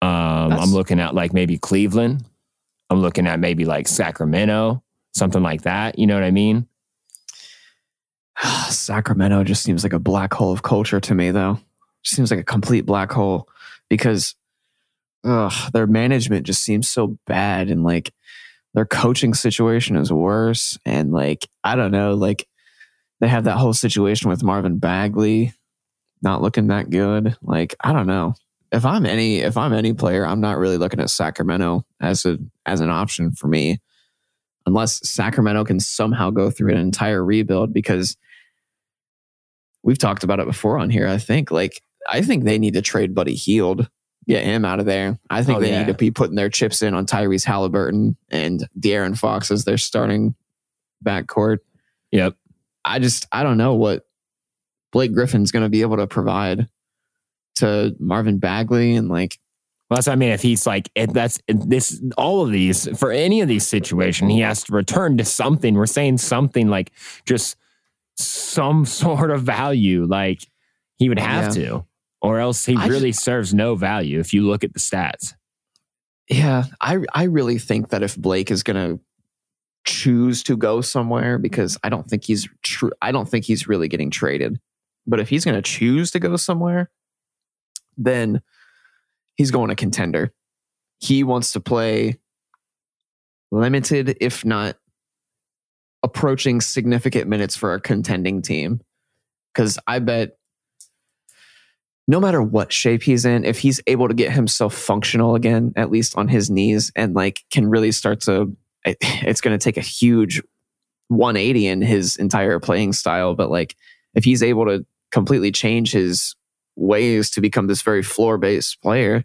Um, 0.00 0.52
I'm 0.52 0.70
looking 0.72 1.00
at 1.00 1.14
like 1.14 1.32
maybe 1.32 1.58
Cleveland. 1.58 2.24
I'm 2.90 3.00
looking 3.00 3.26
at 3.26 3.40
maybe 3.40 3.64
like 3.64 3.88
Sacramento, 3.88 4.82
something 5.14 5.42
like 5.42 5.62
that. 5.62 5.98
You 5.98 6.06
know 6.06 6.14
what 6.14 6.24
I 6.24 6.30
mean? 6.30 6.66
Sacramento 8.68 9.44
just 9.44 9.62
seems 9.62 9.82
like 9.82 9.92
a 9.92 9.98
black 9.98 10.32
hole 10.32 10.52
of 10.52 10.62
culture 10.62 11.00
to 11.00 11.14
me, 11.14 11.30
though. 11.30 11.58
Seems 12.04 12.30
like 12.30 12.40
a 12.40 12.44
complete 12.44 12.86
black 12.86 13.10
hole 13.10 13.48
because 13.90 14.34
ugh, 15.24 15.72
their 15.72 15.86
management 15.86 16.46
just 16.46 16.62
seems 16.62 16.88
so 16.88 17.18
bad 17.26 17.68
and 17.68 17.82
like 17.82 18.14
their 18.74 18.86
coaching 18.86 19.34
situation 19.34 19.96
is 19.96 20.12
worse. 20.12 20.78
And 20.86 21.12
like, 21.12 21.48
I 21.64 21.74
don't 21.74 21.90
know, 21.90 22.14
like 22.14 22.46
they 23.20 23.28
have 23.28 23.44
that 23.44 23.58
whole 23.58 23.74
situation 23.74 24.30
with 24.30 24.44
Marvin 24.44 24.78
Bagley 24.78 25.52
not 26.22 26.42
looking 26.42 26.68
that 26.68 26.90
good. 26.90 27.36
Like, 27.42 27.74
I 27.80 27.92
don't 27.92 28.06
know. 28.06 28.34
If 28.70 28.84
I'm 28.84 29.06
any 29.06 29.38
if 29.38 29.56
I'm 29.56 29.72
any 29.72 29.92
player, 29.94 30.26
I'm 30.26 30.40
not 30.40 30.58
really 30.58 30.76
looking 30.76 31.00
at 31.00 31.10
Sacramento 31.10 31.84
as 32.00 32.24
a 32.26 32.38
as 32.66 32.80
an 32.80 32.90
option 32.90 33.32
for 33.32 33.46
me. 33.48 33.80
Unless 34.66 35.08
Sacramento 35.08 35.64
can 35.64 35.80
somehow 35.80 36.30
go 36.30 36.50
through 36.50 36.72
an 36.72 36.76
entire 36.78 37.24
rebuild 37.24 37.72
because 37.72 38.16
we've 39.82 39.98
talked 39.98 40.24
about 40.24 40.40
it 40.40 40.46
before 40.46 40.78
on 40.78 40.90
here. 40.90 41.06
I 41.08 41.18
think 41.18 41.50
like 41.50 41.80
I 42.08 42.20
think 42.22 42.44
they 42.44 42.58
need 42.58 42.74
to 42.74 42.82
trade 42.82 43.14
Buddy 43.14 43.34
Hield, 43.34 43.88
get 44.26 44.44
him 44.44 44.64
out 44.66 44.80
of 44.80 44.86
there. 44.86 45.18
I 45.30 45.42
think 45.42 45.58
Oh, 45.58 45.60
they 45.60 45.70
yeah. 45.70 45.78
need 45.80 45.86
to 45.88 45.94
be 45.94 46.10
putting 46.10 46.36
their 46.36 46.50
chips 46.50 46.82
in 46.82 46.92
on 46.94 47.06
Tyrese 47.06 47.44
Halliburton 47.44 48.16
and 48.30 48.68
De'Aaron 48.78 49.16
Fox 49.16 49.50
as 49.50 49.64
their 49.64 49.78
starting 49.78 50.34
backcourt. 51.04 51.58
Yep. 52.12 52.34
I 52.84 52.98
just 52.98 53.26
I 53.32 53.42
don't 53.42 53.56
know 53.58 53.74
what 53.74 54.06
Blake 54.92 55.12
Griffin's 55.14 55.52
going 55.52 55.62
to 55.64 55.68
be 55.70 55.80
able 55.82 55.96
to 55.96 56.06
provide 56.06 56.66
to 57.58 57.94
Marvin 58.00 58.38
Bagley 58.38 58.94
and 58.96 59.08
like 59.08 59.38
Well, 59.88 59.96
that's 59.96 60.06
what 60.06 60.14
I 60.14 60.16
mean. 60.16 60.30
If 60.30 60.42
he's 60.42 60.66
like, 60.66 60.90
if 60.94 61.12
that's 61.12 61.40
if 61.48 61.56
this, 61.68 62.02
all 62.16 62.42
of 62.44 62.50
these 62.50 62.88
for 62.98 63.10
any 63.12 63.40
of 63.40 63.48
these 63.48 63.66
situations, 63.66 64.30
he 64.32 64.40
has 64.40 64.64
to 64.64 64.72
return 64.72 65.16
to 65.18 65.24
something. 65.24 65.74
We're 65.74 65.86
saying 65.86 66.18
something 66.18 66.68
like 66.68 66.92
just 67.26 67.56
some 68.16 68.84
sort 69.00 69.30
of 69.30 69.42
value. 69.42 70.04
Like 70.06 70.40
he 70.96 71.08
would 71.08 71.18
have 71.18 71.54
to, 71.54 71.84
or 72.20 72.38
else 72.40 72.66
he 72.66 72.74
I 72.74 72.80
just- 72.80 72.90
really 72.90 73.12
serves 73.12 73.54
no 73.54 73.74
value. 73.76 74.18
If 74.20 74.32
you 74.34 74.42
look 74.46 74.64
at 74.64 74.72
the 74.74 74.80
stats, 74.80 75.34
Yeah, 76.28 76.64
I 76.80 76.98
I 77.14 77.24
really 77.24 77.58
think 77.58 77.88
that 77.90 78.02
if 78.02 78.16
Blake 78.16 78.50
is 78.50 78.62
gonna 78.62 78.98
choose 79.84 80.42
to 80.44 80.56
go 80.56 80.80
somewhere, 80.80 81.38
because 81.38 81.78
I 81.82 81.88
don't 81.88 82.06
think 82.08 82.24
he's 82.24 82.46
true. 82.62 82.90
I 83.00 83.12
don't 83.12 83.28
think 83.28 83.44
he's 83.46 83.66
really 83.68 83.88
getting 83.88 84.10
traded. 84.10 84.60
But 85.06 85.20
if 85.20 85.28
he's 85.30 85.44
gonna 85.44 85.62
choose 85.62 86.10
to 86.10 86.18
go 86.20 86.36
somewhere, 86.36 86.90
then 87.98 88.40
he's 89.36 89.50
going 89.50 89.68
to 89.68 89.74
contender. 89.74 90.32
He 90.98 91.24
wants 91.24 91.52
to 91.52 91.60
play 91.60 92.18
limited, 93.50 94.16
if 94.20 94.44
not 94.44 94.76
approaching 96.02 96.60
significant 96.60 97.28
minutes 97.28 97.56
for 97.56 97.74
a 97.74 97.80
contending 97.80 98.40
team. 98.40 98.80
Because 99.52 99.78
I 99.86 99.98
bet 99.98 100.38
no 102.06 102.20
matter 102.20 102.42
what 102.42 102.72
shape 102.72 103.02
he's 103.02 103.24
in, 103.24 103.44
if 103.44 103.58
he's 103.58 103.80
able 103.86 104.08
to 104.08 104.14
get 104.14 104.32
himself 104.32 104.74
functional 104.74 105.34
again, 105.34 105.72
at 105.76 105.90
least 105.90 106.16
on 106.16 106.28
his 106.28 106.48
knees, 106.48 106.90
and 106.96 107.14
like 107.14 107.44
can 107.50 107.68
really 107.68 107.92
start 107.92 108.20
to, 108.22 108.56
it's 108.84 109.40
going 109.40 109.56
to 109.56 109.62
take 109.62 109.76
a 109.76 109.82
huge 109.82 110.42
180 111.08 111.66
in 111.66 111.82
his 111.82 112.16
entire 112.16 112.60
playing 112.60 112.92
style. 112.92 113.34
But 113.34 113.50
like, 113.50 113.76
if 114.14 114.24
he's 114.24 114.42
able 114.42 114.64
to 114.66 114.86
completely 115.10 115.52
change 115.52 115.92
his 115.92 116.34
ways 116.78 117.30
to 117.30 117.40
become 117.40 117.66
this 117.66 117.82
very 117.82 118.02
floor 118.02 118.38
based 118.38 118.80
player, 118.80 119.24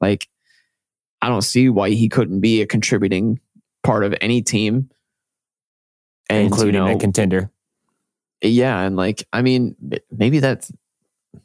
like, 0.00 0.28
I 1.20 1.28
don't 1.28 1.42
see 1.42 1.68
why 1.68 1.90
he 1.90 2.08
couldn't 2.08 2.40
be 2.40 2.62
a 2.62 2.66
contributing 2.66 3.40
part 3.82 4.04
of 4.04 4.14
any 4.20 4.42
team. 4.42 4.90
And, 6.30 6.40
you 6.40 6.44
including 6.46 6.74
know, 6.74 6.94
a 6.94 6.98
contender. 6.98 7.50
yeah, 8.42 8.80
and 8.82 8.96
like 8.96 9.26
I 9.32 9.40
mean, 9.40 9.74
maybe 10.12 10.40
that 10.40 10.68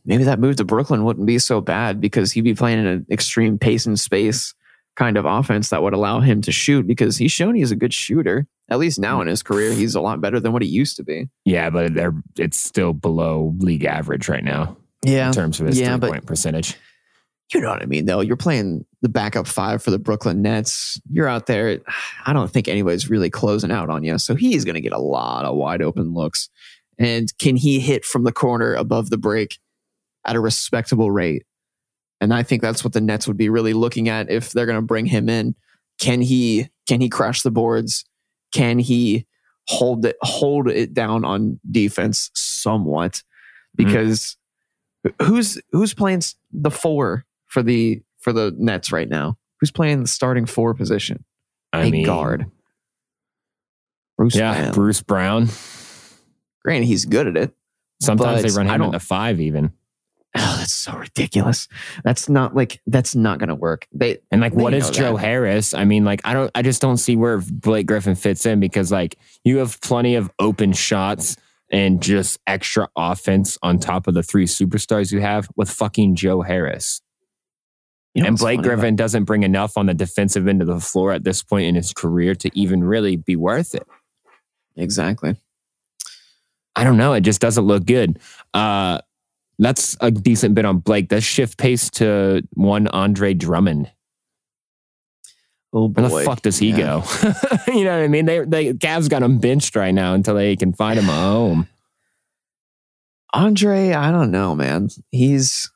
maybe 0.06 0.26
that 0.26 0.40
move 0.40 0.58
to 0.58 0.66
Brooklyn 0.66 1.06
wouldn't 1.06 1.26
be 1.26 1.40
so 1.40 1.62
bad 1.62 2.02
because 2.02 2.34
he'd 2.34 2.42
be 2.42 2.54
playing 2.54 2.80
in 2.80 2.88
an 2.88 3.06
extreme 3.10 3.58
pace 3.58 3.86
and 3.86 3.98
space 3.98 4.54
kind 4.96 5.18
of 5.18 5.26
offense 5.26 5.70
that 5.70 5.82
would 5.82 5.94
allow 5.94 6.20
him 6.20 6.42
to 6.42 6.52
shoot 6.52 6.86
because 6.86 7.18
he's 7.18 7.32
shown 7.32 7.56
he's 7.56 7.72
a 7.72 7.76
good 7.78 7.94
shooter. 7.94 8.46
At 8.70 8.80
least 8.80 9.00
now 9.00 9.22
in 9.22 9.28
his 9.28 9.42
career, 9.42 9.74
he's 9.74 9.96
a 9.96 10.02
lot 10.02 10.22
better 10.22 10.40
than 10.40 10.52
what 10.52 10.62
he 10.62 10.68
used 10.68 10.98
to 10.98 11.04
be. 11.04 11.30
Yeah, 11.46 11.70
but 11.70 11.94
they're 11.94 12.14
it's 12.38 12.60
still 12.60 12.94
below 12.94 13.56
league 13.60 13.86
average 13.86 14.28
right 14.28 14.44
now 14.44 14.76
Yeah, 15.04 15.28
in 15.28 15.34
terms 15.34 15.60
of 15.60 15.68
his 15.68 15.80
Yeah, 15.80 15.90
three 15.94 16.00
but- 16.00 16.10
point 16.12 16.26
percentage. 16.26 16.76
you 17.54 17.62
know 17.62 17.70
what 17.70 17.82
I 17.84 17.86
mean, 17.86 18.06
though. 18.06 18.22
You're 18.22 18.38
playing 18.38 18.86
the 19.02 19.10
backup 19.10 19.46
five 19.48 19.84
for 19.84 19.92
the 19.92 20.00
Brooklyn 20.00 20.42
Nets. 20.42 21.00
You're 21.10 21.28
out 21.28 21.46
there. 21.46 21.80
I 22.26 22.34
don't 22.34 22.50
think 22.50 22.68
anybody's 22.68 23.10
really 23.10 23.30
closing 23.30 23.70
out 23.72 23.90
on 23.90 24.04
you. 24.04 24.18
So 24.18 24.34
he's 24.34 24.66
going 24.66 24.76
to 24.76 24.82
get 24.82 24.94
a 24.94 24.98
lot 25.00 25.46
of 25.46 25.56
wide 25.56 25.82
open 25.82 26.14
looks. 26.14 26.50
And 26.98 27.32
can 27.40 27.56
he 27.56 27.80
hit 27.80 28.06
from 28.06 28.24
the 28.24 28.32
corner 28.32 28.74
above 28.74 29.10
the 29.10 29.18
break 29.18 29.60
at 30.26 30.36
a 30.36 30.40
respectable 30.40 31.12
rate? 31.12 31.44
And 32.22 32.34
I 32.34 32.42
think 32.44 32.62
that's 32.62 32.84
what 32.84 32.94
the 32.94 33.02
Nets 33.02 33.28
would 33.28 33.38
be 33.38 33.50
really 33.50 33.74
looking 33.74 34.08
at 34.10 34.32
if 34.32 34.52
they're 34.52 34.66
going 34.66 34.78
to 34.78 34.82
bring 34.82 35.06
him 35.06 35.28
in. 35.30 35.56
Can 36.00 36.22
he 36.22 36.70
can 36.88 37.02
he 37.02 37.10
crash 37.10 37.42
the 37.42 37.52
boards? 37.52 38.06
Can 38.54 38.80
he 38.80 39.26
hold 39.68 40.06
it 40.06 40.16
hold 40.22 40.70
it 40.70 40.94
down 40.94 41.26
on 41.26 41.60
defense 41.70 42.32
somewhat? 42.34 43.22
Mm-hmm. 43.78 43.86
Because 43.86 44.38
who's 45.22 45.60
who's 45.72 45.94
playing 45.94 46.22
the 46.52 46.72
four 46.72 47.26
for 47.48 47.64
the 47.64 48.02
for 48.20 48.34
the 48.34 48.54
Nets 48.58 48.92
right 48.92 49.10
now? 49.10 49.38
Who's 49.60 49.72
playing 49.72 50.02
the 50.02 50.08
starting 50.08 50.46
four 50.46 50.74
position? 50.74 51.24
I 51.72 51.86
a 51.86 51.92
mean, 51.92 52.06
guard. 52.06 52.46
Bruce 54.18 54.36
Yeah, 54.36 54.54
Brown. 54.54 54.74
Bruce 54.74 55.02
Brown. 55.02 55.48
Granted, 56.64 56.86
he's 56.86 57.06
good 57.06 57.28
at 57.28 57.38
it. 57.38 57.54
Sometimes 58.02 58.44
they 58.44 58.50
run 58.50 58.68
him 58.68 58.82
into 58.82 59.00
five 59.00 59.40
even. 59.40 59.74
Oh, 60.36 60.56
that's 60.58 60.74
so 60.74 60.94
ridiculous. 60.98 61.68
That's 62.04 62.28
not 62.28 62.56
like 62.56 62.82
that's 62.88 63.16
not 63.16 63.38
going 63.38 63.50
to 63.50 63.56
work. 63.56 63.88
They 63.94 64.18
And 64.32 64.42
like, 64.42 64.56
They 64.56 64.64
what 64.64 64.74
is 64.74 64.90
Joe 64.90 65.14
that. 65.14 65.20
Harris? 65.20 65.74
I 65.76 65.86
mean, 65.86 66.06
like, 66.06 66.22
I 66.26 66.34
don't, 66.34 66.50
I 66.56 66.64
just 66.64 66.82
don't 66.82 66.98
see 66.98 67.16
where 67.16 67.38
Blake 67.40 67.86
Griffin 67.86 68.16
fits 68.16 68.46
in 68.48 68.60
because 68.60 68.92
like 68.92 69.18
you 69.44 69.58
have 69.58 69.80
plenty 69.82 70.16
of 70.16 70.32
open 70.40 70.74
shots 70.74 71.38
and 71.72 72.02
just 72.02 72.40
extra 72.46 72.88
offense 72.96 73.58
on 73.64 73.80
top 73.80 74.08
of 74.08 74.14
the 74.14 74.24
three 74.24 74.46
superstars 74.46 75.12
you 75.12 75.22
have 75.22 75.48
with 75.56 75.70
fucking 75.70 76.16
Joe 76.16 76.42
Harris. 76.42 77.02
You 78.14 78.22
know 78.22 78.28
and 78.28 78.38
Blake 78.38 78.62
Griffin 78.62 78.96
doesn't 78.96 79.24
bring 79.24 79.42
enough 79.42 79.76
on 79.76 79.88
the 79.88 79.94
defensive 79.94 80.48
end 80.48 80.62
of 80.62 80.68
the 80.68 80.80
floor 80.80 81.12
at 81.12 81.24
this 81.24 81.42
point 81.42 81.66
in 81.66 81.76
his 81.76 81.94
career 81.94 82.36
to 82.36 82.52
even 82.54 82.84
really 82.84 83.16
be 83.16 83.36
worth 83.36 83.74
it. 83.74 83.88
exactly. 84.76 85.36
I 86.76 86.84
don't 86.84 86.98
know. 86.98 87.14
It 87.14 87.22
just 87.22 87.42
doesn't 87.42 87.66
look 87.66 87.86
good. 87.86 88.20
Uh, 88.54 89.00
that's 89.60 89.96
a 90.02 90.12
decent 90.12 90.56
bit 90.56 90.66
on 90.66 90.80
Blake. 90.80 91.12
Let's 91.12 91.26
shift 91.26 91.58
pace 91.58 91.90
to 91.92 92.42
one 92.54 92.88
Andre 92.88 93.34
Drummond. 93.34 93.92
Oh 95.74 95.88
boy. 95.88 96.04
Where 96.04 96.20
the 96.24 96.26
fuck 96.26 96.42
does 96.44 96.60
he 96.60 96.70
Yeah. 96.70 96.78
go? 96.78 97.04
you 97.68 97.84
know 97.84 97.98
what 97.98 98.04
I 98.04 98.08
mean? 98.08 98.26
They, 98.26 98.40
they 98.46 98.74
Cavs 98.74 99.10
got 99.10 99.24
him 99.24 99.40
benched 99.40 99.76
right 99.76 99.94
now 99.94 100.14
until 100.14 100.36
they 100.36 100.56
can 100.56 100.72
find 100.74 101.00
him 101.00 101.10
a 101.10 101.14
home. 101.14 101.68
Andre, 103.34 103.94
I 103.94 104.12
don't 104.12 104.30
know, 104.30 104.54
man. 104.56 104.90
He's 105.12 105.72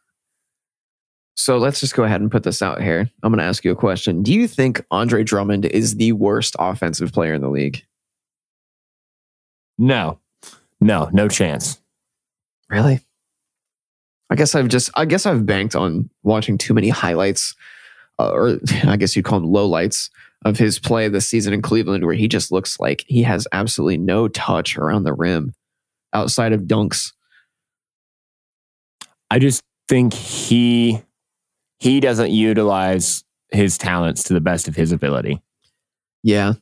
so 1.36 1.58
let's 1.58 1.80
just 1.80 1.96
go 1.96 2.04
ahead 2.04 2.22
and 2.22 2.32
put 2.32 2.44
this 2.44 2.62
out 2.62 2.82
here. 2.82 3.10
I'm 3.24 3.32
going 3.32 3.40
to 3.40 3.46
ask 3.46 3.64
you 3.64 3.72
a 3.72 3.76
question. 3.76 4.22
Do 4.24 4.34
you 4.34 4.48
think 4.48 4.84
Andre 4.92 5.24
Drummond 5.24 5.66
is 5.66 5.96
the 5.96 6.12
worst 6.14 6.56
offensive 6.60 7.12
player 7.14 7.34
in 7.36 7.42
the 7.42 7.50
league? 7.50 7.84
No, 9.78 10.20
no, 10.82 11.10
no 11.14 11.28
chance. 11.28 11.80
Really? 12.70 13.00
I 14.30 14.36
guess 14.36 14.56
I've 14.56 14.68
just 14.68 14.90
I 14.96 15.06
guess 15.06 15.26
I've 15.26 15.46
banked 15.46 15.76
on 15.76 16.10
watching 16.24 16.58
too 16.58 16.74
many 16.74 16.90
highlights 16.90 17.56
uh, 18.20 18.30
or 18.32 18.60
I 18.86 18.98
guess 18.98 19.16
you'd 19.16 19.26
call 19.26 19.40
them 19.40 19.50
lowlights 19.50 20.10
of 20.46 20.58
his 20.58 20.80
play 20.80 21.08
this 21.10 21.28
season 21.28 21.54
in 21.54 21.62
Cleveland 21.62 22.06
where 22.06 22.14
he 22.14 22.28
just 22.28 22.52
looks 22.52 22.80
like 22.80 23.04
he 23.08 23.24
has 23.24 23.48
absolutely 23.52 23.98
no 23.98 24.28
touch 24.28 24.78
around 24.78 25.04
the 25.04 25.14
rim 25.14 25.54
outside 26.14 26.54
of 26.54 26.62
dunks. 26.62 27.12
I 29.30 29.40
just 29.40 29.62
think 29.90 30.14
he 30.14 31.02
he 31.80 32.00
doesn't 32.00 32.32
utilize 32.32 33.24
his 33.52 33.78
talents 33.78 34.24
to 34.24 34.34
the 34.34 34.42
best 34.42 34.68
of 34.68 34.76
his 34.76 34.92
ability. 34.92 35.42
Yeah. 36.24 36.54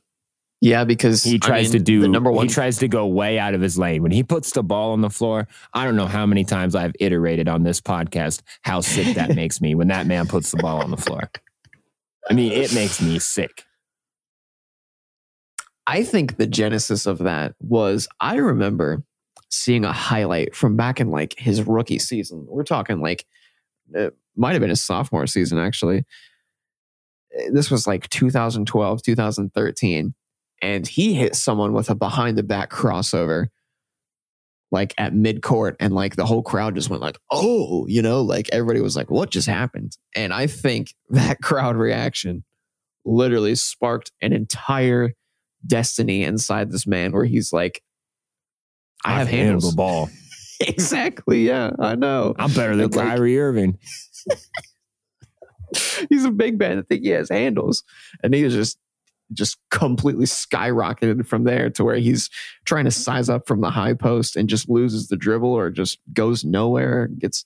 Yeah, 0.62 0.84
because 0.84 1.22
He 1.22 1.34
I 1.34 1.38
tries 1.38 1.64
mean, 1.66 1.80
to 1.80 1.84
do 1.84 2.00
the 2.00 2.08
number 2.08 2.30
one 2.30 2.48
He 2.48 2.52
tries 2.52 2.78
to 2.78 2.88
go 2.88 3.06
way 3.06 3.38
out 3.38 3.54
of 3.54 3.60
his 3.60 3.78
lane 3.78 4.02
when 4.02 4.10
he 4.10 4.22
puts 4.22 4.52
the 4.52 4.62
ball 4.62 4.92
on 4.92 5.00
the 5.02 5.10
floor. 5.10 5.46
I 5.74 5.84
don't 5.84 5.96
know 5.96 6.06
how 6.06 6.24
many 6.24 6.44
times 6.44 6.74
I've 6.74 6.94
iterated 6.98 7.46
on 7.46 7.62
this 7.62 7.80
podcast 7.80 8.42
how 8.62 8.80
sick 8.80 9.14
that 9.16 9.34
makes 9.36 9.60
me 9.60 9.74
when 9.74 9.88
that 9.88 10.06
man 10.06 10.26
puts 10.26 10.50
the 10.50 10.56
ball 10.58 10.82
on 10.82 10.90
the 10.90 10.96
floor. 10.96 11.30
I 12.28 12.34
mean, 12.34 12.52
it 12.52 12.74
makes 12.74 13.00
me 13.00 13.18
sick. 13.18 13.64
I 15.86 16.02
think 16.02 16.36
the 16.36 16.46
genesis 16.46 17.06
of 17.06 17.18
that 17.18 17.54
was 17.60 18.08
I 18.20 18.36
remember 18.36 19.02
seeing 19.50 19.84
a 19.84 19.92
highlight 19.92 20.54
from 20.54 20.76
back 20.76 21.00
in 21.00 21.10
like 21.10 21.38
his 21.38 21.62
rookie 21.62 22.00
season. 22.00 22.44
We're 22.48 22.64
talking 22.64 23.00
like 23.00 23.24
it 23.92 24.16
might 24.34 24.52
have 24.52 24.60
been 24.60 24.70
his 24.70 24.82
sophomore 24.82 25.26
season 25.28 25.58
actually. 25.58 26.04
Uh, 27.38 27.50
This 27.52 27.70
was 27.70 27.86
like 27.86 28.08
2012, 28.10 29.02
2013 29.02 30.14
and 30.62 30.86
he 30.86 31.14
hit 31.14 31.36
someone 31.36 31.72
with 31.72 31.90
a 31.90 31.94
behind 31.94 32.36
the 32.36 32.42
back 32.42 32.70
crossover 32.70 33.48
like 34.72 34.94
at 34.98 35.12
midcourt 35.12 35.76
and 35.80 35.94
like 35.94 36.16
the 36.16 36.26
whole 36.26 36.42
crowd 36.42 36.74
just 36.74 36.90
went 36.90 37.02
like, 37.02 37.18
"Oh, 37.30 37.86
you 37.88 38.02
know, 38.02 38.22
like 38.22 38.48
everybody 38.52 38.80
was 38.80 38.96
like, 38.96 39.10
"What 39.10 39.30
just 39.30 39.46
happened?" 39.46 39.96
And 40.14 40.32
I 40.32 40.46
think 40.46 40.94
that 41.10 41.40
crowd 41.42 41.76
reaction 41.76 42.44
literally 43.04 43.54
sparked 43.54 44.10
an 44.20 44.32
entire 44.32 45.12
destiny 45.66 46.24
inside 46.24 46.70
this 46.70 46.86
man 46.86 47.12
where 47.12 47.24
he's 47.24 47.52
like, 47.52 47.80
I 49.04 49.12
have 49.14 49.28
handled 49.28 49.46
handles. 49.46 49.70
the 49.70 49.76
ball. 49.76 50.10
exactly. 50.60 51.46
Yeah, 51.46 51.70
I 51.78 51.94
know. 51.94 52.34
I'm 52.38 52.52
better 52.52 52.74
than 52.76 52.90
like- 52.90 53.06
Kyrie 53.08 53.38
Irving. 53.38 53.78
He's 56.08 56.24
a 56.24 56.30
big 56.30 56.58
man. 56.58 56.78
I 56.78 56.82
think 56.82 57.02
he 57.02 57.10
has 57.10 57.28
handles. 57.28 57.82
And 58.22 58.32
he 58.32 58.44
was 58.44 58.54
just 58.54 58.78
just 59.32 59.58
completely 59.70 60.26
skyrocketed 60.26 61.26
from 61.26 61.44
there 61.44 61.70
to 61.70 61.84
where 61.84 61.96
he's 61.96 62.30
trying 62.64 62.84
to 62.84 62.90
size 62.90 63.28
up 63.28 63.46
from 63.46 63.60
the 63.60 63.70
high 63.70 63.94
post 63.94 64.36
and 64.36 64.48
just 64.48 64.68
loses 64.68 65.08
the 65.08 65.16
dribble 65.16 65.52
or 65.52 65.70
just 65.70 65.98
goes 66.12 66.44
nowhere. 66.44 67.08
Gets 67.18 67.44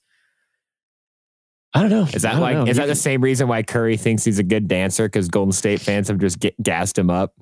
I 1.73 1.81
don't 1.81 1.89
know. 1.89 2.07
Is 2.13 2.23
that 2.23 2.39
like 2.39 2.55
know. 2.55 2.65
is 2.65 2.77
that 2.77 2.87
the 2.87 2.95
same 2.95 3.21
reason 3.21 3.47
why 3.47 3.63
Curry 3.63 3.95
thinks 3.97 4.23
he's 4.23 4.39
a 4.39 4.43
good 4.43 4.67
dancer? 4.67 5.05
Because 5.05 5.29
Golden 5.29 5.53
State 5.53 5.79
fans 5.79 6.09
have 6.09 6.17
just 6.17 6.39
get, 6.39 6.61
gassed 6.61 6.97
him 6.97 7.09
up. 7.09 7.33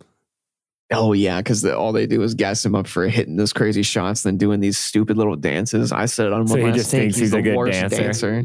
Oh 0.92 1.14
yeah, 1.14 1.40
because 1.40 1.66
all 1.66 1.92
they 1.92 2.08
do 2.08 2.22
is 2.22 2.36
gas 2.36 2.66
him 2.66 2.76
up 2.76 2.88
for 2.88 3.08
hitting 3.08 3.38
those 3.38 3.54
crazy 3.54 3.84
shots, 3.84 4.24
then 4.24 4.38
doing 4.38 4.60
these 4.60 4.78
stupid 4.78 5.18
little 5.18 5.36
dances. 5.36 5.92
I 5.92 6.06
said 6.06 6.28
it 6.28 6.34
on 6.34 6.48
So 6.48 6.54
one 6.54 6.60
he 6.60 6.66
last 6.68 6.78
just 6.78 6.92
thinks 6.92 7.18
he's 7.18 7.34
a 7.34 7.38
the 7.38 7.42
good 7.42 7.56
worst 7.56 7.90
dancer. 7.90 8.44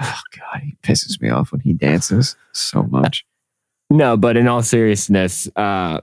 Oh 0.00 0.20
god, 0.36 0.60
he 0.62 0.76
pisses 0.82 1.20
me 1.20 1.30
off 1.30 1.52
when 1.52 1.60
he 1.60 1.72
dances 1.72 2.36
so 2.52 2.82
much. 2.84 3.24
No, 3.90 4.16
but 4.16 4.36
in 4.36 4.48
all 4.48 4.62
seriousness, 4.62 5.48
uh, 5.56 6.00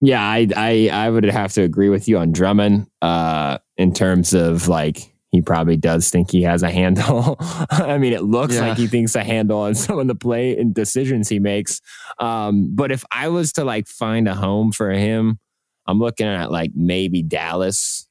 yeah, 0.00 0.22
I, 0.22 0.48
I 0.56 0.90
I 0.92 1.10
would 1.10 1.24
have 1.24 1.52
to 1.54 1.62
agree 1.62 1.88
with 1.88 2.08
you 2.08 2.18
on 2.18 2.32
Drummond 2.32 2.88
uh, 3.02 3.58
in 3.76 3.92
terms 3.92 4.34
of 4.34 4.68
like 4.68 5.12
he 5.30 5.40
probably 5.42 5.76
does 5.76 6.10
think 6.10 6.30
he 6.30 6.42
has 6.42 6.62
a 6.62 6.70
handle. 6.70 7.36
I 7.70 7.98
mean, 7.98 8.12
it 8.12 8.22
looks 8.22 8.54
Yeah. 8.54 8.68
like 8.68 8.76
he 8.78 8.86
thinks 8.86 9.14
a 9.16 9.24
handle 9.24 9.60
on 9.60 9.74
some 9.74 9.98
of 9.98 10.06
the 10.06 10.14
play 10.14 10.56
and 10.56 10.74
decisions 10.74 11.28
he 11.28 11.38
makes. 11.40 11.80
Um, 12.20 12.70
but 12.74 12.92
if 12.92 13.04
I 13.10 13.28
was 13.28 13.52
to 13.54 13.64
like 13.64 13.86
find 13.88 14.28
a 14.28 14.34
home 14.34 14.70
for 14.72 14.90
him, 14.90 15.38
I'm 15.86 15.98
looking 15.98 16.26
at 16.26 16.50
like 16.52 16.70
maybe 16.74 17.22
Dallas. 17.22 18.06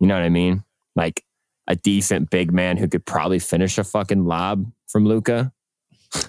You 0.00 0.08
know 0.08 0.14
what 0.14 0.24
I 0.24 0.28
mean? 0.30 0.64
Like 0.96 1.24
a 1.68 1.76
decent 1.76 2.30
big 2.30 2.52
man 2.52 2.76
who 2.78 2.88
could 2.88 3.06
probably 3.06 3.38
finish 3.38 3.78
a 3.78 3.84
fucking 3.84 4.24
lob 4.24 4.70
from 4.88 5.06
Luka. 5.06 5.52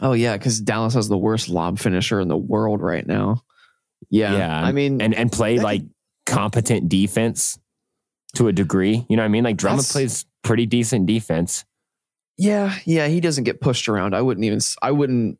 Oh 0.01 0.13
yeah, 0.13 0.37
because 0.37 0.61
Dallas 0.61 0.93
has 0.93 1.09
the 1.09 1.17
worst 1.17 1.49
lob 1.49 1.79
finisher 1.79 2.19
in 2.19 2.27
the 2.27 2.37
world 2.37 2.81
right 2.81 3.05
now. 3.05 3.43
Yeah, 4.09 4.37
Yeah, 4.37 4.61
I 4.63 4.71
mean, 4.71 5.01
and 5.01 5.13
and 5.13 5.31
play 5.31 5.59
like 5.59 5.81
competent 6.25 6.89
defense 6.89 7.57
to 8.35 8.47
a 8.47 8.53
degree. 8.53 9.05
You 9.09 9.15
know 9.17 9.23
what 9.23 9.27
I 9.27 9.29
mean? 9.29 9.43
Like 9.43 9.57
Drummond 9.57 9.87
plays 9.87 10.25
pretty 10.43 10.65
decent 10.65 11.05
defense. 11.05 11.65
yeah, 12.37 12.77
yeah, 12.85 13.07
he 13.07 13.19
doesn't 13.21 13.43
get 13.43 13.61
pushed 13.61 13.87
around. 13.89 14.13
I 14.15 14.21
wouldn't 14.21 14.45
even. 14.45 14.59
I 14.81 14.91
wouldn't. 14.91 15.37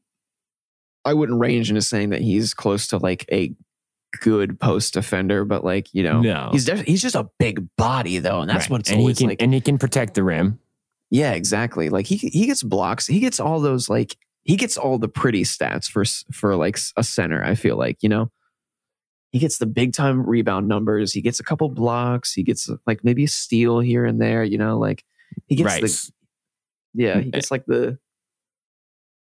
I 1.05 1.13
wouldn't 1.13 1.39
range 1.39 1.69
into 1.69 1.81
saying 1.81 2.09
that 2.11 2.21
he's 2.21 2.53
close 2.53 2.87
to 2.87 2.97
like 2.97 3.25
a 3.31 3.53
good 4.21 4.59
post 4.59 4.93
defender, 4.93 5.43
but 5.43 5.63
like 5.65 5.93
you 5.93 6.03
know, 6.03 6.21
No. 6.21 6.49
he's 6.51 6.65
def- 6.65 6.85
he's 6.85 7.01
just 7.01 7.15
a 7.15 7.29
big 7.39 7.67
body 7.77 8.19
though, 8.19 8.41
and 8.41 8.49
that's 8.49 8.65
Right. 8.65 8.71
what's 8.71 8.91
and 8.91 9.01
he 9.01 9.13
can 9.13 9.27
like. 9.29 9.41
and 9.41 9.53
he 9.53 9.59
can 9.61 9.77
protect 9.77 10.13
the 10.13 10.23
rim. 10.23 10.59
Yeah, 11.09 11.31
exactly. 11.33 11.89
Like 11.89 12.05
he 12.07 12.15
he 12.17 12.45
gets 12.45 12.63
blocks. 12.63 13.07
He 13.07 13.19
gets 13.19 13.39
all 13.39 13.59
those 13.59 13.89
like 13.89 14.15
he 14.43 14.55
gets 14.55 14.77
all 14.77 14.97
the 14.97 15.07
pretty 15.07 15.43
stats 15.43 15.89
for 15.89 16.03
for 16.33 16.55
like 16.55 16.77
a 16.97 17.03
center. 17.03 17.43
I 17.43 17.55
feel 17.55 17.77
like 17.77 17.97
you 18.01 18.09
know 18.09 18.31
he 19.31 19.39
gets 19.39 19.57
the 19.57 19.65
big 19.65 19.93
time 19.93 20.25
rebound 20.25 20.67
numbers. 20.67 21.13
He 21.13 21.21
gets 21.21 21.39
a 21.39 21.43
couple 21.43 21.69
blocks. 21.69 22.33
He 22.33 22.43
gets 22.43 22.69
like 22.85 23.03
maybe 23.03 23.23
a 23.23 23.27
steal 23.27 23.79
here 23.79 24.05
and 24.05 24.21
there. 24.21 24.43
You 24.43 24.57
know, 24.57 24.77
like 24.77 25.03
he 25.47 25.55
gets 25.55 25.65
right. 25.65 25.81
the 25.81 26.11
yeah 26.93 27.19
he 27.19 27.29
mm, 27.29 27.33
gets 27.33 27.51
eh 27.51 27.55
like 27.55 27.65
the 27.65 27.97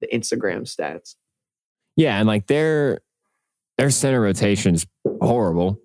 the 0.01 0.07
Instagram 0.07 0.61
stats. 0.63 1.15
yeah, 1.95 2.17
and 2.17 2.27
like 2.27 2.47
their 2.47 3.01
their 3.77 3.89
center 3.89 4.19
rotation's 4.21 4.85
horrible. 5.21 5.79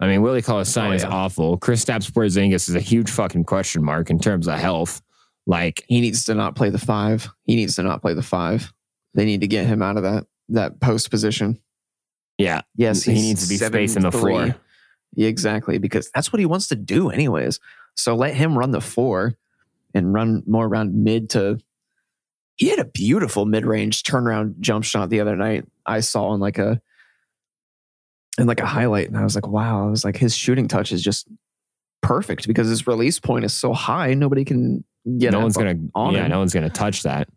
I 0.00 0.06
mean, 0.06 0.22
Willie 0.22 0.42
Cauley-Stein 0.42 0.92
Oh, 0.92 0.94
is 0.94 1.02
yeah. 1.02 1.08
awful. 1.08 1.58
Kristaps 1.58 2.10
Porzingis 2.10 2.68
is 2.68 2.74
a 2.76 2.80
huge 2.80 3.10
fucking 3.10 3.44
question 3.44 3.82
mark 3.82 4.10
in 4.10 4.20
terms 4.20 4.46
of 4.46 4.56
health. 4.58 5.02
Like, 5.46 5.84
He 5.88 6.00
needs 6.00 6.24
to 6.26 6.34
not 6.36 6.54
play 6.54 6.70
the 6.70 6.78
five. 6.78 7.28
He 7.46 7.56
needs 7.56 7.74
to 7.76 7.82
not 7.82 8.00
play 8.00 8.14
the 8.14 8.22
five. 8.22 8.72
They 9.18 9.24
need 9.24 9.40
to 9.40 9.48
get 9.48 9.66
him 9.66 9.82
out 9.82 9.96
of 9.96 10.04
that 10.04 10.26
that 10.50 10.78
post 10.78 11.10
position. 11.10 11.60
yeah, 12.38 12.60
Yes, 12.76 13.02
he 13.02 13.14
needs 13.14 13.42
to 13.42 13.48
be 13.48 13.56
7'3". 13.56 13.66
spacing 13.66 14.02
the 14.04 14.12
floor. 14.12 14.54
Yeah, 15.16 15.26
exactly, 15.26 15.78
because 15.78 16.08
that's 16.14 16.32
what 16.32 16.38
he 16.38 16.46
wants 16.46 16.68
to 16.68 16.76
do, 16.76 17.10
anyways. 17.10 17.58
So 17.96 18.14
let 18.14 18.34
him 18.34 18.56
run 18.56 18.70
the 18.70 18.80
four 18.80 19.34
and 19.92 20.14
run 20.14 20.44
more 20.46 20.66
around 20.66 20.94
mid 20.94 21.30
to. 21.30 21.58
He 22.54 22.68
had 22.68 22.78
a 22.78 22.84
beautiful 22.84 23.44
mid 23.44 23.66
range 23.66 24.04
turnaround 24.04 24.60
jump 24.60 24.84
shot 24.84 25.10
the 25.10 25.18
other 25.18 25.34
night. 25.34 25.64
I 25.84 25.98
saw 25.98 26.32
in 26.34 26.38
like 26.40 26.58
a 26.58 26.80
in 28.38 28.46
like 28.46 28.60
a 28.60 28.66
highlight, 28.66 29.08
and 29.08 29.16
I 29.16 29.24
was 29.24 29.34
like, 29.34 29.48
wow! 29.48 29.88
I 29.88 29.90
was 29.90 30.04
like, 30.04 30.16
his 30.16 30.32
shooting 30.32 30.68
touch 30.68 30.92
is 30.92 31.02
just 31.02 31.26
perfect 32.02 32.46
because 32.46 32.68
his 32.68 32.86
release 32.86 33.18
point 33.18 33.44
is 33.44 33.52
so 33.52 33.72
high, 33.72 34.14
nobody 34.14 34.44
can 34.44 34.84
get 35.18 35.32
no 35.32 35.40
one's 35.40 35.56
gonna 35.56 35.74
on 35.96 36.14
yeah, 36.14 36.26
him. 36.26 36.30
no 36.30 36.38
one's 36.38 36.54
gonna 36.54 36.70
touch 36.70 37.02
that. 37.02 37.28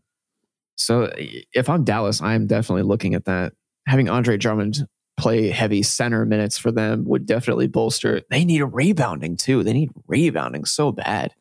So 0.76 1.12
if 1.54 1.70
I'm 1.70 1.84
Dallas, 1.84 2.22
I'm 2.22 2.48
definitely 2.48 2.84
looking 2.84 3.14
at 3.16 3.26
that. 3.26 3.54
Having 3.88 4.10
Andre 4.10 4.38
Drummond 4.38 4.88
play 5.18 5.50
heavy 5.50 5.84
center 5.84 6.26
minutes 6.26 6.58
for 6.58 6.72
them 6.72 7.06
would 7.06 7.26
definitely 7.26 7.68
bolster. 7.68 8.22
They 8.30 8.44
need 8.46 8.62
a 8.62 8.66
rebounding 8.66 9.38
too. 9.38 9.64
They 9.64 9.74
need 9.74 9.92
rebounding 10.08 10.66
so 10.66 10.92
bad. 10.92 11.34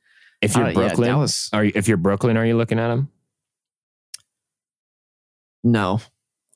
If 0.42 0.54
you're 0.54 0.66
Uh, 0.66 0.68
yeah, 0.68 0.74
Brooklyn, 0.74 1.08
Dallas, 1.08 1.50
are 1.52 1.64
you, 1.64 1.72
if 1.74 1.88
you're 1.88 1.96
Brooklyn, 1.96 2.36
are 2.36 2.46
you 2.46 2.56
looking 2.56 2.78
at 2.78 2.90
him? 2.90 3.08
no. 5.62 6.00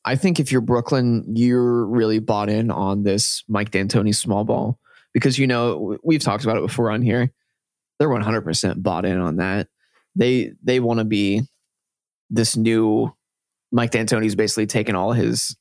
I 0.06 0.16
think 0.16 0.38
if 0.38 0.52
you're 0.52 0.60
Brooklyn, 0.60 1.24
you're 1.34 1.86
really 1.86 2.18
bought 2.18 2.50
in 2.50 2.70
on 2.70 3.04
this 3.04 3.42
Mike 3.48 3.70
D'Antoni 3.70 4.14
small 4.14 4.44
ball 4.44 4.78
because 5.14 5.38
you 5.38 5.46
know 5.46 5.96
we've 6.04 6.22
talked 6.22 6.44
about 6.44 6.58
it 6.58 6.62
before 6.62 6.90
on 6.90 7.00
here. 7.00 7.32
They're 7.98 8.10
100% 8.10 8.82
bought 8.82 9.06
in 9.06 9.18
on 9.18 9.36
that. 9.36 9.68
They 10.14 10.52
they 10.62 10.78
want 10.78 10.98
to 10.98 11.04
be 11.04 11.42
this 12.34 12.56
new 12.56 13.12
Mike 13.72 13.90
D'Antoni's 13.92 14.34
basically 14.34 14.66
taken 14.66 14.94
all 14.94 15.12
his, 15.12 15.56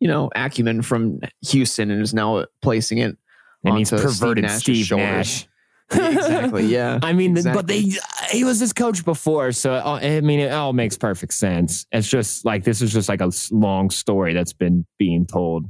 you 0.00 0.08
know, 0.08 0.30
acumen 0.34 0.82
from 0.82 1.20
Houston 1.46 1.90
and 1.90 2.02
is 2.02 2.14
now 2.14 2.44
placing 2.62 2.98
it. 2.98 3.16
and 3.64 3.78
he's 3.78 3.92
onto 3.92 4.08
Steve 4.08 4.20
perverted 4.20 4.44
Nash's 4.44 4.60
Steve 4.62 4.86
shoulders. 4.86 5.06
Nash. 5.06 5.48
Yeah, 5.90 6.10
exactly. 6.10 6.66
Yeah. 6.66 6.98
I 7.02 7.14
mean, 7.14 7.32
but 7.42 7.66
they 7.66 7.80
uh, 7.80 8.24
he 8.30 8.44
was 8.44 8.60
his 8.60 8.74
coach 8.74 9.06
before, 9.06 9.52
so 9.52 9.72
all- 9.72 9.94
I 9.96 10.20
mean, 10.20 10.38
it 10.38 10.52
all 10.52 10.74
makes 10.74 10.98
perfect 10.98 11.32
sense. 11.32 11.86
It's 11.92 12.06
just 12.06 12.44
like 12.44 12.62
this 12.62 12.82
is 12.82 12.92
just 12.92 13.08
like 13.08 13.22
a 13.22 13.30
long 13.50 13.88
story 13.88 14.34
that's 14.34 14.52
been 14.52 14.84
being 14.98 15.24
told. 15.24 15.64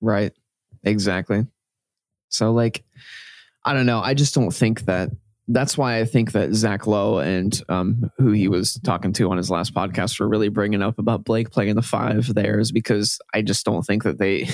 Right. 0.00 0.32
Exactly. 0.82 1.46
So, 2.30 2.52
like, 2.52 2.84
I 3.66 3.74
don't 3.74 3.84
know. 3.84 4.00
I 4.00 4.14
just 4.14 4.34
don't 4.34 4.50
think 4.50 4.86
that. 4.86 5.10
That's 5.46 5.76
why 5.76 5.98
I 6.00 6.04
think 6.06 6.32
that 6.32 6.54
Zach 6.54 6.86
Lowe 6.86 7.18
and 7.18 7.60
um, 7.68 8.10
who 8.16 8.32
he 8.32 8.48
was 8.48 8.74
talking 8.82 9.12
to 9.14 9.30
on 9.30 9.36
his 9.36 9.50
last 9.50 9.74
podcast 9.74 10.18
were 10.18 10.28
really 10.28 10.48
bringing 10.48 10.82
up 10.82 10.98
about 10.98 11.24
Blake 11.24 11.50
playing 11.50 11.74
the 11.74 11.82
five 11.82 12.32
there 12.34 12.58
is 12.58 12.72
because 12.72 13.18
I 13.34 13.42
just 13.42 13.64
don't 13.64 13.82
think 13.82 14.04
that 14.04 14.18
they. 14.18 14.48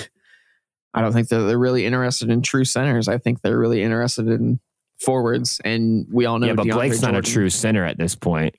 I 0.93 0.99
don't 1.01 1.13
think 1.13 1.29
that 1.29 1.39
they're 1.43 1.57
really 1.57 1.85
interested 1.85 2.29
in 2.29 2.41
true 2.41 2.65
centers. 2.65 3.07
I 3.07 3.17
think 3.17 3.41
they're 3.41 3.57
really 3.57 3.81
interested 3.81 4.27
in 4.27 4.59
forwards, 4.99 5.61
and 5.63 6.05
we 6.11 6.25
all 6.25 6.37
know. 6.37 6.47
yeah, 6.47 6.53
but 6.53 6.65
DeAndre 6.65 6.73
Blake's 6.73 7.01
not 7.01 7.15
a 7.15 7.21
true 7.21 7.49
center 7.49 7.85
at 7.85 7.97
this 7.97 8.13
point. 8.13 8.55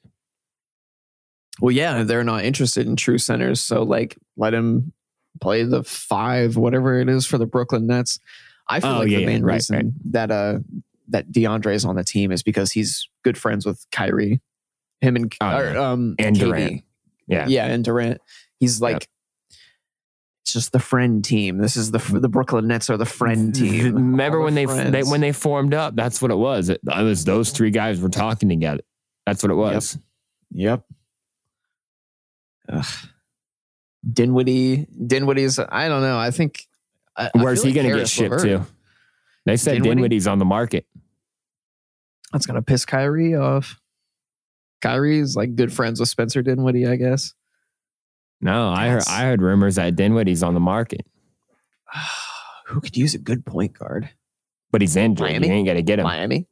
Well, 1.61 1.72
yeah, 1.72 2.03
they're 2.03 2.24
not 2.24 2.45
interested 2.45 2.87
in 2.87 2.97
true 2.97 3.18
centers, 3.18 3.61
so 3.61 3.83
like 3.83 4.16
let 4.39 4.55
him 4.55 4.95
play 5.43 5.64
the 5.64 5.83
five, 5.85 6.57
whatever 6.57 6.99
it 6.99 7.11
is 7.11 7.26
for 7.26 7.37
the 7.37 7.45
Brooklyn 7.47 7.87
Nets. 7.87 8.18
I 8.68 8.80
feel 8.80 8.91
Oh, 8.91 8.99
like 9.01 9.11
yeah, 9.11 9.16
the 9.16 9.20
yeah, 9.22 9.26
main 9.26 9.43
right, 9.43 9.55
reason 9.55 9.76
right. 9.76 10.12
that 10.12 10.30
uh 10.30 10.59
that 11.09 11.30
DeAndre 11.32 11.74
is 11.74 11.84
on 11.84 11.96
the 11.96 12.05
team 12.05 12.32
is 12.32 12.42
because 12.42 12.72
he's 12.72 13.09
good 13.22 13.36
friends 13.38 13.66
with 13.66 13.84
Kyrie, 13.92 14.40
him 15.00 15.16
and 15.16 15.32
Oh, 15.40 15.57
or, 15.59 15.76
um 15.78 16.14
And 16.18 16.36
KD. 16.36 16.40
Durant. 16.40 16.84
Yeah. 17.26 17.46
yeah, 17.48 17.66
and 17.66 17.84
Durant. 17.84 18.20
He's 18.59 18.80
like. 18.80 19.09
It's 20.44 20.53
just 20.53 20.72
the 20.72 20.80
friend 20.80 21.24
team. 21.24 21.59
This 21.59 21.76
is 21.76 21.92
the 21.92 21.98
the 21.98 22.28
Brooklyn 22.28 22.66
Nets 22.66 22.90
are 22.90 22.96
the 22.96 23.07
friend 23.07 23.55
team. 23.55 23.94
Remember 23.94 24.38
All 24.38 24.44
when 24.44 24.57
the 24.57 24.66
they, 24.66 24.90
they 24.90 25.03
when 25.05 25.20
they 25.20 25.30
formed 25.30 25.72
up? 25.72 25.94
That's 25.94 26.20
what 26.20 26.32
it 26.32 26.36
was. 26.36 26.68
It, 26.68 26.80
it 26.84 27.03
was 27.03 27.24
those 27.24 27.50
three 27.50 27.70
guys 27.70 28.00
were 28.00 28.09
talking 28.09 28.48
together. 28.48 28.82
That's 29.24 29.44
what 29.44 29.53
it 29.53 29.55
was. 29.55 29.96
Yep. 30.50 30.84
Ugh. 32.68 32.86
Dinwiddie, 34.11 34.86
Dinwiddie's. 35.07 35.61
I 35.61 35.88
don't 35.88 36.03
know. 36.03 36.18
I 36.18 36.30
think. 36.32 36.66
I, 37.16 37.26
I 37.26 37.42
Where's 37.42 37.62
feel 37.62 37.70
he 37.72 37.78
like 37.78 37.84
going 37.84 37.94
to 37.94 38.00
get 38.00 38.09
shipped 38.09 38.30
LeVert, 38.32 38.42
to? 38.66 38.66
They 39.46 39.57
said 39.57 39.74
Dinwiddie? 39.74 39.94
Dinwiddie's 39.94 40.26
on 40.26 40.38
the 40.40 40.44
market. 40.44 40.86
That's 42.33 42.47
gonna 42.47 42.62
piss 42.62 42.85
Kyrie 42.85 43.35
off. 43.35 43.78
Kyrie's 44.80 45.37
like 45.37 45.55
good 45.55 45.72
friends 45.72 46.01
with 46.01 46.09
Spencer 46.09 46.43
Dinwiddie, 46.43 46.87
I 46.87 46.97
guess. 46.97 47.35
No, 48.41 48.70
I 48.70 48.89
heard 48.89 49.05
I 49.09 49.22
heard 49.22 49.43
rumors 49.43 49.76
that 49.76 49.95
Dinwiddie's 49.95 50.43
on 50.43 50.55
the 50.55 50.61
market, 50.61 51.07
Who 52.66 52.80
could 52.80 52.97
use 52.97 53.14
a 53.14 53.18
good 53.18 53.45
point 53.45 53.78
guard? 53.78 54.09
but 54.72 54.80
he's 54.80 54.97
injured. 54.97 55.28
Miami? 55.28 55.47
You 55.47 55.53
ain't 55.53 55.68
to 55.68 55.83
get 55.83 55.99
him. 56.01 56.05
Miami. 56.05 56.49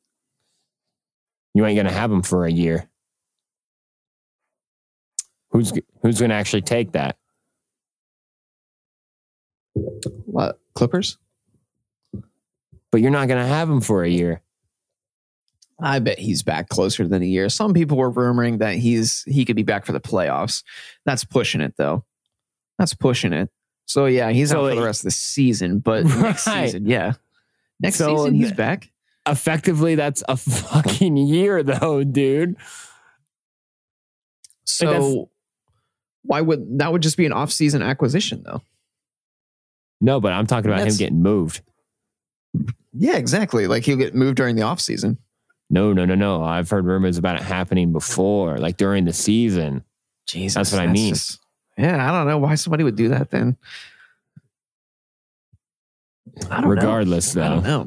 You 1.54 1.66
ain't 1.66 1.74
going 1.74 1.86
to 1.86 1.92
have 1.92 2.12
him 2.12 2.22
for 2.22 2.44
a 2.44 2.52
year. 2.52 2.88
Who's 5.50 5.72
who's 6.02 6.20
going 6.20 6.28
to 6.28 6.36
actually 6.36 6.62
take 6.62 6.92
that? 6.92 7.16
What 9.74 10.60
Clippers? 10.74 11.18
But 12.92 13.00
you're 13.00 13.10
not 13.10 13.26
going 13.26 13.42
to 13.42 13.48
have 13.48 13.68
him 13.68 13.80
for 13.80 14.04
a 14.04 14.08
year. 14.08 14.42
I 15.82 15.98
bet 15.98 16.18
he's 16.18 16.42
back 16.42 16.68
closer 16.68 17.06
than 17.06 17.22
a 17.22 17.26
year. 17.26 17.48
Some 17.48 17.72
people 17.74 17.96
were 17.96 18.12
rumoring 18.12 18.58
that 18.58 18.76
he's 18.76 19.22
he 19.24 19.44
could 19.44 19.56
be 19.56 19.62
back 19.62 19.86
for 19.86 19.92
the 19.92 20.00
playoffs. 20.00 20.62
That's 21.04 21.24
pushing 21.24 21.60
it 21.60 21.74
though. 21.76 22.04
That's 22.78 22.94
pushing 22.94 23.32
it. 23.32 23.50
So 23.86 24.06
yeah, 24.06 24.30
he's 24.30 24.50
So 24.50 24.64
out 24.64 24.70
for 24.70 24.76
the 24.76 24.84
rest 24.84 25.00
of 25.00 25.06
the 25.06 25.10
season, 25.12 25.78
but 25.80 26.04
next 26.06 26.44
season, 26.44 26.86
yeah. 26.86 27.14
Next 27.80 27.96
So 27.96 28.16
season 28.16 28.34
he's 28.34 28.52
back. 28.52 28.90
Effectively, 29.26 29.94
that's 29.94 30.22
a 30.28 30.36
fucking 30.36 31.16
year, 31.16 31.62
though, 31.62 32.04
dude. 32.04 32.56
So 34.64 35.30
why 36.22 36.40
would 36.40 36.78
that 36.78 36.92
would 36.92 37.02
just 37.02 37.16
be 37.16 37.26
an 37.26 37.32
off-season 37.32 37.82
acquisition 37.82 38.42
though? 38.44 38.62
No, 40.00 40.20
but 40.20 40.32
I'm 40.32 40.46
talking 40.46 40.70
about 40.70 40.86
him 40.86 40.96
getting 40.96 41.22
moved. 41.22 41.62
Yeah, 42.92 43.16
exactly. 43.16 43.66
Like 43.66 43.84
he'll 43.84 43.96
get 43.96 44.14
moved 44.14 44.36
during 44.36 44.56
the 44.56 44.62
offseason. 44.62 45.18
No, 45.70 45.92
no, 45.92 46.04
no, 46.04 46.16
no. 46.16 46.42
I've 46.42 46.68
heard 46.68 46.84
rumors 46.84 47.16
about 47.16 47.36
it 47.36 47.42
happening 47.42 47.92
before, 47.92 48.58
like 48.58 48.76
during 48.76 49.04
the 49.04 49.12
season. 49.12 49.84
Jesus. 50.26 50.54
That's 50.54 50.72
what 50.72 50.82
I 50.82 50.86
mean. 50.88 51.14
just- 51.14 51.38
yeah, 51.78 52.08
I 52.08 52.12
don't 52.12 52.26
know 52.26 52.38
why 52.38 52.56
somebody 52.56 52.84
would 52.84 52.96
do 52.96 53.08
that 53.08 53.30
then. 53.30 53.56
I 56.50 56.56
don't 56.56 56.62
know. 56.62 56.68
Regardless, 56.68 57.36
I 57.36 57.48
don't 57.48 57.62
though. 57.62 57.82
know. 57.84 57.86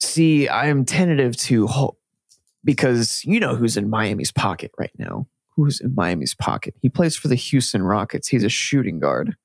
See, 0.00 0.48
I 0.48 0.66
am 0.68 0.84
tentative 0.84 1.36
to 1.38 1.66
hope 1.66 1.98
because 2.64 3.24
you 3.24 3.40
know 3.40 3.56
who's 3.56 3.76
in 3.76 3.90
Miami's 3.90 4.30
pocket 4.32 4.70
right 4.78 4.92
now. 4.98 5.26
Who's 5.56 5.80
in 5.80 5.94
Miami's 5.94 6.34
pocket? 6.34 6.74
He 6.82 6.88
plays 6.90 7.16
for 7.16 7.28
the 7.28 7.34
Houston 7.34 7.82
Rockets. 7.82 8.28
He's 8.28 8.44
a 8.44 8.48
shooting 8.50 8.98
guard. 9.00 9.36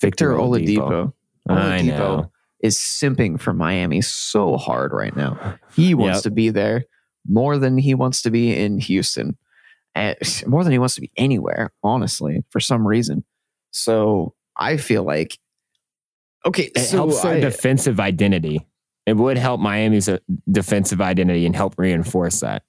Victor 0.00 0.30
Oladipo. 0.32 1.12
I 1.48 1.52
Oladipo 1.54 1.86
know. 1.86 2.32
Is 2.60 2.76
simping 2.76 3.40
for 3.40 3.52
Miami 3.52 4.00
so 4.00 4.56
hard 4.56 4.92
right 4.92 5.14
now. 5.16 5.58
He 5.74 5.94
wants 5.94 6.18
Yep. 6.18 6.22
to 6.24 6.30
be 6.30 6.50
there 6.50 6.84
more 7.28 7.58
than 7.58 7.78
he 7.78 7.94
wants 7.94 8.22
to 8.22 8.30
be 8.30 8.56
in 8.56 8.78
Houston, 8.78 9.36
and 9.94 10.16
more 10.46 10.64
than 10.64 10.72
he 10.72 10.78
wants 10.78 10.94
to 10.96 11.00
be 11.00 11.10
anywhere. 11.16 11.70
Honestly, 11.82 12.44
for 12.50 12.60
some 12.60 12.86
reason. 12.86 13.24
So 13.70 14.34
I 14.56 14.76
feel 14.76 15.04
like 15.04 15.38
okay. 16.46 16.70
It 16.74 16.80
so 16.80 16.96
helps 16.98 17.22
their 17.22 17.34
I- 17.34 17.40
defensive 17.40 18.00
identity. 18.00 18.66
It 19.06 19.16
would 19.16 19.38
help 19.38 19.58
Miami's 19.60 20.08
uh, 20.08 20.18
defensive 20.50 21.00
identity 21.00 21.46
and 21.46 21.56
help 21.56 21.74
reinforce 21.78 22.40
that. 22.40 22.62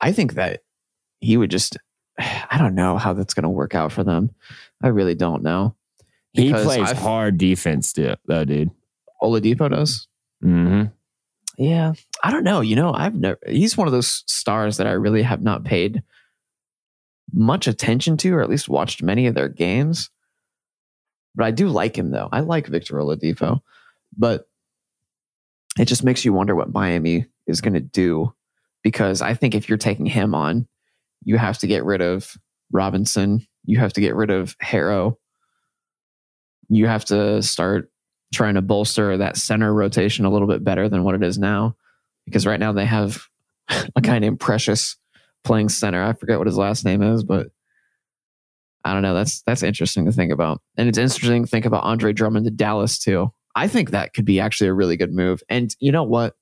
I 0.00 0.12
think 0.12 0.34
that 0.34 0.60
he 1.20 1.36
would 1.36 1.50
just. 1.50 1.76
I 2.18 2.58
don't 2.58 2.74
know 2.74 2.98
how 2.98 3.12
that's 3.14 3.34
going 3.34 3.44
to 3.44 3.48
work 3.50 3.74
out 3.74 3.92
for 3.92 4.04
them. 4.04 4.30
I 4.82 4.88
really 4.88 5.14
don't 5.14 5.42
know. 5.42 5.74
He 6.32 6.52
plays 6.52 6.90
I've- 6.90 7.00
hard 7.00 7.38
defense, 7.38 7.92
too, 7.92 8.14
though, 8.26 8.44
dude. 8.44 8.70
Oladipo 9.22 9.70
does. 9.70 10.08
hmm 10.40 10.84
Yeah, 11.58 11.92
I 12.24 12.30
don't 12.30 12.44
know. 12.44 12.60
You 12.60 12.76
know, 12.76 12.92
I've 12.92 13.14
never. 13.14 13.38
He's 13.46 13.76
one 13.76 13.86
of 13.86 13.92
those 13.92 14.24
stars 14.26 14.78
that 14.78 14.86
I 14.86 14.92
really 14.92 15.22
have 15.22 15.42
not 15.42 15.64
paid 15.64 16.02
much 17.32 17.66
attention 17.68 18.16
to, 18.18 18.34
or 18.34 18.42
at 18.42 18.48
least 18.48 18.68
watched 18.68 19.02
many 19.02 19.26
of 19.26 19.34
their 19.34 19.48
games. 19.48 20.10
But 21.34 21.46
I 21.46 21.50
do 21.50 21.68
like 21.68 21.96
him, 21.96 22.10
though. 22.10 22.28
I 22.32 22.40
like 22.40 22.66
Victor 22.66 22.94
Oladipo, 22.94 23.60
but 24.16 24.48
it 25.78 25.84
just 25.84 26.02
makes 26.02 26.24
you 26.24 26.32
wonder 26.32 26.54
what 26.54 26.72
Miami 26.72 27.26
is 27.46 27.60
going 27.60 27.74
to 27.74 27.80
do 27.80 28.34
because 28.82 29.22
I 29.22 29.34
think 29.34 29.54
if 29.54 29.68
you're 29.68 29.78
taking 29.78 30.06
him 30.06 30.34
on, 30.34 30.66
you 31.24 31.36
have 31.36 31.58
to 31.58 31.66
get 31.66 31.84
rid 31.84 32.00
of 32.00 32.36
Robinson. 32.72 33.46
You 33.64 33.78
have 33.78 33.92
to 33.92 34.00
get 34.00 34.14
rid 34.14 34.30
of 34.30 34.56
Herro. 34.58 35.16
You 36.70 36.86
have 36.86 37.04
to 37.06 37.42
start 37.42 37.90
trying 38.32 38.54
to 38.54 38.62
bolster 38.62 39.18
that 39.18 39.36
center 39.36 39.74
rotation 39.74 40.24
a 40.24 40.30
little 40.30 40.48
bit 40.48 40.64
better 40.64 40.88
than 40.88 41.04
what 41.04 41.14
it 41.14 41.22
is 41.22 41.38
now. 41.38 41.76
Because 42.24 42.46
right 42.46 42.60
now 42.60 42.72
they 42.72 42.86
have 42.86 43.26
a 43.68 44.00
guy 44.00 44.18
named 44.18 44.40
Precious 44.40 44.96
playing 45.44 45.68
center. 45.68 46.02
I 46.02 46.12
forget 46.12 46.38
what 46.38 46.46
his 46.46 46.56
last 46.56 46.84
name 46.84 47.02
is, 47.02 47.24
but 47.24 47.48
I 48.84 48.92
don't 48.92 49.02
know. 49.02 49.14
That's 49.14 49.42
that's 49.42 49.62
interesting 49.62 50.06
to 50.06 50.12
think 50.12 50.32
about. 50.32 50.62
And 50.76 50.88
it's 50.88 50.98
interesting 50.98 51.44
to 51.44 51.50
think 51.50 51.66
about 51.66 51.84
Andre 51.84 52.12
Drummond 52.12 52.46
to 52.46 52.50
Dallas 52.50 52.98
too. 52.98 53.32
I 53.54 53.68
think 53.68 53.90
that 53.90 54.14
could 54.14 54.24
be 54.24 54.40
actually 54.40 54.68
a 54.68 54.74
really 54.74 54.96
good 54.96 55.12
move. 55.12 55.42
And 55.48 55.74
you 55.80 55.92
know 55.92 56.04
what? 56.04 56.34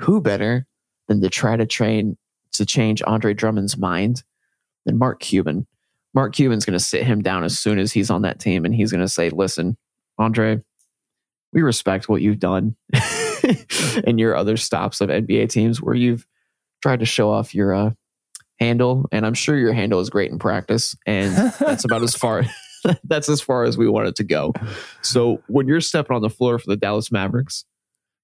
Who 0.00 0.20
better 0.20 0.66
than 1.08 1.20
to 1.22 1.30
try 1.30 1.56
to 1.56 1.66
train 1.66 2.16
to 2.52 2.66
change 2.66 3.02
Andre 3.02 3.34
Drummond's 3.34 3.76
mind 3.76 4.22
than 4.84 4.98
Mark 4.98 5.20
Cuban? 5.20 5.66
Mark 6.18 6.34
Cuban's 6.34 6.64
going 6.64 6.76
to 6.76 6.84
sit 6.84 7.06
him 7.06 7.22
down 7.22 7.44
as 7.44 7.56
soon 7.56 7.78
as 7.78 7.92
he's 7.92 8.10
on 8.10 8.22
that 8.22 8.40
team 8.40 8.64
and 8.64 8.74
he's 8.74 8.90
going 8.90 9.02
to 9.02 9.08
say, 9.08 9.30
listen, 9.30 9.76
Andre, 10.18 10.60
we 11.52 11.62
respect 11.62 12.08
what 12.08 12.20
you've 12.20 12.40
done 12.40 12.74
in 14.04 14.18
your 14.18 14.34
other 14.34 14.56
stops 14.56 15.00
of 15.00 15.10
NBA 15.10 15.48
teams 15.48 15.80
where 15.80 15.94
you've 15.94 16.26
tried 16.82 16.98
to 16.98 17.06
show 17.06 17.30
off 17.30 17.54
your 17.54 17.72
uh, 17.72 17.90
handle. 18.58 19.06
And 19.12 19.24
I'm 19.24 19.34
sure 19.34 19.56
your 19.56 19.72
handle 19.72 20.00
is 20.00 20.10
great 20.10 20.32
in 20.32 20.40
practice. 20.40 20.96
And 21.06 21.36
that's 21.60 21.84
about 21.84 22.02
as 22.02 22.16
far 22.16 22.42
that's 23.04 23.28
as 23.28 23.40
far 23.40 23.62
as 23.62 23.78
we 23.78 23.88
want 23.88 24.08
it 24.08 24.16
to 24.16 24.24
go. 24.24 24.52
So 25.02 25.40
when 25.46 25.68
you're 25.68 25.80
stepping 25.80 26.16
on 26.16 26.22
the 26.22 26.30
floor 26.30 26.58
for 26.58 26.68
the 26.68 26.76
Dallas 26.76 27.12
Mavericks, 27.12 27.64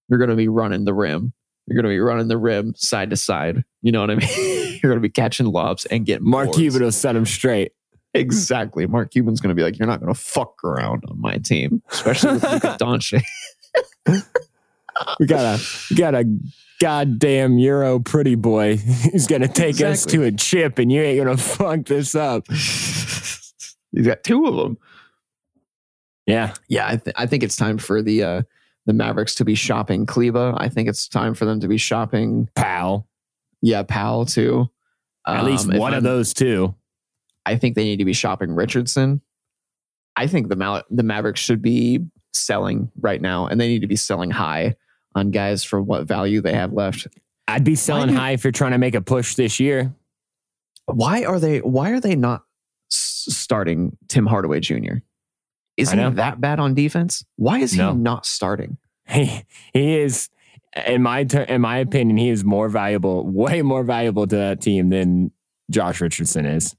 you're 0.09 0.19
going 0.19 0.31
to 0.31 0.37
be 0.37 0.49
running 0.49 0.85
the 0.85 0.95
rim. 0.95 1.33
You're 1.69 1.81
going 1.81 1.85
to 1.85 1.97
be 1.97 2.01
running 2.01 2.27
the 2.27 2.39
rim 2.39 2.75
side 2.75 3.11
to 3.11 3.17
side. 3.17 3.63
You 3.83 3.93
know 3.93 4.01
what 4.01 4.11
I 4.11 4.17
mean? 4.17 4.81
you're 4.83 4.91
going 4.91 5.01
to 5.01 5.09
be 5.09 5.13
catching 5.13 5.47
lobs 5.47 5.85
and 5.87 6.05
getting 6.05 6.29
Mark 6.29 6.47
boards. 6.47 6.59
Cuban 6.59 6.83
will 6.83 6.91
set 6.91 7.15
him 7.15 7.25
straight. 7.25 7.71
Exactly. 8.15 8.87
Mark 8.87 9.11
Cuban's 9.11 9.41
going 9.41 9.49
to 9.49 9.55
be 9.55 9.63
like, 9.63 9.79
you're 9.79 9.89
not 9.89 10.01
going 10.01 10.13
to 10.13 10.19
fuck 10.19 10.63
around 10.65 11.03
on 11.09 11.21
my 11.21 11.37
team, 11.39 11.83
especially 11.91 12.35
with 12.35 12.45
Luka 12.45 12.77
Doncic. 12.81 13.23
We 15.19 15.27
gotta, 15.27 15.61
we 15.91 15.97
gotta 15.97 16.25
goddamn 16.81 17.59
Euro 17.59 17.99
pretty 17.99 18.37
boy 18.37 18.77
who's 19.13 19.27
gonna 19.27 19.49
take 19.49 19.81
us 19.81 20.05
to 20.07 20.23
a 20.23 20.31
chip, 20.31 20.79
and 20.79 20.93
you 20.93 21.01
ain't 21.03 21.19
gonna 21.19 21.37
fuck 21.37 21.85
this 21.87 22.15
up. 22.15 22.47
He's 22.49 23.53
got 24.07 24.23
two 24.23 24.45
of 24.47 24.55
them. 24.57 24.79
Yeah, 26.27 26.55
Yeah, 26.69 26.87
I, 26.89 26.97
th- 26.97 27.15
I 27.19 27.27
think 27.27 27.43
it's 27.43 27.57
time 27.57 27.77
for 27.79 28.03
the 28.03 28.23
uh, 28.23 28.43
the 28.87 28.93
Mavericks 28.93 29.35
to 29.37 29.45
be 29.45 29.57
shopping 29.57 30.07
Kleber. 30.07 30.55
I 30.57 30.69
think 30.69 30.89
it's 30.89 31.09
time 31.09 31.35
for 31.35 31.45
them 31.45 31.59
to 31.61 31.67
be 31.69 31.77
shopping, 31.77 32.49
Powell. 32.55 33.09
yeah, 33.63 33.83
Powell 33.83 34.27
too. 34.27 34.71
At 35.27 35.45
least 35.45 35.65
Um, 35.67 35.73
if 35.73 35.81
one 35.81 35.95
of 35.95 36.03
those 36.05 36.33
two. 36.33 36.75
I 37.47 37.57
think 37.57 37.75
they 37.75 37.85
need 37.85 37.99
to 37.99 38.05
be 38.05 38.13
shopping 38.13 38.53
Richardson. 38.55 39.21
I 40.17 40.27
think 40.27 40.49
the 40.49 40.57
Mal- 40.57 40.85
the 40.91 41.03
Mavericks 41.03 41.41
should 41.41 41.61
be 41.63 42.01
selling 42.33 42.91
right 43.01 43.21
now, 43.21 43.47
and 43.47 43.61
they 43.61 43.69
need 43.69 43.81
to 43.83 43.87
be 43.87 43.97
selling 43.97 44.31
high 44.31 44.77
on 45.15 45.31
guys 45.31 45.63
for 45.65 45.81
what 45.83 46.07
value 46.07 46.41
they 46.41 46.55
have 46.55 46.73
left. 46.73 47.07
I'd 47.47 47.65
be 47.65 47.75
selling 47.75 48.09
do- 48.11 48.15
high 48.17 48.31
if 48.33 48.45
you're 48.45 48.53
trying 48.53 48.73
to 48.73 48.79
make 48.79 48.95
a 48.95 49.01
push 49.03 49.35
this 49.35 49.61
year. 49.61 49.95
Why 50.87 51.25
are 51.25 51.39
they? 51.41 51.59
Why 51.61 51.91
are 51.91 52.01
they 52.01 52.17
not 52.17 52.45
s- 52.91 53.27
starting 53.31 53.97
Tim 54.09 54.27
Hardaway 54.27 54.61
Jr.? 54.61 54.97
Isn't 55.77 55.99
he 55.99 56.11
that 56.17 56.41
bad 56.41 56.61
on 56.61 56.75
defense? 56.75 57.25
Why 57.37 57.59
is 57.59 57.77
No. 57.77 57.93
he 57.93 57.99
not 57.99 58.25
starting? 58.27 58.79
He 59.09 59.43
he 59.75 59.97
is, 59.99 60.31
in 60.87 61.03
my 61.03 61.25
ter- 61.25 61.43
in 61.43 61.61
my 61.61 61.79
opinion, 61.79 62.17
he 62.17 62.29
is 62.31 62.45
more 62.45 62.69
valuable, 62.69 63.27
way 63.27 63.61
more 63.63 63.83
valuable 63.85 64.27
to 64.27 64.37
that 64.37 64.61
team 64.61 64.89
than 64.91 65.31
Josh 65.71 66.01
Richardson 66.01 66.47
is. 66.47 66.75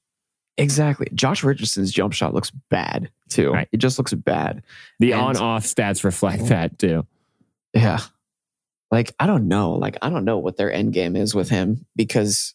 Exactly. 0.57 1.07
Josh 1.13 1.43
Richardson's 1.43 1.91
jump 1.91 2.13
shot 2.13 2.33
looks 2.33 2.51
bad 2.69 3.09
too. 3.29 3.51
Right. 3.51 3.67
It 3.71 3.77
just 3.77 3.97
looks 3.97 4.13
bad. 4.13 4.63
The 4.99 5.13
on 5.13 5.37
off 5.37 5.63
stats 5.63 6.03
reflect 6.03 6.43
oh. 6.43 6.47
that 6.47 6.79
too. 6.79 7.05
Yeah. 7.73 7.99
Like, 8.91 9.13
I 9.19 9.27
don't 9.27 9.47
know. 9.47 9.73
Like, 9.73 9.97
I 10.01 10.09
don't 10.09 10.25
know 10.25 10.37
what 10.37 10.57
their 10.57 10.71
end 10.71 10.93
game 10.93 11.15
is 11.15 11.35
with 11.35 11.49
him 11.49 11.85
because, 11.95 12.53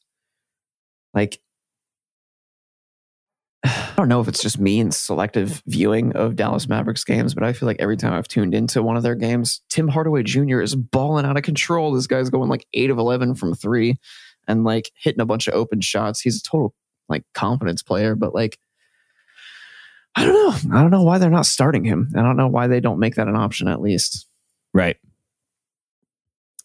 like, 1.13 1.41
I 3.65 3.93
don't 3.97 4.09
know 4.09 4.21
if 4.21 4.29
it's 4.29 4.43
just 4.43 4.59
me 4.59 4.81
and 4.81 4.95
selective 4.95 5.63
viewing 5.67 6.17
of 6.17 6.37
Dallas 6.37 6.69
Mavericks 6.69 7.05
games, 7.05 7.35
but 7.35 7.45
I 7.45 7.53
feel 7.53 7.67
like 7.67 7.81
every 7.81 7.99
time 7.99 8.15
I've 8.15 8.29
tuned 8.29 8.55
into 8.55 8.83
one 8.83 8.97
of 8.97 9.03
their 9.03 9.17
games, 9.17 9.61
Tim 9.69 9.89
Hardaway 9.89 10.23
Jr. 10.23 10.61
is 10.61 10.75
balling 10.75 11.27
out 11.27 11.37
of 11.37 11.43
control. 11.43 11.93
This 11.93 12.07
guy's 12.07 12.31
going 12.31 12.49
like 12.49 12.67
eight 12.73 12.89
of 12.89 12.97
11 12.97 13.35
from 13.35 13.55
three 13.55 13.99
and 14.49 14.65
like 14.65 14.91
hitting 14.95 15.21
a 15.21 15.27
bunch 15.27 15.49
of 15.49 15.55
open 15.55 15.83
shots. 15.83 16.21
He's 16.21 16.39
a 16.39 16.43
total 16.43 16.75
like 17.11 17.25
confidence 17.35 17.83
player, 17.83 18.15
but 18.15 18.35
like, 18.35 18.59
I 20.17 20.25
don't 20.25 20.35
know. 20.35 20.77
I 20.79 20.83
don't 20.83 20.91
know 20.91 21.03
why 21.03 21.19
they're 21.19 21.31
not 21.31 21.47
starting 21.47 21.85
him. 21.85 22.11
I 22.17 22.23
don't 22.23 22.37
know 22.37 22.49
why 22.49 22.67
they 22.67 22.81
don't 22.81 22.99
make 22.99 23.15
that 23.17 23.29
an 23.29 23.37
option 23.37 23.69
at 23.69 23.81
least. 23.81 24.27
Right. 24.73 24.97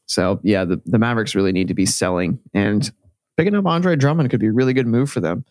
So 0.07 0.39
yeah, 0.43 0.65
the, 0.65 0.81
the 0.85 0.99
Mavericks 0.99 1.35
really 1.35 1.51
need 1.51 1.67
to 1.67 1.73
be 1.73 1.85
selling 1.85 2.39
and 2.53 2.91
picking 3.37 3.55
up 3.55 3.65
Andre 3.65 3.95
Drummond 3.95 4.29
could 4.29 4.39
be 4.39 4.47
a 4.47 4.51
really 4.51 4.73
good 4.73 4.87
move 4.87 5.09
for 5.09 5.19
them. 5.19 5.45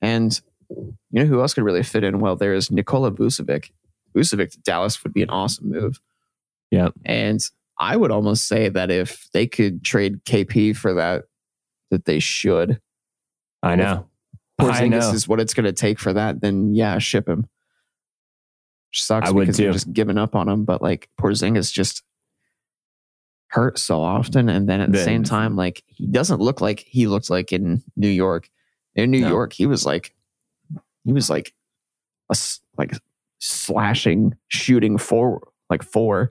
And 0.00 0.38
you 0.70 0.94
know 1.10 1.24
who 1.26 1.40
else 1.40 1.54
could 1.54 1.64
really 1.64 1.82
fit 1.82 2.04
in 2.04 2.20
well 2.20 2.36
there 2.36 2.54
is 2.54 2.70
Nikola 2.70 3.12
Vucevic. 3.12 3.70
Vucevic 4.14 4.52
to 4.52 4.60
Dallas 4.60 5.02
would 5.02 5.12
be 5.12 5.22
an 5.22 5.30
awesome 5.30 5.70
move. 5.70 6.00
Yeah. 6.70 6.88
And 7.04 7.40
I 7.78 7.96
would 7.96 8.10
almost 8.10 8.46
say 8.46 8.68
that 8.68 8.90
if 8.90 9.28
they 9.32 9.46
could 9.46 9.84
trade 9.84 10.24
KP 10.24 10.76
for 10.76 10.94
that, 10.94 11.24
that 11.90 12.04
they 12.04 12.20
should. 12.20 12.80
I 13.62 13.76
know. 13.76 14.08
Porzingis 14.60 15.12
is 15.14 15.26
what 15.28 15.40
it's 15.40 15.54
going 15.54 15.64
to 15.64 15.72
take 15.72 15.98
for 15.98 16.12
that. 16.12 16.40
Then 16.40 16.74
yeah, 16.74 16.98
ship 16.98 17.28
him. 17.28 17.46
Which 18.90 19.02
sucks 19.02 19.28
I 19.28 19.32
because 19.32 19.56
they're 19.56 19.72
just 19.72 19.92
giving 19.92 20.18
up 20.18 20.34
on 20.34 20.48
him. 20.48 20.64
But 20.64 20.80
like 20.82 21.08
Porzingis 21.20 21.72
just 21.72 22.02
hurt 23.48 23.78
so 23.78 24.00
often, 24.00 24.48
and 24.48 24.68
then 24.68 24.80
at 24.80 24.90
the 24.92 24.98
Then- 24.98 25.04
same 25.04 25.22
time, 25.24 25.56
like 25.56 25.82
he 25.86 26.06
doesn't 26.06 26.40
look 26.40 26.60
like 26.60 26.80
he 26.80 27.06
looked 27.06 27.30
like 27.30 27.52
in 27.52 27.82
New 27.96 28.08
York. 28.08 28.48
In 28.94 29.10
New 29.10 29.20
No. 29.22 29.28
York, 29.28 29.52
he 29.52 29.66
was 29.66 29.84
like 29.84 30.14
he 31.04 31.12
was 31.12 31.28
like 31.28 31.52
a 32.30 32.36
like 32.78 32.92
slashing, 33.40 34.34
shooting 34.48 34.98
four 34.98 35.48
like 35.68 35.82
four, 35.82 36.30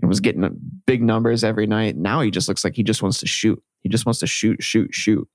and 0.00 0.08
was 0.08 0.18
getting 0.20 0.48
big 0.86 1.02
numbers 1.02 1.44
every 1.44 1.66
night. 1.68 1.96
Now 1.96 2.20
he 2.20 2.32
just 2.32 2.48
looks 2.48 2.64
like 2.64 2.74
he 2.74 2.82
just 2.82 3.02
wants 3.02 3.18
to 3.20 3.26
shoot. 3.26 3.62
He 3.82 3.88
just 3.88 4.04
wants 4.06 4.18
to 4.20 4.26
shoot, 4.26 4.60
shoot, 4.62 4.92
shoot. 4.92 5.28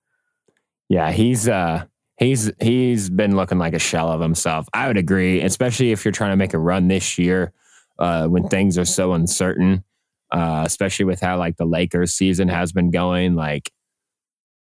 Yeah, 0.89 1.11
he's 1.11 1.47
uh 1.47 1.85
he's 2.17 2.51
he's 2.61 3.09
been 3.09 3.35
looking 3.35 3.57
like 3.57 3.73
a 3.73 3.79
shell 3.79 4.11
of 4.11 4.21
himself. 4.21 4.67
I 4.73 4.87
would 4.87 4.97
agree, 4.97 5.41
especially 5.41 5.91
if 5.91 6.05
you're 6.05 6.11
trying 6.11 6.31
to 6.31 6.37
make 6.37 6.53
a 6.53 6.59
run 6.59 6.87
this 6.87 7.17
year 7.17 7.51
uh 7.99 8.27
when 8.27 8.47
things 8.47 8.77
are 8.77 8.85
so 8.85 9.13
uncertain. 9.13 9.83
Uh 10.31 10.63
especially 10.65 11.05
with 11.05 11.21
how 11.21 11.37
like 11.37 11.57
the 11.57 11.65
Lakers 11.65 12.13
season 12.13 12.47
has 12.47 12.71
been 12.71 12.91
going 12.91 13.35
like 13.35 13.71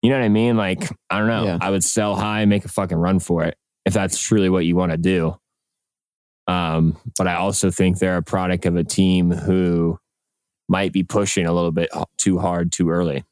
you 0.02 0.10
know 0.10 0.18
what 0.18 0.24
I 0.24 0.28
mean? 0.28 0.56
Like 0.56 0.90
I 1.10 1.18
don't 1.18 1.28
know. 1.28 1.44
Yeah. 1.44 1.58
I 1.60 1.70
would 1.70 1.84
sell 1.84 2.14
high 2.14 2.40
and 2.40 2.50
make 2.50 2.64
a 2.64 2.68
fucking 2.68 2.98
run 2.98 3.20
for 3.20 3.44
it 3.44 3.56
if 3.86 3.94
that's 3.94 4.20
truly 4.20 4.50
what 4.50 4.66
you 4.66 4.76
want 4.76 4.92
to 4.92 4.98
do. 4.98 5.36
Um 6.46 6.98
but 7.16 7.26
I 7.26 7.36
also 7.36 7.70
think 7.70 7.98
they're 7.98 8.18
a 8.18 8.22
product 8.22 8.66
of 8.66 8.76
a 8.76 8.84
team 8.84 9.30
who 9.30 9.98
might 10.68 10.92
be 10.92 11.02
pushing 11.02 11.46
a 11.46 11.52
little 11.52 11.72
bit 11.72 11.90
too 12.18 12.38
hard 12.38 12.72
too 12.72 12.90
early. 12.90 13.24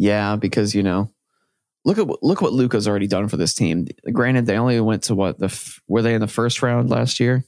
Yeah, 0.00 0.36
because 0.36 0.74
you 0.74 0.82
know, 0.82 1.12
look 1.84 1.98
at 1.98 2.06
what 2.06 2.22
look 2.22 2.40
what 2.40 2.54
Luka's 2.54 2.88
already 2.88 3.06
done 3.06 3.28
for 3.28 3.36
this 3.36 3.52
team. 3.52 3.86
Granted, 4.10 4.46
they 4.46 4.56
only 4.56 4.80
went 4.80 5.02
to 5.04 5.14
what 5.14 5.38
the 5.38 5.44
f- 5.46 5.78
were 5.88 6.00
they 6.00 6.14
in 6.14 6.22
the 6.22 6.26
first 6.26 6.62
round 6.62 6.88
last 6.88 7.20
year? 7.20 7.44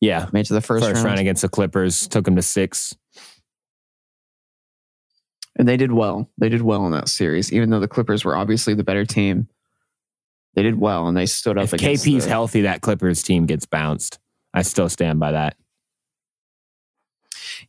Yeah. 0.00 0.28
Made 0.32 0.46
to 0.46 0.52
the 0.52 0.60
first, 0.60 0.84
First, 0.84 0.96
round, 0.96 1.06
round 1.06 1.20
against 1.20 1.42
the 1.42 1.48
Clippers 1.48 2.08
took 2.08 2.24
them 2.24 2.34
to 2.34 2.42
six. 2.42 2.92
and 5.56 5.68
they 5.68 5.76
did 5.76 5.92
well. 5.92 6.28
They 6.38 6.48
did 6.48 6.62
well 6.62 6.84
in 6.86 6.92
that 6.92 7.08
series, 7.08 7.52
even 7.52 7.70
though 7.70 7.78
the 7.78 7.86
Clippers 7.86 8.24
were 8.24 8.36
obviously 8.36 8.74
the 8.74 8.82
better 8.82 9.04
team. 9.04 9.46
They 10.54 10.62
did 10.64 10.80
well, 10.80 11.06
and 11.06 11.16
they 11.16 11.26
stood 11.26 11.56
up 11.56 11.64
If. 11.72 11.80
KP's 11.80 12.24
the- 12.24 12.30
healthy, 12.30 12.62
that 12.62 12.80
Clippers 12.80 13.22
team 13.22 13.46
gets 13.46 13.64
bounced. 13.64 14.18
I 14.52 14.62
still 14.62 14.88
stand 14.88 15.20
by 15.20 15.30
that. 15.32 15.56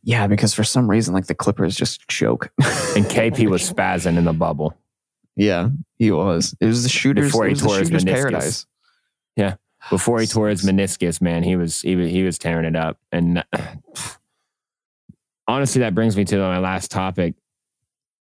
Yeah, 0.06 0.28
because 0.28 0.54
for 0.54 0.62
some 0.62 0.88
reason, 0.88 1.12
like 1.12 1.26
the 1.26 1.34
Clippers 1.34 1.74
just 1.74 2.06
choke. 2.06 2.52
And 2.94 3.04
KP 3.06 3.50
was 3.50 3.68
spazzing 3.68 4.16
in 4.16 4.24
the 4.24 4.32
bubble. 4.32 4.78
yeah, 5.34 5.70
he 5.98 6.12
was. 6.12 6.54
It 6.60 6.66
was 6.66 6.84
the 6.84 6.88
shooters. 6.88 7.26
Before 7.26 7.44
it 7.44 7.48
he 7.48 7.52
was 7.54 7.60
the 7.60 7.66
tore 7.66 7.78
his 7.78 7.88
shooters' 7.88 8.04
meniscus. 8.04 8.14
paradise. 8.14 8.66
Before 9.90 10.20
he 10.20 10.26
tore 10.26 10.48
his 10.48 10.64
meniscus, 10.64 11.20
man, 11.20 11.42
he 11.42 11.56
was 11.56 11.80
he 11.80 11.96
was, 11.96 12.10
he 12.10 12.22
was 12.22 12.38
tearing 12.38 12.64
it 12.64 12.76
up. 12.76 12.98
And 13.12 13.44
honestly, 15.48 15.80
that 15.80 15.94
brings 15.94 16.16
me 16.16 16.24
to 16.24 16.38
my 16.38 16.58
last 16.58 16.90
topic. 16.90 17.34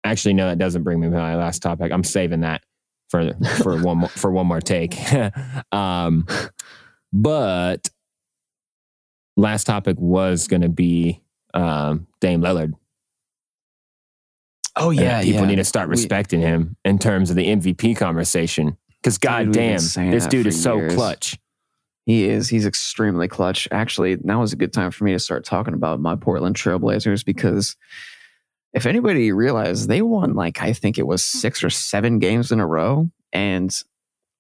Actually, 0.04 0.34
no, 0.34 0.48
that 0.48 0.58
doesn't 0.58 0.84
bring 0.84 1.00
me 1.00 1.08
to 1.08 1.14
my 1.14 1.36
last 1.36 1.62
topic. 1.62 1.90
I'm 1.92 2.04
saving 2.04 2.40
that 2.40 2.62
for 3.08 3.32
for 3.62 3.80
one 3.82 3.98
more, 3.98 4.08
for 4.08 4.30
one 4.30 4.46
more 4.46 4.60
take. 4.60 4.96
um, 5.72 6.26
but 7.12 7.88
last 9.36 9.64
topic 9.64 9.96
was 9.98 10.46
going 10.46 10.62
to 10.62 10.68
be 10.68 11.22
um, 11.54 12.06
Dame 12.20 12.40
Lillard. 12.42 12.74
Oh 14.76 14.90
And 14.90 15.00
yeah, 15.00 15.22
people 15.22 15.40
yeah. 15.42 15.46
need 15.46 15.56
to 15.56 15.64
start 15.64 15.88
We- 15.88 15.92
respecting 15.92 16.40
him 16.40 16.76
in 16.84 16.98
terms 16.98 17.30
of 17.30 17.36
the 17.36 17.46
MVP 17.46 17.96
conversation. 17.96 18.76
Because 19.02 19.18
goddamn, 19.18 19.76
this 19.78 20.26
dude 20.26 20.46
is 20.46 20.60
so 20.60 20.76
years. 20.76 20.94
clutch. 20.94 21.38
He 22.04 22.24
is. 22.24 22.48
He's 22.48 22.66
extremely 22.66 23.28
clutch. 23.28 23.68
Actually, 23.70 24.16
now 24.24 24.42
is 24.42 24.52
a 24.52 24.56
good 24.56 24.72
time 24.72 24.90
for 24.90 25.04
me 25.04 25.12
to 25.12 25.18
start 25.18 25.44
talking 25.44 25.74
about 25.74 26.00
my 26.00 26.16
Portland 26.16 26.56
Trailblazers 26.56 27.24
because 27.24 27.76
if 28.72 28.86
anybody 28.86 29.30
realized, 29.30 29.88
they 29.88 30.02
won 30.02 30.34
like 30.34 30.60
I 30.62 30.72
think 30.72 30.98
it 30.98 31.06
was 31.06 31.22
six 31.24 31.62
or 31.62 31.70
seven 31.70 32.18
games 32.18 32.50
in 32.50 32.60
a 32.60 32.66
row, 32.66 33.10
and 33.32 33.70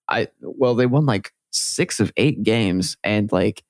I 0.08 0.28
well 0.40 0.74
they 0.74 0.86
won 0.86 1.06
like 1.06 1.32
six 1.50 2.00
of 2.00 2.12
eight 2.16 2.42
games, 2.42 2.96
and 3.04 3.30
like 3.30 3.62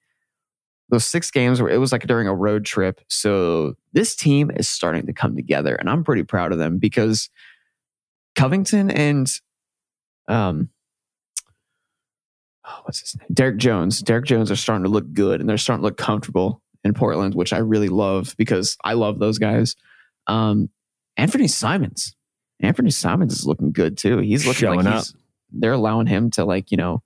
those 0.91 1.05
six 1.05 1.30
games 1.30 1.61
where 1.61 1.70
it 1.70 1.78
was 1.78 1.93
like 1.93 2.07
during 2.07 2.28
a 2.28 2.34
road 2.34 2.64
trip. 2.64 3.01
So 3.09 3.74
this 3.93 4.16
team 4.16 4.51
is 4.51 4.68
starting 4.68 5.07
to 5.07 5.12
come 5.12 5.36
together, 5.36 5.74
and 5.74 5.89
I'm 5.89 6.05
pretty 6.05 6.22
proud 6.22 6.53
of 6.53 6.59
them 6.59 6.78
because 6.78 7.30
Covington 8.34 8.91
and 8.91 9.30
um 10.28 10.70
oh, 12.66 12.80
what's 12.84 13.01
his 13.01 13.16
name? 13.16 13.28
Derrick 13.32 13.59
Jones. 13.59 14.01
Derrick 14.01 14.26
Jones 14.26 14.51
are 14.51 14.57
starting 14.57 14.84
to 14.84 14.91
look 14.91 15.12
good 15.12 15.41
and 15.41 15.49
they're 15.49 15.59
starting 15.59 15.82
to 15.82 15.86
look 15.86 15.97
comfortable 15.97 16.62
in 16.84 16.95
Portland, 16.95 17.34
which 17.34 17.53
I 17.53 17.59
really 17.59 17.89
love 17.89 18.34
because 18.36 18.76
I 18.84 18.93
love 18.95 19.18
those 19.18 19.39
guys. 19.39 19.76
Um, 20.26 20.68
Anthony 21.16 21.49
Simons. 21.49 22.14
Anthony 22.61 22.91
Simons 22.91 23.32
is 23.32 23.47
looking 23.47 23.72
good 23.72 23.97
too. 23.97 24.18
He's 24.18 24.47
looking 24.47 24.61
Showing 24.61 24.84
like 24.84 24.95
he's, 24.95 25.14
they're 25.51 25.72
allowing 25.72 26.07
him 26.07 26.30
to 26.32 26.45
like, 26.45 26.70
you 26.70 26.76
know, 26.76 27.03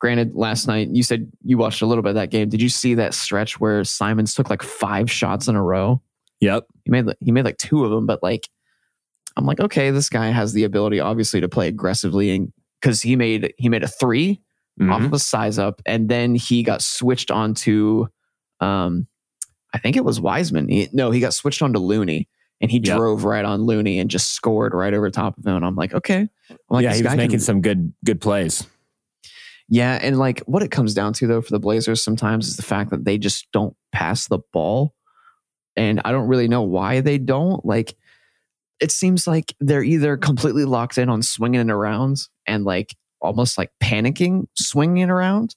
granted 0.00 0.34
last 0.34 0.66
night 0.68 0.88
you 0.92 1.02
said 1.02 1.30
you 1.44 1.58
watched 1.58 1.82
a 1.82 1.86
little 1.86 2.02
bit 2.02 2.10
of 2.10 2.14
that 2.16 2.30
game. 2.30 2.48
Did 2.48 2.62
you 2.62 2.68
see 2.68 2.94
that 2.94 3.14
stretch 3.14 3.58
where 3.60 3.82
Simons 3.84 4.34
took 4.34 4.48
like 4.50 4.62
five 4.62 5.10
shots 5.10 5.48
in 5.48 5.56
a 5.56 5.62
row? 5.62 6.00
Yep. 6.40 6.66
He 6.84 6.90
made 6.90 7.06
he 7.20 7.32
made 7.32 7.44
like 7.44 7.58
two 7.58 7.84
of 7.84 7.90
them, 7.90 8.06
but 8.06 8.22
like 8.22 8.48
I'm 9.36 9.46
like, 9.46 9.60
okay, 9.60 9.90
this 9.90 10.08
guy 10.08 10.28
has 10.28 10.52
the 10.52 10.64
ability 10.64 11.00
obviously 11.00 11.40
to 11.40 11.48
play 11.48 11.68
aggressively 11.68 12.30
and 12.30 12.52
because 12.80 13.02
he 13.02 13.16
made 13.16 13.52
he 13.58 13.68
made 13.68 13.82
a 13.82 13.88
3 13.88 14.40
off 14.82 15.00
Mhm. 15.00 15.06
of 15.06 15.12
a 15.12 15.18
size 15.18 15.58
up, 15.58 15.82
and 15.86 16.08
then 16.08 16.36
he 16.36 16.62
got 16.62 16.80
switched 16.82 17.30
onto 17.32 18.06
um 18.60 19.06
I 19.74 19.78
think 19.78 19.96
it 19.96 20.04
was 20.04 20.18
Wiseman. 20.20 20.68
He, 20.68 20.88
no, 20.92 21.10
he 21.10 21.20
got 21.20 21.34
switched 21.34 21.60
on 21.60 21.72
to 21.74 21.78
Looney 21.78 22.26
and 22.60 22.70
he 22.70 22.78
Yep. 22.78 22.96
drove 22.96 23.24
right 23.24 23.44
on 23.44 23.62
Looney 23.62 23.98
and 23.98 24.08
just 24.08 24.30
scored 24.30 24.72
right 24.74 24.94
over 24.94 25.10
top 25.10 25.36
of 25.36 25.44
him. 25.46 25.56
And 25.56 25.64
I'm 25.64 25.74
like, 25.76 25.92
okay. 25.92 26.20
I'm 26.50 26.56
like, 26.70 26.84
yeah, 26.84 26.94
he 26.94 27.02
was 27.02 27.14
making 27.16 27.30
can- 27.32 27.40
some 27.40 27.60
good 27.60 27.92
good 28.04 28.20
plays. 28.20 28.66
Yeah, 29.68 29.98
and 30.00 30.18
like 30.18 30.40
what 30.40 30.62
it 30.62 30.70
comes 30.70 30.94
down 30.94 31.12
to 31.14 31.26
though 31.26 31.42
for 31.42 31.50
the 31.50 31.60
Blazers 31.60 32.02
sometimes 32.02 32.48
is 32.48 32.56
the 32.56 32.62
fact 32.62 32.90
that 32.90 33.04
they 33.04 33.18
just 33.18 33.46
don't 33.52 33.76
pass 33.92 34.26
the 34.28 34.38
ball. 34.52 34.94
And 35.76 36.00
I 36.04 36.10
don't 36.10 36.28
really 36.28 36.48
know 36.48 36.62
why 36.62 37.00
they 37.00 37.18
don't. 37.18 37.64
Like 37.64 37.94
it 38.80 38.90
seems 38.90 39.26
like 39.26 39.54
they're 39.60 39.82
either 39.82 40.16
completely 40.16 40.64
locked 40.64 40.98
in 40.98 41.08
on 41.08 41.22
swinging 41.22 41.68
it 41.68 41.70
around 41.72 42.18
and 42.46 42.64
like 42.64 42.96
almost 43.20 43.58
like 43.58 43.70
panicking 43.82 44.46
swinging 44.54 45.10
around 45.10 45.54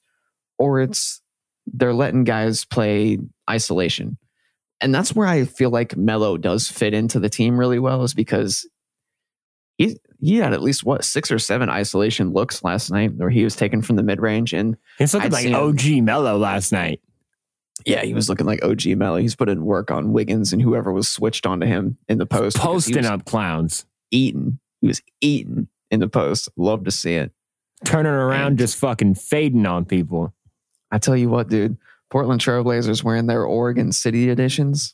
or 0.57 0.81
it's 0.81 1.21
they're 1.67 1.93
letting 1.93 2.23
guys 2.23 2.65
play 2.65 3.17
isolation. 3.49 4.17
And 4.81 4.93
that's 4.93 5.15
where 5.15 5.27
I 5.27 5.45
feel 5.45 5.69
like 5.69 5.95
Melo 5.95 6.37
does 6.37 6.67
fit 6.67 6.93
into 6.93 7.19
the 7.19 7.29
team 7.29 7.59
really 7.59 7.79
well 7.79 8.03
is 8.03 8.15
because 8.15 8.67
he 9.77 9.97
he 10.21 10.37
had 10.37 10.53
at 10.53 10.61
least 10.61 10.85
what 10.85 11.03
six 11.03 11.31
or 11.31 11.39
seven 11.39 11.69
isolation 11.69 12.31
looks 12.31 12.63
last 12.63 12.91
night 12.91 13.15
where 13.15 13.29
he 13.29 13.43
was 13.43 13.55
taken 13.55 13.81
from 13.81 13.95
the 13.97 14.03
mid 14.03 14.21
range 14.21 14.53
and 14.53 14.77
He's 14.97 15.13
looking 15.13 15.33
I'd 15.33 15.51
like. 15.51 15.53
OG 15.53 16.03
Melo 16.03 16.37
last 16.37 16.71
night. 16.71 17.01
yeah 17.85 18.03
he 18.03 18.13
was 18.13 18.29
looking 18.29 18.45
like 18.45 18.63
OG 18.63 18.85
Melo. 18.97 19.17
He's 19.17 19.35
put 19.35 19.49
in 19.49 19.65
work 19.65 19.89
on 19.91 20.13
Wiggins 20.13 20.53
and 20.53 20.61
whoever 20.61 20.91
was 20.93 21.07
switched 21.07 21.45
onto 21.45 21.65
him 21.65 21.97
in 22.07 22.17
the 22.19 22.25
post. 22.25 22.57
Posting 22.57 23.05
up 23.05 23.25
clowns, 23.25 23.85
eating. 24.11 24.59
He 24.81 24.87
was 24.87 25.01
eating 25.21 25.67
in 25.89 25.99
the 25.99 26.07
post. 26.07 26.49
Love 26.55 26.83
to 26.85 26.91
see 26.91 27.15
it. 27.15 27.31
turning 27.83 28.11
around, 28.11 28.47
And- 28.47 28.57
just 28.59 28.77
fucking 28.77 29.15
fading 29.15 29.65
on 29.65 29.85
people. 29.85 30.33
I 30.91 30.97
tell 30.99 31.17
you 31.17 31.29
what, 31.29 31.49
dude. 31.49 31.77
Portland 32.11 32.41
Trailblazers 32.41 33.03
wearing 33.03 33.25
their 33.27 33.43
Oregon 33.45 33.91
City 33.93 34.29
editions, 34.29 34.93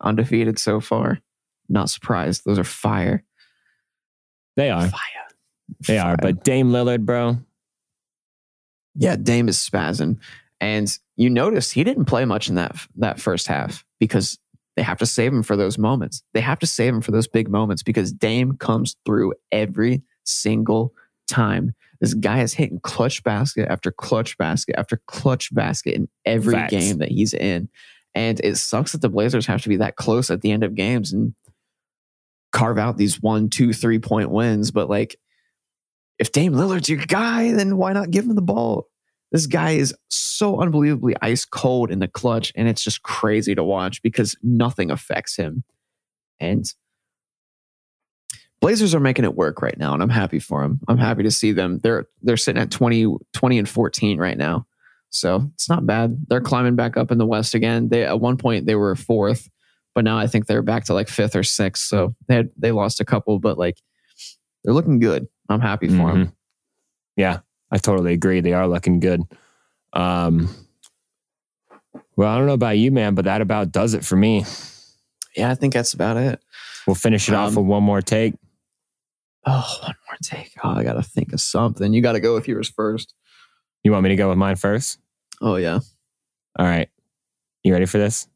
undefeated 0.00 0.58
so 0.58 0.80
far. 0.80 1.20
Not 1.68 1.90
surprised. 1.90 2.42
Those 2.44 2.58
are 2.58 2.64
fire. 2.64 3.22
They 4.56 4.70
are. 4.70 4.88
Fire. 4.88 5.00
They 5.86 5.98
are. 5.98 6.16
But 6.16 6.44
Dame 6.44 6.70
Lillard, 6.70 7.04
bro, 7.04 7.38
Yeah, 8.94 9.16
Dame 9.16 9.48
is 9.48 9.56
spazzing. 9.58 10.18
And 10.60 10.96
you 11.16 11.28
notice 11.30 11.70
he 11.72 11.84
didn't 11.84 12.04
play 12.06 12.24
much 12.24 12.48
in 12.48 12.54
that 12.54 12.76
that 12.96 13.20
first 13.20 13.46
half 13.46 13.84
because 13.98 14.38
they 14.76 14.82
have 14.82 14.98
to 14.98 15.06
save 15.06 15.32
him 15.32 15.42
for 15.42 15.56
those 15.56 15.78
moments. 15.78 16.22
They 16.32 16.40
have 16.40 16.58
to 16.60 16.66
save 16.66 16.94
him 16.94 17.00
for 17.00 17.10
those 17.12 17.28
big 17.28 17.48
moments 17.48 17.82
because 17.82 18.12
Dame 18.12 18.56
comes 18.56 18.96
through 19.04 19.34
every 19.52 20.02
single 20.24 20.92
time. 21.28 21.74
This 22.00 22.14
guy 22.14 22.40
is 22.42 22.54
hitting 22.54 22.80
clutch 22.80 23.22
basket 23.22 23.68
after 23.68 23.90
clutch 23.90 24.36
basket 24.36 24.74
after 24.78 25.00
clutch 25.06 25.54
basket 25.54 25.94
in 25.94 26.08
every 26.24 26.54
Facts. 26.54 26.72
game 26.72 26.98
that 26.98 27.08
he's 27.10 27.34
in. 27.34 27.68
And 28.14 28.40
it 28.40 28.56
sucks 28.56 28.92
that 28.92 29.00
the 29.00 29.08
Blazers 29.08 29.46
have 29.46 29.62
to 29.62 29.68
be 29.68 29.76
that 29.76 29.96
close 29.96 30.30
at 30.30 30.40
the 30.40 30.50
end 30.50 30.64
of 30.64 30.74
games 30.74 31.12
and 31.12 31.34
carve 32.54 32.78
out 32.78 32.96
these 32.96 33.20
one, 33.20 33.50
two, 33.50 33.74
three 33.74 33.98
point 33.98 34.30
wins. 34.30 34.70
But 34.70 34.88
like, 34.88 35.16
if 36.18 36.32
Dame 36.32 36.54
Lillard's 36.54 36.88
your 36.88 37.04
guy, 37.04 37.52
then 37.52 37.76
why 37.76 37.92
not 37.92 38.10
give 38.10 38.24
him 38.24 38.34
the 38.34 38.42
ball? 38.42 38.88
This 39.32 39.46
guy 39.46 39.72
is 39.72 39.92
so 40.08 40.60
unbelievably 40.60 41.16
ice 41.20 41.44
cold 41.44 41.90
in 41.90 41.98
the 41.98 42.08
clutch, 42.08 42.52
and 42.54 42.68
it's 42.68 42.84
just 42.84 43.02
crazy 43.02 43.54
to 43.54 43.64
watch 43.64 44.00
because 44.00 44.36
nothing 44.42 44.90
affects 44.90 45.36
him. 45.36 45.64
And 46.38 46.64
Blazers 48.60 48.94
are 48.94 49.00
making 49.00 49.24
it 49.24 49.34
work 49.34 49.60
right 49.60 49.76
now, 49.76 49.92
and 49.92 50.02
I'm 50.02 50.08
happy 50.08 50.38
for 50.38 50.62
them. 50.62 50.80
I'm 50.88 50.98
happy 50.98 51.24
to 51.24 51.30
see 51.30 51.52
them. 51.52 51.80
They're 51.82 52.06
they're 52.22 52.36
sitting 52.36 52.62
at 52.62 52.70
20, 52.70 53.16
20 53.32 53.58
and 53.58 53.68
14 53.68 54.18
right 54.18 54.38
now. 54.38 54.66
So 55.10 55.50
it's 55.54 55.68
not 55.68 55.86
bad. 55.86 56.16
They're 56.28 56.40
climbing 56.40 56.76
back 56.76 56.96
up 56.96 57.10
in 57.10 57.18
the 57.18 57.26
West 57.26 57.54
again. 57.54 57.88
They 57.88 58.04
at 58.04 58.20
one 58.20 58.36
point 58.36 58.66
they 58.66 58.74
were 58.74 58.96
fourth, 58.96 59.50
but 59.94 60.04
now 60.04 60.18
I 60.18 60.26
think 60.26 60.46
they're 60.46 60.62
back 60.62 60.84
to 60.84 60.94
like 60.94 61.08
fifth 61.08 61.36
or 61.36 61.42
sixth. 61.42 61.86
So 61.86 62.14
they 62.28 62.34
had, 62.36 62.50
they 62.56 62.72
lost 62.72 63.00
a 63.00 63.04
couple, 63.04 63.38
but 63.38 63.58
like 63.58 63.78
they're 64.64 64.74
looking 64.74 64.98
good. 64.98 65.26
I'm 65.48 65.60
happy 65.60 65.88
for 65.88 65.94
them. 66.12 66.26
Mhm. 66.26 66.32
Yeah, 67.16 67.40
I 67.70 67.78
totally 67.78 68.12
agree. 68.12 68.40
They 68.40 68.52
are 68.54 68.66
looking 68.66 68.98
good. 69.00 69.22
Um, 69.92 70.48
well, 72.16 72.28
I 72.32 72.36
don't 72.38 72.46
know 72.46 72.52
about 72.54 72.78
you, 72.78 72.90
man, 72.90 73.14
but 73.14 73.24
that 73.26 73.40
about 73.40 73.72
does 73.72 73.94
it 73.94 74.04
for 74.04 74.16
me. 74.16 74.44
Yeah, 75.36 75.50
I 75.50 75.54
think 75.54 75.74
that's 75.74 75.94
about 75.94 76.16
it. 76.16 76.40
We'll 76.86 76.94
finish 76.94 77.28
it 77.28 77.34
off 77.34 77.50
Um, 77.50 77.56
with 77.56 77.66
one 77.66 77.82
more 77.82 78.02
take. 78.02 78.34
Oh, 79.46 79.78
one 79.82 79.94
more 80.08 80.16
take. 80.22 80.52
Oh, 80.62 80.70
I 80.70 80.84
gotta 80.84 81.02
think 81.02 81.32
of 81.32 81.40
something. 81.40 81.92
You 81.92 82.00
gotta 82.02 82.20
go 82.20 82.34
with 82.34 82.48
yours 82.48 82.68
first. 82.68 83.14
You 83.82 83.92
want 83.92 84.02
me 84.04 84.08
to 84.10 84.16
go 84.16 84.28
with 84.30 84.38
mine 84.38 84.56
first? 84.56 84.98
Oh 85.40 85.56
yeah. 85.56 85.80
All 86.58 86.66
right. 86.66 86.88
You 87.64 87.72
ready 87.72 87.86
for 87.86 87.98
this? 87.98 88.26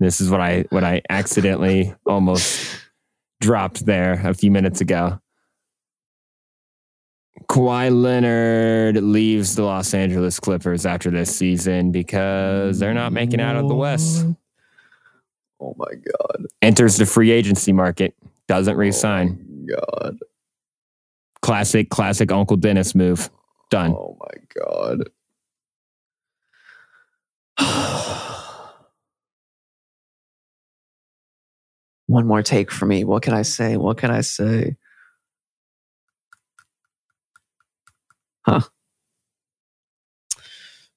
This 0.00 0.20
is 0.20 0.30
what 0.30 0.40
I 0.40 0.64
what 0.70 0.82
I 0.82 1.02
accidentally 1.10 1.94
almost 2.06 2.74
dropped 3.40 3.84
there 3.84 4.20
a 4.24 4.34
few 4.34 4.50
minutes 4.50 4.80
ago. 4.80 5.20
Kawhi 7.48 7.90
Leonard 7.90 8.96
leaves 9.02 9.56
the 9.56 9.62
Los 9.62 9.92
Angeles 9.92 10.40
Clippers 10.40 10.86
after 10.86 11.10
this 11.10 11.34
season 11.34 11.92
because 11.92 12.78
they're 12.78 12.94
not 12.94 13.12
making 13.12 13.40
out 13.40 13.56
of 13.56 13.68
the 13.68 13.74
West. 13.74 14.24
Oh 15.60 15.74
my 15.76 15.92
god. 15.92 16.46
Enters 16.62 16.96
the 16.96 17.04
free 17.04 17.30
agency 17.30 17.72
market, 17.72 18.14
doesn't 18.48 18.74
oh 18.74 18.78
resign. 18.78 19.66
Oh 19.70 19.86
my 20.02 20.10
Classic, 21.42 21.90
classic 21.90 22.32
Uncle 22.32 22.56
Dennis 22.56 22.94
move. 22.94 23.30
Done. 23.70 23.92
Oh 23.92 24.16
my 24.20 24.62
god. 24.62 25.10
One 32.10 32.26
more 32.26 32.42
take 32.42 32.72
for 32.72 32.86
me. 32.86 33.04
What 33.04 33.22
can 33.22 33.34
I 33.34 33.42
say? 33.42 33.76
What 33.76 33.96
can 33.96 34.10
I 34.10 34.22
say? 34.22 34.76
Huh. 38.44 38.62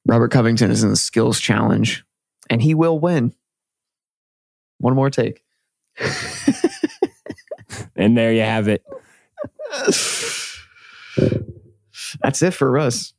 Robert 0.07 0.31
Covington 0.31 0.71
is 0.71 0.83
in 0.83 0.89
the 0.89 0.95
skills 0.95 1.39
challenge 1.39 2.03
and 2.49 2.63
he 2.63 2.73
will 2.73 2.97
win. 2.97 3.35
One 4.79 4.95
more 4.95 5.11
take. 5.11 5.43
And 7.95 8.17
there 8.17 8.33
you 8.33 8.41
have 8.41 8.67
it. 8.67 8.83
That's 12.21 12.41
it 12.41 12.51
for 12.51 12.77
us. 12.79 13.13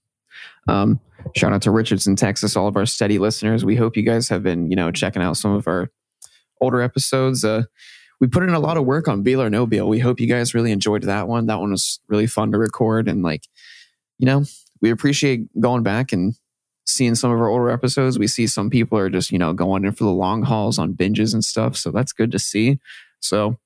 Um, 0.68 0.98
shout 1.36 1.52
out 1.52 1.62
to 1.62 1.70
Richardson, 1.70 2.16
Texas, 2.16 2.56
all 2.56 2.66
of 2.66 2.76
our 2.76 2.86
steady 2.86 3.18
listeners. 3.18 3.64
We 3.64 3.76
hope 3.76 3.96
you 3.96 4.02
guys 4.02 4.28
have 4.28 4.42
been, 4.42 4.70
you 4.70 4.76
know, 4.76 4.90
checking 4.90 5.22
out 5.22 5.36
some 5.36 5.52
of 5.52 5.68
our 5.68 5.90
older 6.64 6.80
episodes. 6.82 7.44
Uh, 7.44 7.64
we 8.20 8.26
put 8.26 8.42
in 8.42 8.50
a 8.50 8.60
lot 8.60 8.76
of 8.76 8.84
work 8.84 9.08
on 9.08 9.22
Beal 9.22 9.42
or 9.42 9.50
No 9.50 9.66
Beal. 9.66 9.88
We 9.88 9.98
hope 9.98 10.20
you 10.20 10.26
guys 10.26 10.54
really 10.54 10.72
enjoyed 10.72 11.02
that 11.02 11.28
one. 11.28 11.46
That 11.46 11.60
one 11.60 11.70
was 11.72 12.00
really 12.08 12.26
fun 12.26 12.52
to 12.52 12.58
record. 12.58 13.08
And 13.08 13.22
like, 13.22 13.46
you 14.18 14.26
know, 14.26 14.44
we 14.80 14.90
appreciate 14.90 15.48
going 15.60 15.82
back 15.82 16.12
and 16.12 16.34
seeing 16.86 17.14
some 17.14 17.30
of 17.30 17.40
our 17.40 17.48
older 17.48 17.70
episodes. 17.70 18.18
We 18.18 18.26
see 18.26 18.46
some 18.46 18.70
people 18.70 18.98
are 18.98 19.10
just, 19.10 19.30
you 19.30 19.38
know, 19.38 19.52
going 19.52 19.84
in 19.84 19.92
for 19.92 20.04
the 20.04 20.10
long 20.10 20.42
hauls 20.42 20.78
on 20.78 20.94
binges 20.94 21.32
and 21.32 21.44
stuff. 21.44 21.76
So 21.76 21.90
that's 21.90 22.12
good 22.12 22.30
to 22.32 22.38
see. 22.38 22.78
So 23.20 23.58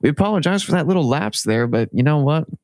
we 0.00 0.08
apologize 0.08 0.62
for 0.62 0.72
that 0.72 0.86
little 0.86 1.06
lapse 1.06 1.42
there, 1.42 1.66
but 1.66 1.88
you 1.92 2.02
know 2.02 2.18
what? 2.18 2.48
You 2.48 2.58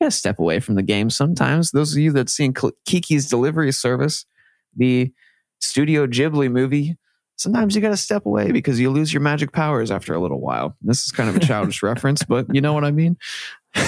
gotta 0.00 0.10
step 0.10 0.38
away 0.38 0.60
from 0.60 0.74
the 0.74 0.82
game 0.82 1.10
sometimes. 1.10 1.70
Those 1.70 1.92
of 1.92 1.98
you 1.98 2.12
that 2.12 2.28
seen 2.28 2.54
Kiki's 2.84 3.28
Delivery 3.28 3.72
Service, 3.72 4.26
the 4.76 5.12
Studio 5.60 6.06
Ghibli 6.06 6.50
movie, 6.50 6.96
sometimes 7.36 7.74
you 7.74 7.80
gotta 7.80 7.96
step 7.96 8.26
away 8.26 8.52
because 8.52 8.78
you 8.80 8.90
lose 8.90 9.12
your 9.12 9.22
magic 9.22 9.52
powers 9.52 9.90
after 9.90 10.14
a 10.14 10.20
little 10.20 10.40
while. 10.40 10.76
This 10.82 11.04
is 11.04 11.12
kind 11.12 11.28
of 11.28 11.36
a 11.36 11.40
childish 11.40 11.82
reference, 11.90 12.22
but 12.22 12.46
you 12.54 12.60
know 12.60 12.72
what 12.72 12.84
I 12.84 12.90
mean? 12.90 13.16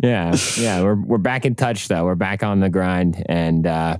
Yeah, 0.00 0.36
yeah, 0.56 0.80
we're 0.82 0.94
we're 0.94 1.18
back 1.18 1.44
in 1.44 1.56
touch 1.56 1.88
though. 1.88 2.04
We're 2.04 2.14
back 2.14 2.44
on 2.44 2.60
the 2.60 2.70
grind 2.70 3.20
and 3.28 3.66
uh, 3.66 3.96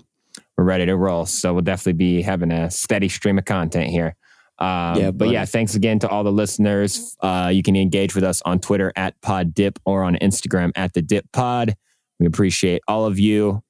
we're 0.57 0.63
ready 0.63 0.87
to 0.87 0.97
roll. 0.97 1.27
So 1.27 1.53
we'll 1.53 1.63
definitely 1.63 1.95
be 1.95 2.23
having 2.23 2.53
a 2.53 2.71
steady 2.71 3.09
stream 3.09 3.37
of 3.37 3.45
content 3.47 3.91
here. 3.91 4.15
Um, 4.61 4.97
Yeah, 4.97 5.11
but 5.11 5.31
yeah, 5.31 5.45
thanks 5.45 5.75
again 5.75 5.99
to 6.01 6.09
all 6.09 6.23
the 6.23 6.31
listeners. 6.31 7.17
Uh, 7.21 7.51
you 7.53 7.65
can 7.65 7.75
engage 7.75 8.15
with 8.15 8.23
us 8.23 8.41
on 8.43 8.61
Twitter 8.61 8.93
at 8.95 9.21
Pod 9.23 9.53
Dip 9.55 9.81
or 9.85 10.05
on 10.05 10.15
Instagram 10.17 10.71
at 10.77 10.95
the 10.95 11.03
Dip 11.03 11.27
Pod. 11.33 11.75
We 12.21 12.27
appreciate 12.27 12.81
all 12.87 13.05
of 13.05 13.19
you. 13.19 13.65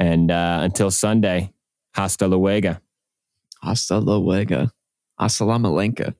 And 0.00 0.32
uh, 0.32 0.58
until 0.62 0.90
Sunday, 0.90 1.52
hasta 1.94 2.26
luego. 2.26 2.78
Hasta 3.60 4.00
luego. 4.00 4.70
Assalamu 5.16 5.68
alaikum. 5.68 6.14